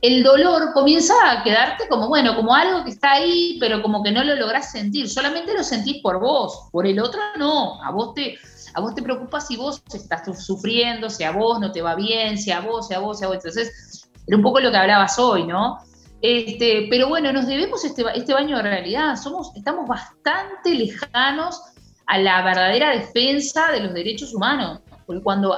el 0.03 0.21
dolor 0.21 0.73
comienza 0.73 1.13
a 1.31 1.43
quedarte 1.43 1.87
como, 1.87 2.09
bueno, 2.09 2.35
como 2.35 2.53
algo 2.53 2.83
que 2.83 2.89
está 2.89 3.13
ahí, 3.13 3.55
pero 3.57 3.81
como 3.81 4.03
que 4.03 4.11
no 4.11 4.21
lo 4.21 4.35
lográs 4.35 4.69
sentir. 4.69 5.09
Solamente 5.09 5.53
lo 5.53 5.63
sentís 5.63 6.01
por 6.01 6.19
vos, 6.19 6.67
por 6.73 6.85
el 6.85 6.99
otro 6.99 7.21
no. 7.37 7.81
A 7.81 7.89
vos 7.89 8.13
te, 8.13 8.37
a 8.73 8.81
vos 8.81 8.93
te 8.93 9.01
preocupa 9.01 9.39
si 9.39 9.55
vos 9.55 9.81
estás 9.93 10.45
sufriendo, 10.45 11.09
si 11.09 11.23
a 11.23 11.31
vos 11.31 11.57
no 11.61 11.71
te 11.71 11.81
va 11.81 11.95
bien, 11.95 12.37
si 12.37 12.51
a 12.51 12.59
vos, 12.59 12.89
si 12.89 12.93
a 12.93 12.99
vos, 12.99 13.17
si 13.17 13.23
a 13.23 13.29
vos. 13.29 13.37
Entonces, 13.37 14.09
era 14.27 14.35
un 14.35 14.43
poco 14.43 14.59
lo 14.59 14.71
que 14.71 14.77
hablabas 14.77 15.17
hoy, 15.17 15.47
¿no? 15.47 15.79
Este, 16.21 16.87
pero 16.89 17.07
bueno, 17.07 17.31
nos 17.31 17.47
debemos 17.47 17.85
este, 17.85 18.03
este 18.13 18.33
baño 18.33 18.57
de 18.57 18.63
realidad. 18.63 19.15
Somos, 19.15 19.55
estamos 19.55 19.87
bastante 19.87 20.75
lejanos 20.75 21.61
a 22.07 22.17
la 22.17 22.41
verdadera 22.41 22.89
defensa 22.89 23.71
de 23.71 23.79
los 23.79 23.93
derechos 23.93 24.33
humanos. 24.33 24.81
Porque 25.05 25.21
cuando, 25.21 25.55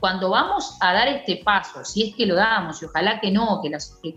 cuando 0.00 0.30
vamos 0.30 0.76
a 0.80 0.92
dar 0.92 1.08
este 1.08 1.40
paso, 1.44 1.84
si 1.84 2.08
es 2.08 2.14
que 2.14 2.26
lo 2.26 2.34
damos, 2.34 2.82
y 2.82 2.86
ojalá 2.86 3.20
que 3.20 3.30
no, 3.30 3.60
que, 3.62 3.70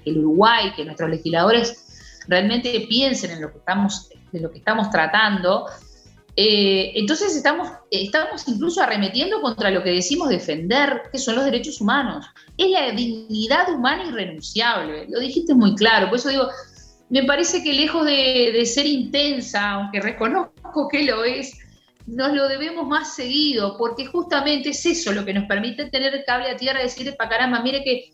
el 0.06 0.18
Uruguay, 0.20 0.72
que 0.76 0.86
nuestros 0.86 1.10
legisladores 1.10 2.22
realmente 2.28 2.86
piensen 2.88 3.32
en 3.32 3.42
lo 3.42 3.52
que 3.52 3.58
estamos, 3.58 4.10
de 4.32 4.40
lo 4.40 4.52
que 4.52 4.60
estamos 4.60 4.90
tratando, 4.90 5.66
eh, 6.36 6.94
entonces 6.96 7.36
estamos, 7.36 7.70
estamos 7.92 8.48
incluso 8.48 8.82
arremetiendo 8.82 9.42
contra 9.42 9.72
lo 9.72 9.84
que 9.84 9.92
decimos 9.92 10.30
defender, 10.30 11.04
que 11.12 11.18
son 11.18 11.36
los 11.36 11.44
derechos 11.44 11.82
humanos. 11.82 12.26
Es 12.58 12.70
la 12.70 12.92
dignidad 12.92 13.74
humana 13.74 14.06
irrenunciable, 14.06 15.08
lo 15.10 15.20
dijiste 15.20 15.54
muy 15.54 15.76
claro, 15.76 16.08
por 16.10 16.20
eso 16.20 16.30
digo, 16.30 16.48
me 17.10 17.24
parece 17.24 17.64
que 17.64 17.74
lejos 17.74 18.06
de 18.06 18.64
ser 18.66 18.86
intensa, 18.86 19.72
aunque 19.72 20.00
reconozco 20.00 20.88
que 20.90 21.04
lo 21.04 21.24
es, 21.24 21.52
nos 22.10 22.34
lo 22.34 22.48
debemos 22.48 22.88
más 22.88 23.16
seguido, 23.16 23.78
porque 23.78 24.06
justamente 24.06 24.70
es 24.70 24.86
eso 24.86 25.12
lo 25.12 25.26
que 25.26 25.34
nos 25.34 25.46
permite 25.46 25.90
tener 25.90 26.14
el 26.14 26.24
cable 26.24 26.50
a 26.50 26.58
tierra 26.58 26.80
y 26.80 26.84
decir, 26.84 27.16
para 27.16 27.30
caramba, 27.30 27.62
mire 27.62 27.84
que 27.84 28.14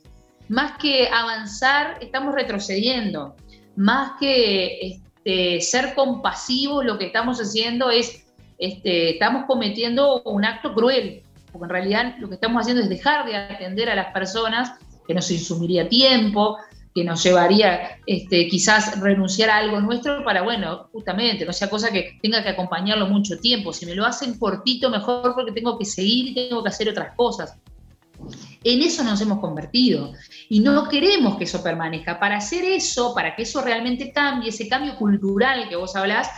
más 0.50 0.78
que 0.78 1.08
avanzar, 1.08 1.98
estamos 2.02 2.36
retrocediendo, 2.36 3.36
más 3.76 4.14
que 4.20 4.80
este, 4.82 5.62
ser 5.62 5.96
compasivos, 5.96 6.86
lo 6.86 6.98
que 6.98 7.06
estamos 7.06 7.40
haciendo 7.40 7.90
es, 7.90 8.26
este, 8.58 9.12
estamos 9.12 9.46
cometiendo 9.48 10.22
un 10.24 10.46
acto 10.46 10.74
cruel, 10.74 11.24
porque 11.52 11.66
en 11.66 11.70
realidad 11.70 12.16
lo 12.20 12.28
que 12.28 12.36
estamos 12.36 12.62
haciendo 12.62 12.84
es 12.84 12.90
dejar 12.90 13.26
de 13.26 13.36
atender 13.36 13.90
a 13.90 13.96
las 13.96 14.14
personas, 14.14 14.74
que 15.08 15.14
nos 15.14 15.30
insumiría 15.32 15.88
tiempo, 15.88 16.58
que 16.96 17.04
nos 17.04 17.22
llevaría 17.22 18.00
este, 18.06 18.48
quizás 18.48 18.98
renunciar 19.02 19.50
a 19.50 19.58
algo 19.58 19.82
nuestro 19.82 20.24
para, 20.24 20.44
bueno, 20.44 20.88
justamente, 20.94 21.46
no 21.46 21.52
sea 21.52 21.70
cosa 21.70 21.92
que 21.92 22.18
tenga 22.22 22.42
que 22.42 22.48
acompañarlo 22.48 23.06
mucho 23.08 23.38
tiempo. 23.38 23.74
Si 23.74 23.86
me 23.86 23.96
lo 23.96 24.06
hacen 24.06 24.40
cortito, 24.40 24.90
mejor 24.90 25.36
porque 25.36 25.52
tengo 25.52 25.78
que 25.78 25.84
seguir 25.84 26.30
y 26.30 26.34
tengo 26.34 26.64
que 26.64 26.70
hacer 26.70 26.88
otras 26.88 27.14
cosas. 27.18 27.58
En 28.64 28.82
eso 28.82 29.04
nos 29.04 29.20
hemos 29.20 29.40
convertido 29.40 30.14
y 30.48 30.62
no 30.62 30.88
queremos 30.88 31.36
que 31.38 31.44
eso 31.44 31.62
permanezca. 31.62 32.18
Para 32.18 32.38
hacer 32.38 32.64
eso, 32.64 33.14
para 33.14 33.36
que 33.36 33.44
eso 33.44 33.62
realmente 33.62 34.14
cambie, 34.14 34.50
ese 34.50 34.70
cambio 34.70 34.96
cultural 34.96 35.68
que 35.68 35.76
vos 35.76 35.98
hablás, 35.98 36.30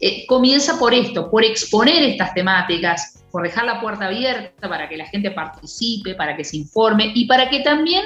eh, 0.00 0.24
comienza 0.26 0.78
por 0.78 0.94
esto, 0.94 1.28
por 1.28 1.44
exponer 1.44 2.04
estas 2.04 2.32
temáticas, 2.32 3.24
por 3.32 3.42
dejar 3.42 3.64
la 3.64 3.80
puerta 3.80 4.06
abierta 4.06 4.68
para 4.68 4.88
que 4.88 4.96
la 4.96 5.06
gente 5.06 5.32
participe, 5.32 6.14
para 6.14 6.36
que 6.36 6.44
se 6.44 6.58
informe 6.58 7.10
y 7.12 7.26
para 7.26 7.50
que 7.50 7.60
también 7.60 8.04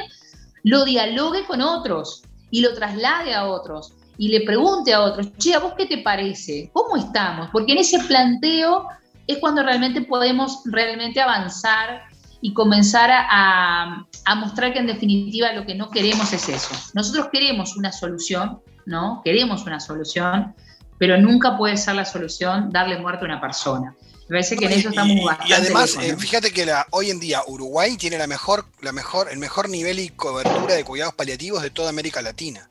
lo 0.62 0.84
dialogue 0.84 1.44
con 1.46 1.60
otros 1.60 2.22
y 2.50 2.60
lo 2.60 2.74
traslade 2.74 3.34
a 3.34 3.46
otros 3.46 3.94
y 4.18 4.28
le 4.28 4.42
pregunte 4.42 4.92
a 4.92 5.00
otros, 5.00 5.32
che, 5.38 5.54
¿a 5.54 5.60
vos 5.60 5.72
qué 5.76 5.86
te 5.86 5.98
parece? 5.98 6.70
¿Cómo 6.72 6.96
estamos? 6.96 7.48
Porque 7.52 7.72
en 7.72 7.78
ese 7.78 7.98
planteo 8.00 8.86
es 9.26 9.38
cuando 9.38 9.62
realmente 9.62 10.02
podemos 10.02 10.62
realmente 10.66 11.20
avanzar 11.20 12.02
y 12.42 12.52
comenzar 12.52 13.10
a, 13.10 14.06
a, 14.24 14.34
mostrar 14.34 14.72
que 14.72 14.78
en 14.78 14.86
definitiva 14.86 15.52
lo 15.52 15.64
que 15.64 15.74
no 15.74 15.90
queremos 15.90 16.32
es 16.32 16.48
eso. 16.48 16.74
Nosotros 16.94 17.28
queremos 17.32 17.76
una 17.76 17.92
solución, 17.92 18.60
¿no? 18.86 19.20
Queremos 19.24 19.64
una 19.66 19.78
solución, 19.78 20.54
pero 20.98 21.18
nunca 21.18 21.56
puede 21.56 21.76
ser 21.76 21.94
la 21.94 22.04
solución 22.04 22.70
darle 22.70 22.98
muerte 22.98 23.24
a 23.24 23.26
una 23.26 23.40
persona 23.40 23.94
parece 24.30 24.56
que 24.56 24.66
en 24.66 24.72
eso 24.72 24.88
estamos 24.90 25.16
y, 25.16 25.50
Y 25.50 25.52
además, 25.52 25.96
eh, 26.00 26.16
fíjate 26.16 26.52
que 26.52 26.64
la, 26.64 26.86
hoy 26.90 27.10
en 27.10 27.18
día 27.18 27.42
Uruguay 27.46 27.96
tiene 27.96 28.16
la 28.16 28.26
mejor, 28.26 28.66
la 28.80 28.92
mejor, 28.92 29.30
el 29.30 29.38
mejor 29.38 29.68
nivel 29.68 29.98
y 29.98 30.10
cobertura 30.10 30.74
de 30.74 30.84
cuidados 30.84 31.14
paliativos 31.14 31.62
de 31.62 31.70
toda 31.70 31.90
América 31.90 32.22
Latina. 32.22 32.68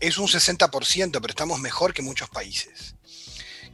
Es 0.00 0.18
un 0.18 0.26
60%, 0.26 1.12
pero 1.12 1.26
estamos 1.28 1.60
mejor 1.60 1.94
que 1.94 2.02
muchos 2.02 2.28
países. 2.28 2.96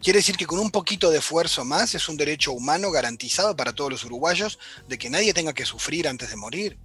Quiere 0.02 0.18
decir 0.18 0.36
que 0.36 0.46
con 0.46 0.58
un 0.58 0.70
poquito 0.70 1.10
de 1.10 1.18
esfuerzo 1.18 1.64
más 1.64 1.94
es 1.94 2.10
un 2.10 2.18
derecho 2.18 2.52
humano 2.52 2.90
garantizado 2.90 3.56
para 3.56 3.72
todos 3.72 3.90
los 3.90 4.04
uruguayos 4.04 4.58
de 4.86 4.98
que 4.98 5.08
nadie 5.08 5.32
tenga 5.32 5.54
que 5.54 5.64
sufrir 5.64 6.06
antes 6.06 6.28
de 6.28 6.36
morir. 6.36 6.78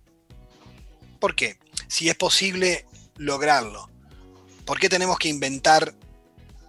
¿Por 1.19 1.35
qué? 1.35 1.59
Si 1.89 2.07
es 2.07 2.15
posible 2.15 2.85
lograrlo, 3.17 3.89
¿por 4.63 4.79
qué 4.79 4.87
tenemos 4.87 5.19
que 5.19 5.27
inventar 5.27 5.93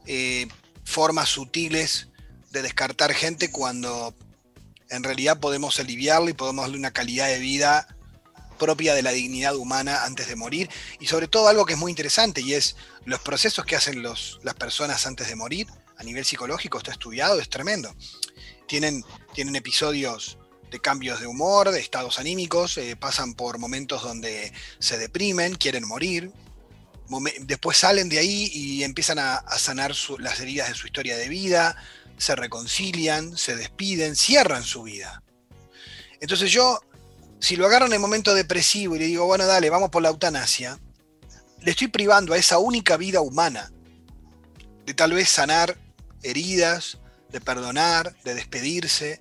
eh, 0.06 0.48
formas 0.84 1.28
sutiles 1.28 2.08
de 2.50 2.62
descartar 2.62 3.14
gente 3.14 3.50
cuando 3.50 4.14
en 4.88 5.02
realidad 5.04 5.40
podemos 5.40 5.78
aliviarlo 5.78 6.28
y 6.28 6.34
podemos 6.34 6.64
darle 6.64 6.78
una 6.78 6.92
calidad 6.92 7.28
de 7.28 7.38
vida 7.38 7.86
propia 8.58 8.94
de 8.94 9.02
la 9.02 9.12
dignidad 9.12 9.56
humana 9.56 10.04
antes 10.04 10.28
de 10.28 10.36
morir. 10.36 10.68
Y 11.00 11.06
sobre 11.06 11.28
todo 11.28 11.48
algo 11.48 11.64
que 11.64 11.72
es 11.72 11.78
muy 11.78 11.90
interesante 11.90 12.42
y 12.42 12.54
es 12.54 12.76
los 13.04 13.20
procesos 13.20 13.64
que 13.64 13.76
hacen 13.76 14.02
los, 14.02 14.38
las 14.42 14.54
personas 14.54 15.06
antes 15.06 15.28
de 15.28 15.36
morir 15.36 15.66
a 15.96 16.02
nivel 16.02 16.24
psicológico, 16.24 16.78
está 16.78 16.92
estudiado, 16.92 17.40
es 17.40 17.48
tremendo. 17.48 17.94
Tienen, 18.66 19.04
tienen 19.34 19.56
episodios 19.56 20.38
de 20.70 20.80
cambios 20.80 21.20
de 21.20 21.26
humor, 21.26 21.70
de 21.70 21.80
estados 21.80 22.18
anímicos, 22.18 22.78
eh, 22.78 22.96
pasan 22.96 23.34
por 23.34 23.58
momentos 23.58 24.02
donde 24.02 24.52
se 24.78 24.98
deprimen, 24.98 25.56
quieren 25.56 25.86
morir, 25.86 26.32
después 27.40 27.76
salen 27.76 28.08
de 28.08 28.18
ahí 28.18 28.50
y 28.52 28.84
empiezan 28.84 29.18
a, 29.18 29.42
sanar 29.58 29.94
las 30.18 30.40
heridas 30.40 30.68
de 30.68 30.74
su 30.74 30.86
historia 30.86 31.16
de 31.16 31.28
vida, 31.28 31.76
se 32.20 32.36
reconcilian, 32.36 33.36
se 33.36 33.56
despiden, 33.56 34.14
cierran 34.14 34.62
su 34.62 34.82
vida. 34.82 35.22
Entonces 36.20 36.52
yo, 36.52 36.80
si 37.40 37.56
lo 37.56 37.66
agarro 37.66 37.86
en 37.86 37.94
el 37.94 37.98
momento 37.98 38.34
depresivo 38.34 38.94
y 38.94 38.98
le 38.98 39.06
digo, 39.06 39.24
bueno, 39.24 39.46
dale, 39.46 39.70
vamos 39.70 39.88
por 39.88 40.02
la 40.02 40.10
eutanasia, 40.10 40.78
le 41.62 41.70
estoy 41.70 41.88
privando 41.88 42.34
a 42.34 42.36
esa 42.36 42.58
única 42.58 42.98
vida 42.98 43.22
humana 43.22 43.72
de 44.84 44.92
tal 44.92 45.14
vez 45.14 45.30
sanar 45.30 45.78
heridas, 46.22 46.98
de 47.30 47.40
perdonar, 47.40 48.14
de 48.22 48.34
despedirse, 48.34 49.18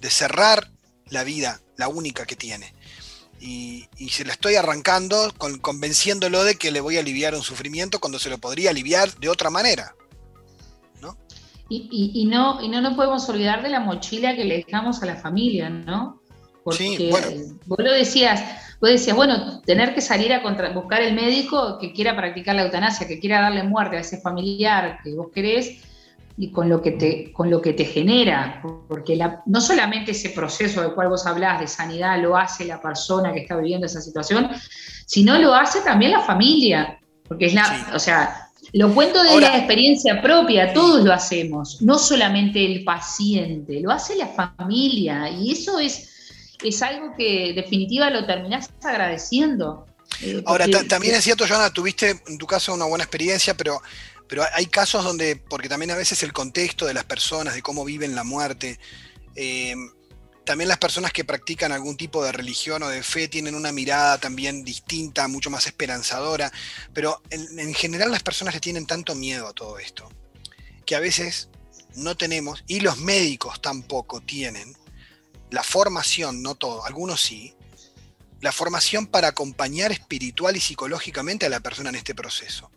de 0.00 0.10
cerrar 0.10 0.70
la 1.06 1.24
vida, 1.24 1.62
la 1.76 1.88
única 1.88 2.26
que 2.26 2.36
tiene. 2.36 2.74
Y, 3.40 3.88
se 4.10 4.24
la 4.24 4.34
estoy 4.34 4.56
arrancando 4.56 5.34
convenciéndolo 5.38 6.44
de 6.44 6.56
que 6.56 6.70
le 6.70 6.80
voy 6.80 6.98
a 6.98 7.00
aliviar 7.00 7.34
un 7.34 7.42
sufrimiento 7.42 7.98
cuando 7.98 8.18
se 8.18 8.28
lo 8.28 8.38
podría 8.38 8.70
aliviar 8.70 9.16
de 9.16 9.30
otra 9.30 9.48
manera. 9.48 9.96
Y, 11.74 12.26
no, 12.26 12.62
y 12.62 12.68
no 12.68 12.80
nos 12.80 12.94
podemos 12.94 13.26
olvidar 13.28 13.62
de 13.62 13.70
la 13.70 13.80
mochila 13.80 14.36
que 14.36 14.44
le 14.44 14.58
dejamos 14.58 15.02
a 15.02 15.06
la 15.06 15.16
familia, 15.16 15.70
¿no? 15.70 16.20
Porque 16.64 17.10
vos 17.66 17.78
lo 17.78 17.92
decías, 17.92 18.42
vos 18.80 18.90
decías, 18.90 19.16
bueno, 19.16 19.62
tener 19.62 19.94
que 19.94 20.00
salir 20.00 20.32
a 20.32 20.42
buscar 20.74 21.00
el 21.02 21.14
médico 21.14 21.78
que 21.78 21.92
quiera 21.92 22.14
practicar 22.14 22.54
la 22.54 22.64
eutanasia, 22.64 23.08
que 23.08 23.18
quiera 23.18 23.40
darle 23.40 23.62
muerte 23.62 23.96
a 23.96 24.00
ese 24.00 24.20
familiar 24.20 24.98
que 25.02 25.14
vos 25.14 25.28
querés 25.34 25.82
y 26.36 26.50
con 26.50 26.68
lo 26.68 26.80
que 26.80 26.92
te, 26.92 27.32
con 27.32 27.50
lo 27.50 27.60
que 27.60 27.72
te 27.72 27.84
genera, 27.84 28.62
porque 28.88 29.18
no 29.46 29.60
solamente 29.60 30.12
ese 30.12 30.30
proceso 30.30 30.82
del 30.82 30.92
cual 30.92 31.08
vos 31.08 31.26
hablás 31.26 31.60
de 31.60 31.66
sanidad 31.66 32.20
lo 32.20 32.36
hace 32.36 32.64
la 32.64 32.80
persona 32.80 33.32
que 33.32 33.40
está 33.40 33.56
viviendo 33.56 33.86
esa 33.86 34.00
situación, 34.00 34.48
sino 35.06 35.38
lo 35.38 35.54
hace 35.54 35.80
también 35.80 36.12
la 36.12 36.20
familia, 36.20 36.98
porque 37.28 37.46
es 37.46 37.54
la, 37.54 37.90
o 37.94 37.98
sea, 37.98 38.50
lo 38.72 38.94
cuento 38.94 39.22
de 39.22 39.40
la 39.40 39.58
experiencia 39.58 40.22
propia, 40.22 40.72
todos 40.72 41.04
lo 41.04 41.12
hacemos, 41.12 41.82
no 41.82 41.98
solamente 41.98 42.64
el 42.64 42.84
paciente, 42.84 43.80
lo 43.80 43.90
hace 43.90 44.16
la 44.16 44.28
familia 44.28 45.28
y 45.28 45.52
eso 45.52 45.78
es, 45.78 46.56
es 46.62 46.82
algo 46.82 47.14
que 47.16 47.52
definitiva 47.54 48.08
lo 48.08 48.24
terminás 48.26 48.70
agradeciendo. 48.82 49.86
Eh, 50.22 50.42
Ahora, 50.46 50.66
también 50.88 51.14
es 51.14 51.24
cierto, 51.24 51.46
Joana, 51.46 51.70
tuviste 51.70 52.22
en 52.26 52.38
tu 52.38 52.46
caso 52.46 52.72
una 52.72 52.86
buena 52.86 53.04
experiencia, 53.04 53.54
pero, 53.54 53.82
pero 54.26 54.42
hay 54.54 54.66
casos 54.66 55.04
donde, 55.04 55.36
porque 55.36 55.68
también 55.68 55.90
a 55.90 55.96
veces 55.96 56.22
el 56.22 56.32
contexto 56.32 56.86
de 56.86 56.94
las 56.94 57.04
personas, 57.04 57.54
de 57.54 57.60
cómo 57.60 57.84
viven 57.84 58.14
la 58.14 58.24
muerte, 58.24 58.78
eh, 59.36 59.74
también 60.44 60.68
las 60.68 60.78
personas 60.78 61.12
que 61.12 61.24
practican 61.24 61.72
algún 61.72 61.96
tipo 61.96 62.24
de 62.24 62.32
religión 62.32 62.82
o 62.82 62.88
de 62.88 63.02
fe 63.02 63.28
tienen 63.28 63.54
una 63.54 63.72
mirada 63.72 64.18
también 64.18 64.64
distinta, 64.64 65.28
mucho 65.28 65.50
más 65.50 65.66
esperanzadora, 65.66 66.52
pero 66.92 67.22
en, 67.30 67.74
general 67.74 68.10
las 68.10 68.22
personas 68.22 68.54
le 68.54 68.60
tienen 68.60 68.86
tanto 68.86 69.14
miedo 69.14 69.46
a 69.46 69.52
todo 69.52 69.78
esto, 69.78 70.10
que 70.84 70.96
a 70.96 71.00
veces 71.00 71.48
no 71.94 72.16
tenemos, 72.16 72.64
y 72.66 72.80
los 72.80 72.98
médicos 72.98 73.60
tampoco 73.62 74.20
tienen, 74.20 74.76
la 75.50 75.62
formación, 75.62 76.42
no 76.42 76.54
todo, 76.54 76.84
algunos 76.86 77.20
sí, 77.20 77.54
la 78.40 78.50
formación 78.50 79.06
para 79.06 79.28
acompañar 79.28 79.92
espiritual 79.92 80.56
y 80.56 80.60
psicológicamente 80.60 81.46
a 81.46 81.50
la 81.50 81.60
persona 81.60 81.90
en 81.90 81.96
este 81.96 82.14
proceso. 82.14 82.70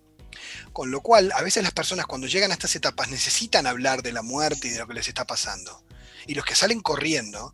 Con 0.73 0.91
lo 0.91 1.01
cual, 1.01 1.31
a 1.33 1.41
veces 1.41 1.63
las 1.63 1.71
personas 1.71 2.05
cuando 2.05 2.27
llegan 2.27 2.51
a 2.51 2.53
estas 2.53 2.75
etapas 2.75 3.09
necesitan 3.09 3.65
hablar 3.65 4.03
de 4.03 4.11
la 4.11 4.21
muerte 4.21 4.67
y 4.67 4.71
de 4.71 4.79
lo 4.79 4.87
que 4.87 4.93
les 4.93 5.07
está 5.07 5.25
pasando 5.25 5.84
y 6.27 6.35
los 6.35 6.45
que 6.45 6.55
salen 6.55 6.81
corriendo 6.81 7.53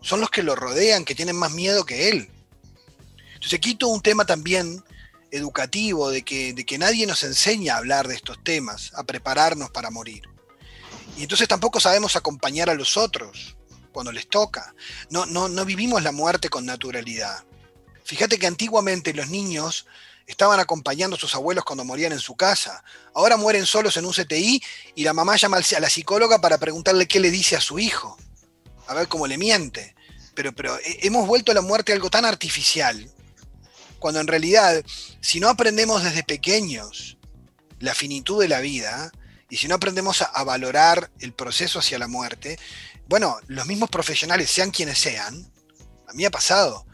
son 0.00 0.20
los 0.20 0.30
que 0.30 0.42
lo 0.42 0.56
rodean, 0.56 1.04
que 1.04 1.14
tienen 1.14 1.36
más 1.36 1.52
miedo 1.52 1.84
que 1.84 2.08
él. 2.08 2.30
Entonces 3.34 3.54
aquí 3.54 3.74
todo 3.74 3.90
un 3.90 4.02
tema 4.02 4.24
también 4.24 4.82
educativo, 5.30 6.10
de 6.10 6.22
que, 6.22 6.52
de 6.52 6.64
que 6.64 6.78
nadie 6.78 7.06
nos 7.06 7.22
enseña 7.22 7.74
a 7.74 7.78
hablar 7.78 8.08
de 8.08 8.14
estos 8.14 8.42
temas, 8.42 8.92
a 8.94 9.04
prepararnos 9.04 9.70
para 9.70 9.90
morir. 9.90 10.22
Y 11.16 11.22
entonces 11.22 11.48
tampoco 11.48 11.80
sabemos 11.80 12.16
acompañar 12.16 12.70
a 12.70 12.74
los 12.74 12.96
otros 12.96 13.56
cuando 13.92 14.12
les 14.12 14.28
toca. 14.28 14.74
No, 15.10 15.26
no, 15.26 15.48
no 15.48 15.64
vivimos 15.64 16.02
la 16.02 16.12
muerte 16.12 16.48
con 16.48 16.66
naturalidad. 16.66 17.44
Fíjate 18.04 18.38
que 18.38 18.46
antiguamente 18.46 19.14
los 19.14 19.28
niños 19.28 19.86
estaban 20.30 20.60
acompañando 20.60 21.16
a 21.16 21.18
sus 21.18 21.34
abuelos 21.34 21.64
cuando 21.64 21.84
morían 21.84 22.12
en 22.12 22.20
su 22.20 22.36
casa. 22.36 22.84
Ahora 23.14 23.36
mueren 23.36 23.66
solos 23.66 23.96
en 23.96 24.06
un 24.06 24.12
CTI 24.12 24.62
y 24.94 25.02
la 25.02 25.12
mamá 25.12 25.36
llama 25.36 25.56
a 25.58 25.80
la 25.80 25.90
psicóloga 25.90 26.40
para 26.40 26.58
preguntarle 26.58 27.08
qué 27.08 27.18
le 27.18 27.32
dice 27.32 27.56
a 27.56 27.60
su 27.60 27.80
hijo, 27.80 28.16
a 28.86 28.94
ver 28.94 29.08
cómo 29.08 29.26
le 29.26 29.36
miente. 29.38 29.94
Pero, 30.34 30.54
pero 30.54 30.78
hemos 30.84 31.26
vuelto 31.26 31.50
a 31.50 31.56
la 31.56 31.62
muerte 31.62 31.92
algo 31.92 32.10
tan 32.10 32.24
artificial, 32.24 33.10
cuando 33.98 34.20
en 34.20 34.28
realidad, 34.28 34.84
si 35.20 35.40
no 35.40 35.48
aprendemos 35.48 36.04
desde 36.04 36.22
pequeños 36.22 37.18
la 37.80 37.94
finitud 37.94 38.40
de 38.40 38.48
la 38.48 38.60
vida, 38.60 39.10
y 39.48 39.56
si 39.56 39.66
no 39.66 39.74
aprendemos 39.74 40.22
a, 40.22 40.44
valorar 40.44 41.10
el 41.18 41.32
proceso 41.32 41.80
hacia 41.80 41.98
la 41.98 42.06
muerte, 42.06 42.56
bueno, 43.08 43.36
los 43.48 43.66
mismos 43.66 43.90
profesionales, 43.90 44.48
sean 44.48 44.70
quienes 44.70 44.98
sean, 44.98 45.52
a 46.06 46.12
mí 46.12 46.24
ha 46.24 46.30
pasado, 46.30 46.86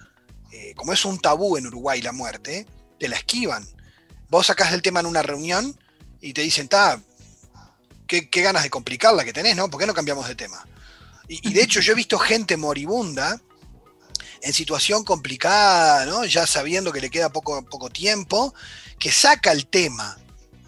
eh, 0.53 0.73
como 0.75 0.95
es 0.95 1.05
un 1.05 1.19
tabú 1.21 1.59
en 1.59 1.67
Uruguay 1.67 2.01
la 2.01 2.13
muerte, 2.13 2.67
te 2.99 3.09
la 3.09 3.17
esquivan. 3.17 3.67
Vos 4.29 4.47
sacás 4.47 4.73
del 4.73 4.83
tema 4.83 5.01
en 5.01 5.07
una 5.07 5.23
reunión 5.23 5.79
y 6.21 6.33
te 6.33 6.43
dicen, 6.43 6.69
ta, 6.69 7.01
qué, 8.07 8.29
ganas 8.43 8.63
de 8.63 8.71
complicarla 8.71 9.25
que 9.25 9.33
tenés, 9.33 9.57
¿no? 9.57 9.71
¿Por 9.71 9.81
qué 9.81 9.87
no 9.87 9.95
cambiamos 9.95 10.29
de 10.29 10.35
tema? 10.35 10.67
Y, 11.29 11.53
de 11.53 11.63
hecho 11.63 11.81
yo 11.81 11.93
he 11.93 11.97
visto 11.97 12.19
gente 12.19 12.57
moribunda 12.57 13.41
en 14.43 14.53
situación 14.53 15.03
complicada, 15.05 16.07
¿no? 16.07 16.25
Ya 16.25 16.47
sabiendo 16.47 16.93
que 16.93 17.01
le 17.01 17.11
queda 17.11 17.31
poco, 17.31 17.65
poco 17.65 17.91
tiempo, 17.91 18.55
que 18.99 19.11
saca 19.11 19.51
el 19.51 19.67
tema 19.67 20.19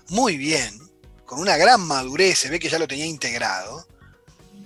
muy 0.09 0.37
bien, 0.37 0.81
con 1.27 1.39
una 1.39 1.57
gran 1.57 1.81
madurez, 1.83 2.39
se 2.39 2.49
ve 2.49 2.59
que 2.59 2.71
ya 2.71 2.79
lo 2.79 2.89
tenía 2.89 3.07
integrado, 3.07 3.87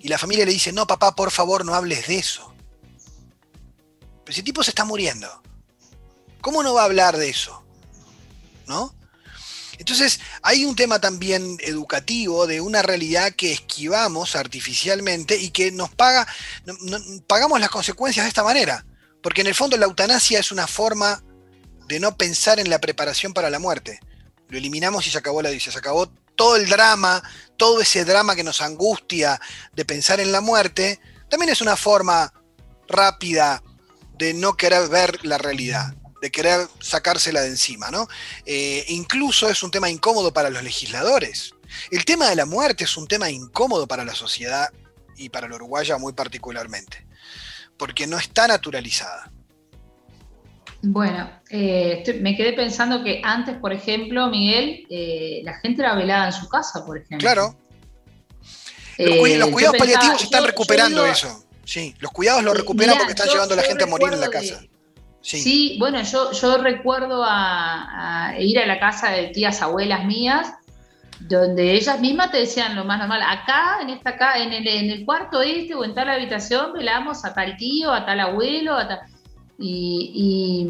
y 0.01 0.09
la 0.09 0.19
familia 0.19 0.47
le 0.47 0.53
dice, 0.53 0.73
no, 0.73 0.87
papá, 0.87 1.15
por 1.15 1.31
favor, 1.31 1.65
no 1.65 1.75
hables 1.75 2.07
de 2.07 2.19
eso. 2.19 2.55
Pero 4.25 4.33
ese 4.33 4.43
tipo 4.43 4.63
se 4.63 4.71
está 4.71 4.85
muriendo. 4.85 5.42
¿Cómo 6.43 6.63
no 6.63 6.75
va 6.75 6.83
a 6.83 6.87
hablar 6.87 7.17
de 7.17 7.31
eso? 7.31 7.65
¿No? 8.67 8.95
Entonces, 9.79 10.21
hay 10.43 10.65
un 10.65 10.77
tema 10.77 11.01
también 11.01 11.57
educativo 11.61 12.47
de 12.47 12.61
una 12.61 12.83
realidad 12.83 13.33
que 13.33 13.53
esquivamos 13.53 14.37
artificialmente 14.37 15.37
y 15.37 15.51
que 15.51 15.73
nos 15.73 15.91
paga, 15.95 16.27
pagamos 17.27 17.59
las 17.61 17.71
consecuencias 17.71 18.25
de 18.25 18.29
esta 18.29 18.45
manera. 18.45 18.85
Porque 19.23 19.41
en 19.41 19.47
el 19.47 19.55
fondo 19.55 19.77
la 19.77 19.87
eutanasia 19.87 20.41
es 20.41 20.53
una 20.53 20.67
forma 20.67 21.23
de 21.87 22.01
no 22.01 22.17
pensar 22.17 22.59
en 22.59 22.69
la 22.69 22.81
preparación 22.81 23.33
para 23.33 23.51
la 23.51 23.61
muerte. 23.61 24.01
Lo 24.49 24.59
eliminamos 24.59 25.07
y 25.07 25.11
se 25.11 25.19
acabó 25.19 25.43
la 25.43 25.51
dice, 25.51 25.71
se 25.71 25.79
acabó 25.79 26.09
todo 26.37 26.57
el 26.57 26.69
drama, 26.69 27.23
todo 27.57 27.81
ese 27.81 28.05
drama 28.05 28.35
que 28.35 28.45
nos 28.45 28.61
angustia 28.61 29.41
de 29.73 29.85
pensar 29.85 30.19
en 30.19 30.33
la 30.33 30.41
muerte. 30.41 31.01
También 31.29 31.51
es 31.51 31.61
una 31.61 31.77
forma 31.77 32.33
rápida 32.89 33.63
de 34.19 34.35
no 34.35 34.57
querer 34.57 34.89
ver 34.89 35.25
la 35.25 35.39
realidad 35.39 35.95
de 36.23 36.31
querer 36.31 36.69
sacársela 36.79 37.41
de 37.41 37.49
encima, 37.49 37.91
¿no? 37.91 38.07
Eh, 38.47 38.85
incluso 38.89 39.49
es 39.49 39.61
un 39.65 39.73
tema 39.73 39.91
incómodo 39.91 40.33
para 40.33 40.51
los 40.51 40.63
legisladores. 40.63 41.53
El 41.91 42.05
tema 42.05 42.29
de 42.29 42.37
la 42.37 42.47
muerte 42.47 42.85
es 42.85 42.97
un 42.97 43.09
tema 43.09 43.29
incómodo 43.29 43.89
para 43.89 44.05
la 44.05 44.15
sociedad 44.15 44.69
y 45.17 45.31
para 45.31 45.49
la 45.49 45.57
uruguaya 45.57 45.99
muy 45.99 46.13
particularmente, 46.13 47.05
porque 47.77 48.07
no 48.07 48.19
está 48.19 48.47
naturalizada. 48.47 49.33
Bueno, 50.81 51.29
eh, 51.51 52.05
me 52.21 52.37
quedé 52.37 52.53
pensando 52.53 53.03
que 53.03 53.21
antes, 53.25 53.57
por 53.57 53.73
ejemplo, 53.73 54.29
Miguel, 54.29 54.87
eh, 54.91 55.41
la 55.43 55.59
gente 55.59 55.83
era 55.83 55.97
velada 55.97 56.27
en 56.27 56.33
su 56.33 56.49
casa, 56.49 56.87
por 56.87 56.99
ejemplo. 56.99 57.19
Claro. 57.19 57.57
Los, 58.97 59.49
cuidados 59.51 59.77
paliativos 59.77 60.23
están 60.23 60.45
recuperando 60.45 61.05
eso. 61.05 61.45
Sí, 61.65 61.97
los 61.99 62.13
cuidados 62.13 62.45
lo 62.45 62.55
recuperan 62.55 62.97
porque 62.97 63.13
están 63.13 63.29
llevando 63.29 63.55
a 63.55 63.57
la 63.57 63.65
gente 63.65 63.83
a 63.83 63.87
morir 63.89 64.13
en 64.13 64.21
la 64.21 64.31
casa. 64.31 64.63
Sí. 65.23 65.77
bueno, 65.79 66.01
yo, 66.03 66.59
recuerdo 66.59 67.25
a, 67.25 68.35
ir 68.39 68.59
a 68.59 68.67
la 68.67 68.79
casa 68.79 69.11
de 69.11 69.29
tías 69.29 69.63
abuelas 69.63 70.05
mías, 70.05 70.55
donde 71.21 71.73
ellas 71.73 72.01
mismas 72.01 72.33
te 72.33 72.39
decían 72.39 72.75
lo 72.75 72.85
más 72.85 72.99
normal, 72.99 73.23
acá, 73.23 73.79
en 73.81 73.91
esta 73.91 74.17
el, 74.37 74.67
en 74.67 74.91
el 74.91 75.05
cuarto 75.05 75.41
este 75.41 75.75
o 75.75 75.85
en 75.85 75.95
tal 75.95 76.11
habitación, 76.11 76.73
velamos 76.73 77.25
a 77.25 77.33
tal 77.33 77.57
tío, 77.57 77.93
a 77.93 78.05
tal 78.05 78.21
abuelo, 78.21 78.77
y, 79.59 80.67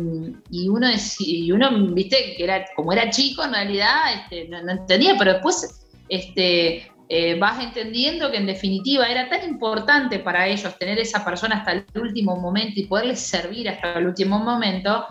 y, 0.50 0.68
uno, 0.68 0.86
y 1.20 1.50
uno, 1.50 1.70
viste, 1.94 2.34
que 2.36 2.44
era, 2.44 2.66
como 2.76 2.92
era 2.92 3.08
chico 3.08 3.42
en 3.44 3.52
realidad, 3.52 3.96
este, 4.14 4.48
no, 4.48 4.62
no, 4.62 4.72
entendía, 4.72 5.14
pero 5.18 5.32
después 5.32 5.86
este, 6.10 6.91
eh, 7.14 7.38
vas 7.38 7.62
entendiendo 7.62 8.30
que 8.30 8.38
en 8.38 8.46
definitiva 8.46 9.06
era 9.06 9.28
tan 9.28 9.46
importante 9.46 10.18
para 10.18 10.48
ellos 10.48 10.78
tener 10.78 10.98
esa 10.98 11.22
persona 11.22 11.56
hasta 11.56 11.72
el 11.72 11.84
último 11.94 12.36
momento 12.36 12.80
y 12.80 12.86
poderles 12.86 13.20
servir 13.20 13.68
hasta 13.68 13.98
el 13.98 14.06
último 14.06 14.38
momento, 14.38 15.04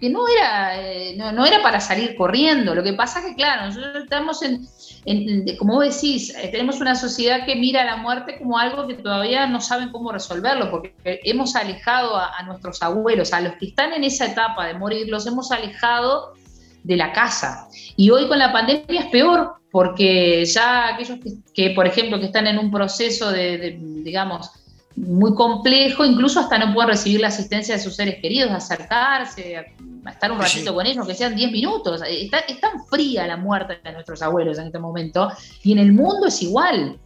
que 0.00 0.10
no 0.10 0.26
era, 0.26 0.82
eh, 0.82 1.14
no, 1.16 1.46
era 1.46 1.62
para 1.62 1.78
salir 1.78 2.16
corriendo. 2.16 2.74
Lo 2.74 2.82
que 2.82 2.94
pasa 2.94 3.20
es 3.20 3.26
que, 3.26 3.34
claro, 3.36 3.66
nosotros 3.66 4.02
estamos 4.02 4.42
en, 4.42 5.46
como 5.58 5.74
vos 5.74 5.94
decís, 5.94 6.34
eh, 6.34 6.48
tenemos 6.48 6.80
una 6.80 6.96
sociedad 6.96 7.46
que 7.46 7.54
mira 7.54 7.82
a 7.82 7.84
la 7.84 7.96
muerte 7.98 8.36
como 8.38 8.58
algo 8.58 8.88
que 8.88 8.94
todavía 8.94 9.46
no 9.46 9.60
saben 9.60 9.92
cómo 9.92 10.10
resolverlo, 10.10 10.72
porque 10.72 10.92
hemos 11.04 11.54
alejado 11.54 12.16
a, 12.16 12.36
a 12.36 12.42
nuestros 12.42 12.82
abuelos, 12.82 13.32
a 13.32 13.40
los 13.42 13.52
que 13.60 13.66
están 13.66 13.92
en 13.92 14.02
esa 14.02 14.26
etapa 14.26 14.66
de 14.66 14.74
morir, 14.74 15.08
los 15.08 15.24
hemos 15.28 15.52
alejado 15.52 16.34
de 16.82 16.96
la 16.96 17.12
casa. 17.12 17.68
Y 17.96 18.10
hoy 18.10 18.28
con 18.28 18.38
la 18.38 18.52
pandemia 18.52 19.00
es 19.00 19.06
peor, 19.06 19.54
porque 19.70 20.44
ya 20.44 20.94
aquellos 20.94 21.18
que, 21.54 21.70
por 21.70 21.86
ejemplo, 21.86 22.20
que 22.20 22.26
están 22.26 22.46
en 22.46 22.58
un 22.58 22.70
proceso 22.70 23.30
de, 23.30 23.78
digamos, 23.80 24.50
muy 24.96 25.34
complejo, 25.34 26.04
incluso 26.04 26.40
hasta 26.40 26.58
no 26.58 26.74
pueden 26.74 26.90
recibir 26.90 27.20
la 27.20 27.28
asistencia 27.28 27.76
de 27.76 27.82
sus 27.82 27.96
seres 27.96 28.20
queridos, 28.20 28.50
acercarse, 28.50 29.56
a, 29.56 30.10
estar 30.10 30.30
un 30.30 30.38
ratito 30.38 30.74
con 30.74 30.86
ellos, 30.86 31.06
que 31.06 31.14
sean 31.14 31.34
10 31.34 31.50
minutos. 31.50 32.02
Está, 32.06 32.40
es 32.40 32.60
tan 32.60 32.86
fría 32.86 33.26
la 33.26 33.38
muerte 33.38 33.80
de 33.82 33.92
nuestros 33.92 34.20
abuelos 34.20 34.58
en 34.58 34.66
este 34.66 34.78
momento, 34.78 35.30
y 35.62 35.72
en 35.72 35.78
el 35.78 35.92
mundo 35.92 36.26
es 36.26 36.42
igual. 36.42 37.00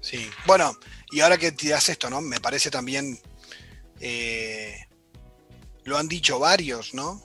Sí, 0.00 0.28
bueno, 0.46 0.72
y 1.10 1.20
ahora 1.20 1.38
que 1.38 1.52
tiras 1.52 1.88
esto, 1.88 2.08
¿no? 2.08 2.20
Me 2.20 2.40
parece 2.40 2.70
también, 2.70 3.18
eh, 4.00 4.76
lo 5.84 5.98
han 5.98 6.06
dicho 6.06 6.38
varios, 6.38 6.94
¿no? 6.94 7.20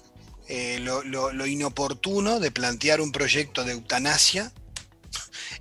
Eh, 0.49 0.79
lo, 0.79 1.45
inoportuno 1.45 2.39
de 2.39 2.51
plantear 2.51 3.01
un 3.01 3.11
proyecto 3.11 3.65
de 3.65 3.73
eutanasia 3.73 4.53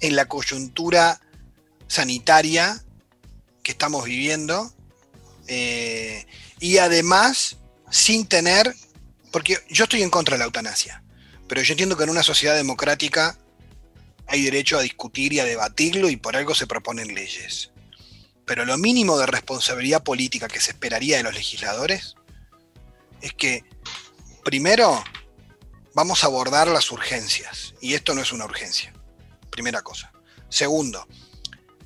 en 0.01 0.15
la 0.15 0.29
coyuntura 0.29 1.21
sanitaria 1.89 2.85
que 3.65 3.73
estamos 3.73 4.05
viviendo 4.05 4.73
eh, 5.49 6.25
y 6.61 6.79
además 6.79 7.57
sin 7.91 8.27
tener, 8.27 8.77
porque 9.33 9.59
yo 9.69 9.85
estoy 9.85 10.03
en 10.03 10.11
contra 10.11 10.37
de 10.37 10.39
la 10.39 10.45
eutanasia, 10.45 11.03
pero 11.49 11.63
yo 11.63 11.73
entiendo 11.73 11.97
que 11.97 12.05
en 12.05 12.11
una 12.11 12.23
sociedad 12.23 12.55
democrática 12.55 13.37
hay 14.29 14.43
derecho 14.43 14.79
a 14.79 14.83
discutir 14.83 15.33
y 15.33 15.41
a 15.41 15.45
debatirlo 15.45 16.11
y 16.11 16.17
por 16.17 16.37
algo 16.37 16.55
se 16.55 16.69
proponen 16.69 17.13
leyes. 17.13 17.73
Pero 18.45 18.65
lo 18.65 18.79
mínimo 18.79 19.19
de 19.19 19.27
responsabilidad 19.27 20.05
política 20.05 20.47
que 20.47 20.61
se 20.61 20.71
esperaría 20.71 21.17
de 21.17 21.25
los 21.25 21.35
legisladores 21.35 22.15
es 23.21 23.33
que 23.33 23.65
Primero, 24.47 25.03
vamos 25.93 26.23
a 26.23 26.29
abordar 26.29 26.69
las 26.69 26.93
urgencias. 26.93 27.75
Y 27.81 27.95
esto 27.95 28.15
no 28.15 28.21
es 28.21 28.31
una 28.31 28.45
urgencia. 28.45 28.93
Primera 29.51 29.83
cosa. 29.83 30.13
Segundo, 30.49 31.05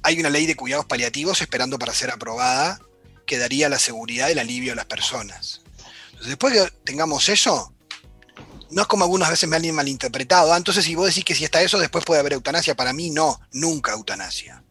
hay 0.02 0.20
una 0.20 0.28
ley 0.28 0.44
de 0.44 0.56
cuidados 0.56 0.84
paliativos 0.84 1.40
esperando 1.40 1.78
para 1.78 1.94
ser 1.94 2.10
aprobada 2.10 2.78
que 3.26 3.38
daría 3.38 3.70
la 3.70 3.78
seguridad 3.78 4.28
y 4.28 4.32
el 4.32 4.40
alivio 4.40 4.74
a 4.74 4.76
las 4.76 4.84
personas. 4.84 5.62
Después 6.26 6.52
que 6.52 6.70
tengamos 6.84 7.30
eso, 7.30 7.72
no 8.70 8.82
es 8.82 8.88
como 8.88 9.04
algunas 9.04 9.30
veces 9.30 9.48
me 9.48 9.56
han 9.56 9.74
malinterpretado. 9.74 10.52
Ah, 10.52 10.58
entonces, 10.58 10.84
si 10.84 10.94
vos 10.94 11.06
decís 11.06 11.24
que 11.24 11.34
si 11.34 11.44
está 11.44 11.62
eso, 11.62 11.78
después 11.78 12.04
puede 12.04 12.20
haber 12.20 12.34
eutanasia. 12.34 12.74
Para 12.74 12.92
mí, 12.92 13.08
no, 13.08 13.40
nunca 13.52 13.92
eutanasia. 13.92 14.62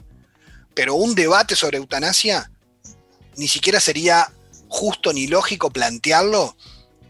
Pero 0.76 0.94
un 0.94 1.16
debate 1.16 1.56
sobre 1.56 1.80
eutanasia 1.80 2.52
ni 3.36 3.48
siquiera 3.48 3.80
sería 3.80 4.32
justo 4.68 5.12
ni 5.12 5.26
lógico 5.26 5.72
plantearlo 5.72 6.56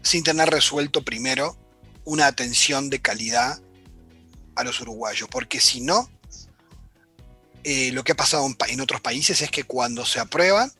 sin 0.02 0.22
tener 0.22 0.48
resuelto 0.50 1.02
primero 1.02 1.56
una 2.04 2.26
atención 2.26 2.90
de 2.90 3.00
calidad 3.00 3.60
a 4.56 4.64
los 4.64 4.80
uruguayos, 4.80 5.28
porque 5.30 5.60
si 5.60 5.80
no, 5.80 6.10
eh, 7.64 7.92
lo 7.92 8.04
que 8.04 8.12
ha 8.12 8.16
pasado 8.16 8.46
en, 8.68 8.80
otros 8.80 9.00
países 9.00 9.42
es 9.42 9.50
que 9.50 9.64
cuando 9.64 10.04
se 10.04 10.18
aprueban, 10.18 10.72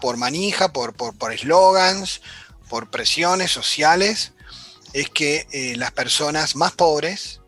por 0.00 0.16
manija, 0.16 0.72
por 0.72 0.94
eslogans, 1.32 2.20
por, 2.68 2.84
por, 2.84 2.90
presiones 2.90 3.50
sociales, 3.50 4.32
es 4.92 5.08
que 5.10 5.46
eh, 5.52 5.76
las 5.76 5.92
personas 5.92 6.56
más 6.56 6.72
pobres, 6.72 7.40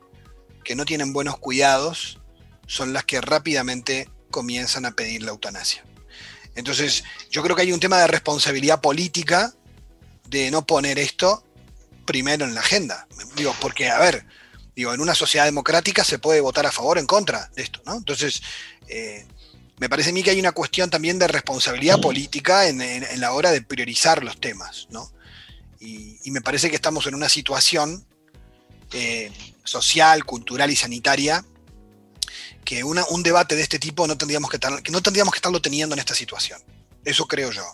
que 0.64 0.74
no 0.74 0.84
tienen 0.84 1.12
buenos 1.12 1.38
cuidados, 1.38 2.20
son 2.66 2.92
las 2.92 3.04
que 3.04 3.20
rápidamente 3.20 4.10
comienzan 4.30 4.84
a 4.84 4.92
pedir 4.92 5.22
la 5.22 5.30
eutanasia. 5.30 5.84
Entonces, 6.54 7.04
yo 7.30 7.42
creo 7.42 7.54
que 7.54 7.62
hay 7.62 7.72
un 7.72 7.80
tema 7.80 7.98
de 7.98 8.06
responsabilidad 8.06 8.80
política 8.80 9.54
de 10.28 10.50
no 10.50 10.66
poner 10.66 10.98
esto 10.98 11.44
primero 12.04 12.44
en 12.44 12.54
la 12.54 12.60
agenda. 12.60 13.06
Digo, 13.34 13.54
porque, 13.60 13.88
a 13.88 13.98
ver, 13.98 14.24
digo, 14.74 14.94
en 14.94 15.00
una 15.00 15.14
sociedad 15.14 15.44
democrática 15.44 16.04
se 16.04 16.18
puede 16.18 16.40
votar 16.40 16.66
a 16.66 16.72
favor 16.72 16.96
o 16.96 17.00
en 17.00 17.06
contra 17.06 17.50
de 17.54 17.62
esto, 17.62 17.82
¿no? 17.84 17.96
Entonces, 17.96 18.42
eh, 18.88 19.26
me 19.78 19.88
parece 19.88 20.10
a 20.10 20.12
mí 20.12 20.22
que 20.22 20.30
hay 20.30 20.40
una 20.40 20.52
cuestión 20.52 20.88
también 20.88 21.18
de 21.18 21.28
responsabilidad 21.28 22.00
política 22.00 22.68
en, 22.68 22.80
la 23.20 23.32
hora 23.32 23.50
de 23.50 23.60
priorizar 23.60 24.24
los 24.24 24.40
temas, 24.40 24.86
¿no? 24.90 25.10
Y, 25.80 26.30
me 26.30 26.40
parece 26.40 26.70
que 26.70 26.76
estamos 26.76 27.06
en 27.06 27.14
una 27.14 27.28
situación 27.28 28.04
eh, 28.92 29.30
social, 29.64 30.24
cultural 30.24 30.70
y 30.70 30.76
sanitaria, 30.76 31.44
que 32.64 32.82
un 32.82 33.22
debate 33.22 33.54
de 33.54 33.62
este 33.62 33.78
tipo 33.78 34.06
no 34.06 34.18
tendríamos 34.18 34.50
que, 34.50 34.58
que 34.58 34.90
no 34.90 35.02
tendríamos 35.02 35.32
que 35.32 35.38
estarlo 35.38 35.62
teniendo 35.62 35.94
en 35.94 36.00
esta 36.00 36.14
situación. 36.14 36.60
Eso 37.04 37.26
creo 37.28 37.52
yo. 37.52 37.64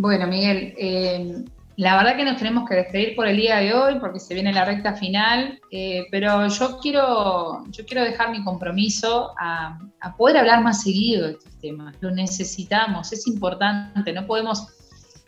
Bueno, 0.00 0.26
Miguel, 0.26 0.72
eh, 0.78 1.44
la 1.76 1.94
verdad 1.98 2.16
que 2.16 2.24
nos 2.24 2.38
tenemos 2.38 2.66
que 2.66 2.74
despedir 2.74 3.14
por 3.14 3.26
el 3.26 3.36
día 3.36 3.58
de 3.58 3.74
hoy 3.74 3.98
porque 4.00 4.18
se 4.18 4.32
viene 4.32 4.50
la 4.50 4.64
recta 4.64 4.94
final, 4.94 5.60
eh, 5.70 6.06
pero 6.10 6.48
yo 6.48 6.78
quiero, 6.78 7.66
yo 7.68 7.84
quiero 7.84 8.02
dejar 8.02 8.30
mi 8.30 8.42
compromiso 8.42 9.34
a, 9.38 9.78
poder 10.16 10.38
hablar 10.38 10.62
más 10.62 10.80
seguido 10.84 11.26
de 11.26 11.32
estos 11.32 11.52
temas. 11.60 11.94
Lo 12.00 12.10
necesitamos, 12.12 13.12
es 13.12 13.26
importante, 13.26 14.10
no 14.14 14.26
podemos... 14.26 14.68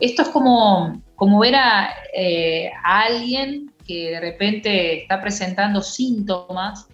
Esto 0.00 0.22
es 0.22 0.28
como, 0.30 1.02
como 1.16 1.40
ver 1.40 1.56
a, 1.56 1.90
eh, 2.16 2.70
a 2.82 3.02
alguien 3.02 3.70
que 3.86 4.12
de 4.12 4.20
repente 4.20 5.02
está 5.02 5.20
presentando 5.20 5.82
síntomas 5.82 6.88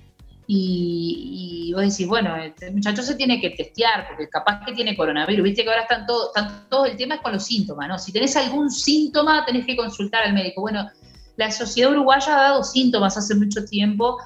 y, 0.50 1.72
vos 1.74 1.82
decís, 1.82 2.08
bueno, 2.08 2.34
este 2.36 2.70
muchacho 2.70 3.02
se 3.02 3.14
tiene 3.16 3.38
que 3.38 3.50
testear 3.50 4.08
porque 4.08 4.30
capaz 4.30 4.64
que 4.64 4.72
tiene 4.72 4.96
coronavirus. 4.96 5.44
Viste 5.44 5.62
que 5.62 5.68
ahora 5.68 5.82
están 5.82 6.06
todo, 6.06 6.32
todo 6.70 6.86
el 6.86 6.96
tema 6.96 7.16
es 7.16 7.20
con 7.20 7.34
los 7.34 7.44
síntomas, 7.44 7.86
¿no? 7.86 7.98
Si 7.98 8.12
tenés 8.12 8.34
algún 8.34 8.70
síntoma, 8.70 9.44
tenés 9.44 9.66
que 9.66 9.76
consultar 9.76 10.24
al 10.24 10.32
médico. 10.32 10.62
Bueno, 10.62 10.88
la 11.36 11.50
sociedad 11.50 11.90
uruguaya 11.90 12.34
ha 12.34 12.42
dado 12.44 12.64
síntomas 12.64 13.18
hace 13.18 13.34
mucho 13.34 13.62
tiempo 13.66 14.16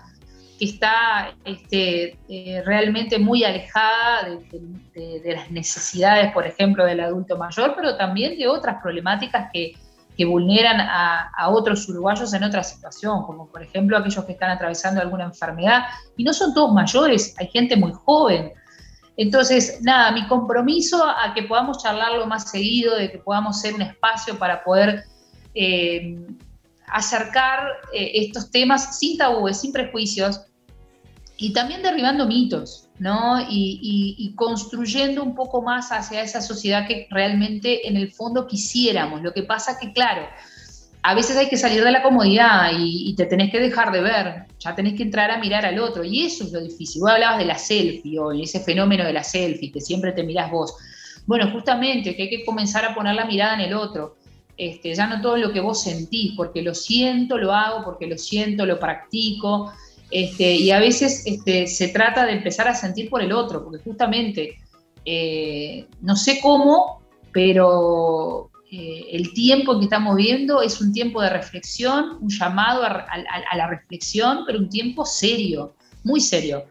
que 0.61 0.67
está 0.67 1.35
este, 1.45 2.17
eh, 2.29 2.63
realmente 2.65 3.19
muy 3.19 3.43
alejada 3.43 4.29
de, 4.95 5.35
las 5.35 5.51
necesidades, 5.51 6.33
por 6.33 6.47
ejemplo, 6.47 6.85
del 6.85 7.01
adulto 7.01 7.37
mayor, 7.37 7.75
pero 7.75 7.97
también 7.97 8.39
de 8.39 8.47
otras 8.47 8.81
problemáticas 8.81 9.51
que, 9.53 9.73
que 10.17 10.25
vulneran 10.25 10.81
a, 10.81 11.49
otros 11.49 11.89
uruguayos 11.89 12.33
en 12.35 12.45
otra 12.45 12.63
situación, 12.63 13.23
como 13.23 13.47
por 13.47 13.63
ejemplo 13.63 13.97
aquellos 13.97 14.25
que 14.25 14.33
están 14.33 14.51
atravesando 14.51 15.01
alguna 15.01 15.25
enfermedad, 15.25 15.85
y 16.17 16.25
no 16.25 16.33
son 16.33 16.53
todos 16.55 16.73
mayores, 16.73 17.35
hay 17.39 17.49
gente 17.49 17.77
muy 17.77 17.93
joven. 17.93 18.53
Entonces, 19.17 19.79
nada, 19.83 20.13
mi 20.13 20.27
compromiso 20.27 21.05
a 21.05 21.33
que 21.35 21.43
podamos 21.43 21.83
charlarlo 21.83 22.27
más 22.27 22.51
seguido, 22.51 22.97
de 22.97 23.11
que 23.11 23.19
podamos 23.19 23.61
ser 23.61 23.75
un 23.75 23.83
espacio 23.83 24.39
para 24.39 24.63
poder 24.65 25.05
eh, 25.55 26.19
acercar 26.89 27.67
eh, 27.93 28.13
estos 28.15 28.51
temas 28.51 28.99
sin 28.99 29.19
tabúes, 29.19 29.61
sin 29.61 29.73
prejuicios, 29.73 30.43
y 31.37 31.53
también 31.53 31.83
derribando 31.83 32.27
mitos, 32.27 32.89
¿no? 33.03 33.45
Y, 33.51 34.33
construyendo 34.37 35.25
un 35.25 35.35
poco 35.35 35.61
más 35.61 35.91
hacia 35.91 36.23
esa 36.23 36.41
sociedad 36.41 36.87
que 36.87 37.09
realmente 37.11 37.89
en 37.89 37.97
el 37.97 38.13
fondo 38.13 38.47
quisiéramos. 38.47 39.23
Lo 39.23 39.33
que 39.33 39.43
pasa 39.43 39.77
que, 39.79 39.93
claro, 39.93 40.23
a 41.03 41.15
veces 41.15 41.37
hay 41.37 41.49
que 41.49 41.57
salir 41.57 41.83
de 41.83 41.91
la 41.91 42.03
comodidad 42.03 42.71
y, 42.79 43.13
te 43.17 43.27
tenés 43.27 43.51
que 43.51 43.59
dejar 43.59 43.91
de 43.91 44.01
ver, 44.01 44.47
ya 44.61 44.77
tenés 44.77 44.95
que 44.95 45.03
entrar 45.03 45.33
a 45.33 45.39
mirar 45.39 45.67
al 45.67 45.81
otro, 45.81 46.05
y 46.05 46.25
eso 46.25 46.45
es 46.45 46.53
lo 46.53 46.61
difícil. 46.61 47.03
Vos 47.03 47.11
hablabas 47.11 47.39
de 47.39 47.45
la 47.45 47.59
selfie 47.59 48.21
hoy, 48.21 48.45
ese 48.45 48.61
fenómeno 48.61 49.05
de 49.05 49.13
la 49.13 49.25
selfie, 49.25 49.73
que 49.73 49.81
siempre 49.81 50.13
te 50.13 50.23
mirás 50.23 50.49
vos. 50.53 50.73
Bueno, 51.27 51.51
justamente 51.51 52.15
que 52.15 52.23
hay 52.23 52.31
que 52.31 52.45
comenzar 52.45 52.85
a 52.85 52.95
poner 52.95 53.17
la 53.17 53.25
mirada 53.25 53.55
en 53.55 53.61
el 53.63 53.75
otro. 53.75 54.17
Este, 54.57 54.95
ya 54.95 55.09
no 55.09 55.21
todo 55.21 55.37
lo 55.39 55.53
que 55.53 55.61
vos 55.61 55.83
sentís, 55.83 56.35
porque 56.37 56.63
lo 56.63 56.73
siento, 56.73 57.37
lo 57.37 57.53
hago, 57.53 57.85
porque 57.85 58.07
lo 58.07 58.17
siento, 58.17 58.65
lo 58.65 58.79
practico, 58.79 59.73
este, 60.13 60.53
y 60.53 60.71
a 60.71 60.79
veces 60.79 61.23
este, 61.25 61.67
se 61.67 61.89
trata 61.89 62.27
de 62.27 62.33
empezar 62.33 62.69
a 62.69 62.75
sentir 62.75 63.09
por 63.09 63.23
el 63.23 63.33
otro, 63.33 63.65
porque 63.65 63.83
justamente, 63.83 64.59
eh, 65.07 65.87
no 66.03 66.17
sé 66.17 66.39
cómo, 66.43 67.01
pero 67.33 68.51
eh, 68.71 69.07
el 69.11 69.33
tiempo 69.33 69.79
que 69.79 69.85
estamos 69.85 70.15
viendo 70.17 70.61
es 70.61 70.83
un 70.83 70.93
tiempo 70.93 71.23
de 71.23 71.31
reflexión, 71.31 72.19
un 72.21 72.29
llamado 72.29 72.85
a, 72.85 73.07
la 73.57 73.67
reflexión, 73.67 74.41
pero 74.47 74.59
un 74.59 74.69
tiempo 74.69 75.07
serio, 75.07 75.75
muy 76.05 76.21
serio. 76.21 76.67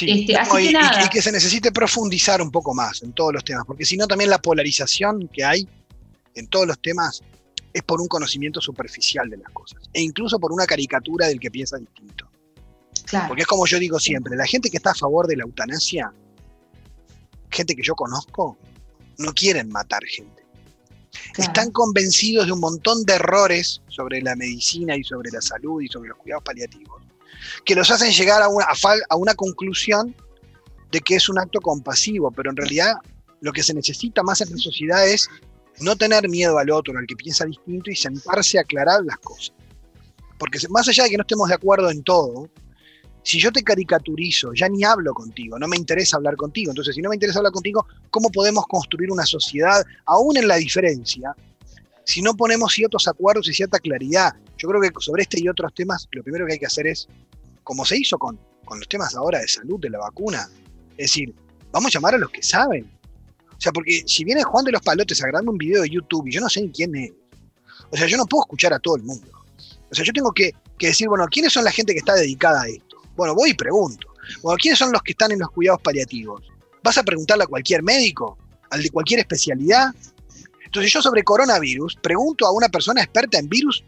Este, 0.00 0.34
así 0.34 0.68
que 0.68 0.72
nada. 0.72 1.04
y, 1.04 1.08
que 1.10 1.20
se 1.20 1.32
necesite 1.32 1.72
profundizar 1.72 2.40
un 2.40 2.50
poco 2.50 2.72
más 2.72 3.02
en 3.02 3.12
todos 3.12 3.34
los 3.34 3.44
temas, 3.44 3.64
porque 3.66 3.84
si 3.84 3.98
no 3.98 4.06
también 4.06 4.30
la 4.30 4.38
polarización 4.38 5.28
que 5.28 5.44
hay 5.44 5.68
en 6.34 6.46
todos 6.48 6.66
los 6.66 6.78
temas 6.78 7.22
es 7.74 7.82
por 7.82 8.00
un 8.00 8.08
conocimiento 8.08 8.62
superficial 8.62 9.28
de 9.28 9.36
las 9.36 9.50
cosas, 9.50 9.82
e 9.92 10.00
incluso 10.00 10.38
por 10.38 10.50
una 10.50 10.64
caricatura 10.64 11.26
del 11.26 11.38
que 11.38 11.50
piensa 11.50 11.76
distinto. 11.76 12.25
Porque 13.28 13.42
es 13.42 13.46
como 13.46 13.66
yo 13.66 13.78
digo 13.78 13.98
siempre, 13.98 14.36
la 14.36 14.46
gente 14.46 14.70
que 14.70 14.78
está 14.78 14.90
a 14.90 14.94
favor 14.94 15.26
de 15.26 15.36
la 15.36 15.44
eutanasia, 15.44 16.12
gente 17.50 17.74
que 17.74 17.82
yo 17.82 17.94
conozco, 17.94 18.58
no 19.18 19.32
quieren 19.32 19.68
matar 19.68 20.04
gente. 20.04 20.44
Están 21.36 21.70
convencidos 21.70 22.46
de 22.46 22.52
un 22.52 22.60
montón 22.60 23.04
de 23.04 23.14
errores 23.14 23.80
sobre 23.88 24.20
la 24.20 24.36
medicina 24.36 24.96
y 24.96 25.04
sobre 25.04 25.30
la 25.30 25.40
salud 25.40 25.80
y 25.80 25.88
sobre 25.88 26.10
los 26.10 26.18
cuidados 26.18 26.44
paliativos, 26.44 27.02
que 27.64 27.74
los 27.74 27.90
hacen 27.90 28.10
llegar 28.10 28.42
a 28.42 28.48
una, 28.48 28.66
a 29.08 29.16
una 29.16 29.34
conclusión 29.34 30.14
de 30.90 31.00
que 31.00 31.16
es 31.16 31.28
un 31.28 31.38
acto 31.38 31.60
compasivo, 31.60 32.30
pero 32.30 32.50
en 32.50 32.56
realidad 32.56 32.94
lo 33.40 33.52
que 33.52 33.62
se 33.62 33.74
necesita 33.74 34.22
más 34.22 34.40
en 34.40 34.50
la 34.50 34.56
sociedad 34.56 35.06
es 35.06 35.28
no 35.80 35.96
tener 35.96 36.28
miedo 36.28 36.58
al 36.58 36.70
otro, 36.70 36.98
al 36.98 37.06
que 37.06 37.16
piensa 37.16 37.44
distinto 37.44 37.90
y 37.90 37.96
sentarse 37.96 38.58
a 38.58 38.62
aclarar 38.62 39.04
las 39.04 39.18
cosas. 39.18 39.54
Porque 40.38 40.58
más 40.68 40.88
allá 40.88 41.04
de 41.04 41.10
que 41.10 41.16
no 41.16 41.22
estemos 41.22 41.48
de 41.48 41.54
acuerdo 41.54 41.90
en 41.90 42.02
todo, 42.02 42.48
si 43.26 43.40
yo 43.40 43.50
te 43.50 43.64
caricaturizo, 43.64 44.54
ya 44.54 44.68
ni 44.68 44.84
hablo 44.84 45.12
contigo, 45.12 45.58
no 45.58 45.66
me 45.66 45.76
interesa 45.76 46.16
hablar 46.16 46.36
contigo. 46.36 46.70
Entonces, 46.70 46.94
si 46.94 47.02
no 47.02 47.08
me 47.08 47.16
interesa 47.16 47.40
hablar 47.40 47.52
contigo, 47.52 47.84
¿cómo 48.08 48.30
podemos 48.30 48.64
construir 48.68 49.10
una 49.10 49.26
sociedad, 49.26 49.84
aún 50.04 50.36
en 50.36 50.46
la 50.46 50.54
diferencia, 50.54 51.34
si 52.04 52.22
no 52.22 52.36
ponemos 52.36 52.72
ciertos 52.72 53.08
acuerdos 53.08 53.48
y 53.48 53.52
cierta 53.52 53.80
claridad? 53.80 54.32
Yo 54.56 54.68
creo 54.68 54.80
que 54.80 54.90
sobre 55.00 55.24
este 55.24 55.40
y 55.40 55.48
otros 55.48 55.74
temas, 55.74 56.06
lo 56.12 56.22
primero 56.22 56.46
que 56.46 56.52
hay 56.52 56.58
que 56.60 56.66
hacer 56.66 56.86
es, 56.86 57.08
como 57.64 57.84
se 57.84 57.98
hizo 57.98 58.16
con, 58.16 58.38
con 58.64 58.78
los 58.78 58.88
temas 58.88 59.16
ahora 59.16 59.40
de 59.40 59.48
salud, 59.48 59.80
de 59.80 59.90
la 59.90 59.98
vacuna, 59.98 60.48
es 60.92 61.10
decir, 61.10 61.34
vamos 61.72 61.88
a 61.88 61.98
llamar 61.98 62.14
a 62.14 62.18
los 62.18 62.30
que 62.30 62.44
saben. 62.44 62.88
O 63.50 63.60
sea, 63.60 63.72
porque 63.72 64.04
si 64.06 64.22
viene 64.22 64.44
Juan 64.44 64.64
de 64.64 64.70
los 64.70 64.82
Palotes 64.82 65.20
a 65.20 65.40
un 65.44 65.58
video 65.58 65.82
de 65.82 65.90
YouTube 65.90 66.28
y 66.28 66.30
yo 66.30 66.40
no 66.40 66.48
sé 66.48 66.70
quién 66.72 66.94
es, 66.94 67.10
o 67.90 67.96
sea, 67.96 68.06
yo 68.06 68.18
no 68.18 68.26
puedo 68.26 68.44
escuchar 68.44 68.72
a 68.72 68.78
todo 68.78 68.94
el 68.94 69.02
mundo. 69.02 69.26
O 69.90 69.94
sea, 69.96 70.04
yo 70.04 70.12
tengo 70.12 70.30
que, 70.30 70.52
que 70.78 70.88
decir, 70.88 71.08
bueno, 71.08 71.26
¿quiénes 71.28 71.52
son 71.52 71.64
la 71.64 71.72
gente 71.72 71.92
que 71.92 71.98
está 71.98 72.14
dedicada 72.14 72.62
a 72.62 72.68
esto? 72.68 72.85
Bueno, 73.16 73.34
voy 73.34 73.50
y 73.50 73.54
pregunto. 73.54 74.08
Bueno, 74.42 74.58
¿quiénes 74.60 74.78
son 74.78 74.92
los 74.92 75.02
que 75.02 75.12
están 75.12 75.32
en 75.32 75.38
los 75.38 75.50
cuidados 75.50 75.80
paliativos? 75.80 76.42
¿Vas 76.82 76.98
a 76.98 77.02
preguntarle 77.02 77.44
a 77.44 77.46
cualquier 77.46 77.82
médico? 77.82 78.38
¿Al 78.70 78.82
de 78.82 78.90
cualquier 78.90 79.20
especialidad? 79.20 79.94
Entonces 80.64 80.92
yo 80.92 81.00
sobre 81.00 81.22
coronavirus 81.22 81.96
pregunto 82.02 82.46
a 82.46 82.52
una 82.52 82.68
persona 82.68 83.02
experta 83.02 83.38
en 83.38 83.48
virus 83.48 83.84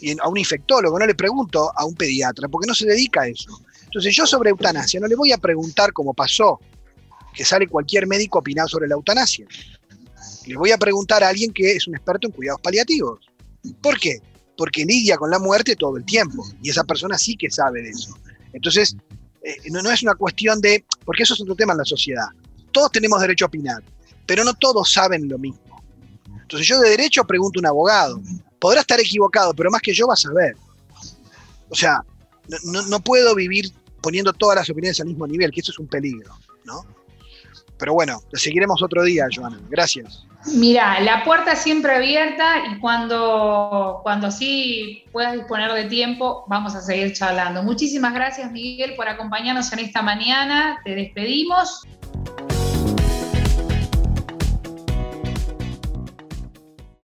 y 0.00 0.18
a 0.18 0.28
un 0.28 0.36
infectólogo, 0.36 0.98
no 0.98 1.06
le 1.06 1.14
pregunto 1.14 1.72
a 1.74 1.84
un 1.84 1.94
pediatra, 1.94 2.48
porque 2.48 2.66
no 2.66 2.74
se 2.74 2.86
dedica 2.86 3.22
a 3.22 3.28
eso. 3.28 3.60
Entonces 3.84 4.14
yo 4.14 4.26
sobre 4.26 4.50
eutanasia 4.50 5.00
no 5.00 5.06
le 5.06 5.14
voy 5.14 5.32
a 5.32 5.38
preguntar 5.38 5.92
cómo 5.92 6.12
pasó, 6.12 6.60
que 7.32 7.44
sale 7.44 7.68
cualquier 7.68 8.06
médico 8.06 8.38
a 8.38 8.40
opinar 8.40 8.68
sobre 8.68 8.88
la 8.88 8.94
eutanasia. 8.94 9.46
Le 10.46 10.56
voy 10.56 10.72
a 10.72 10.78
preguntar 10.78 11.24
a 11.24 11.28
alguien 11.28 11.52
que 11.52 11.72
es 11.72 11.86
un 11.86 11.94
experto 11.94 12.26
en 12.26 12.32
cuidados 12.32 12.60
paliativos. 12.60 13.20
¿Por 13.80 13.98
qué? 13.98 14.20
Porque 14.56 14.84
lidia 14.84 15.16
con 15.16 15.30
la 15.30 15.38
muerte 15.38 15.76
todo 15.76 15.96
el 15.96 16.04
tiempo 16.04 16.44
y 16.62 16.70
esa 16.70 16.84
persona 16.84 17.16
sí 17.16 17.36
que 17.36 17.50
sabe 17.50 17.82
de 17.82 17.90
eso. 17.90 18.16
Entonces, 18.56 18.96
eh, 19.42 19.54
no, 19.70 19.90
es 19.90 20.02
una 20.02 20.14
cuestión 20.14 20.60
de, 20.62 20.84
porque 21.04 21.24
eso 21.24 21.34
es 21.34 21.40
otro 21.42 21.54
tema 21.54 21.74
en 21.74 21.78
la 21.78 21.84
sociedad. 21.84 22.26
Todos 22.72 22.90
tenemos 22.90 23.20
derecho 23.20 23.44
a 23.44 23.48
opinar, 23.48 23.82
pero 24.24 24.44
no 24.44 24.54
todos 24.54 24.90
saben 24.90 25.28
lo 25.28 25.38
mismo. 25.38 25.84
Entonces 26.40 26.66
yo 26.66 26.80
de 26.80 26.90
derecho 26.90 27.24
pregunto 27.24 27.58
a 27.58 27.60
un 27.60 27.66
abogado. 27.66 28.20
Podrá 28.58 28.80
estar 28.80 28.98
equivocado, 28.98 29.52
pero 29.54 29.70
más 29.70 29.82
que 29.82 29.92
yo 29.92 30.06
va 30.06 30.14
a 30.14 30.16
saber. 30.16 30.56
O 31.68 31.74
sea, 31.74 32.02
no, 32.64 33.00
puedo 33.00 33.34
vivir 33.34 33.70
poniendo 34.00 34.32
todas 34.32 34.56
las 34.56 34.70
opiniones 34.70 35.00
al 35.00 35.08
mismo 35.08 35.26
nivel, 35.26 35.50
que 35.50 35.60
eso 35.60 35.72
es 35.72 35.78
un 35.78 35.88
peligro, 35.88 36.34
¿no? 36.64 36.86
Pero 37.78 37.92
bueno, 37.92 38.22
lo 38.30 38.38
seguiremos 38.38 38.82
otro 38.82 39.04
día, 39.04 39.26
Joana. 39.34 39.60
Gracias. 39.68 40.25
Mira, 40.52 41.00
la 41.00 41.24
puerta 41.24 41.56
siempre 41.56 41.94
abierta 41.94 42.66
y 42.70 42.78
cuando, 42.78 44.00
cuando 44.02 44.30
sí 44.30 45.04
puedas 45.12 45.34
disponer 45.34 45.72
de 45.72 45.84
tiempo, 45.84 46.44
vamos 46.46 46.74
a 46.74 46.80
seguir 46.80 47.12
charlando. 47.12 47.62
Muchísimas 47.62 48.14
gracias, 48.14 48.52
Miguel, 48.52 48.94
por 48.94 49.08
acompañarnos 49.08 49.72
en 49.72 49.80
esta 49.80 50.02
mañana. 50.02 50.80
Te 50.84 50.94
despedimos. 50.94 51.82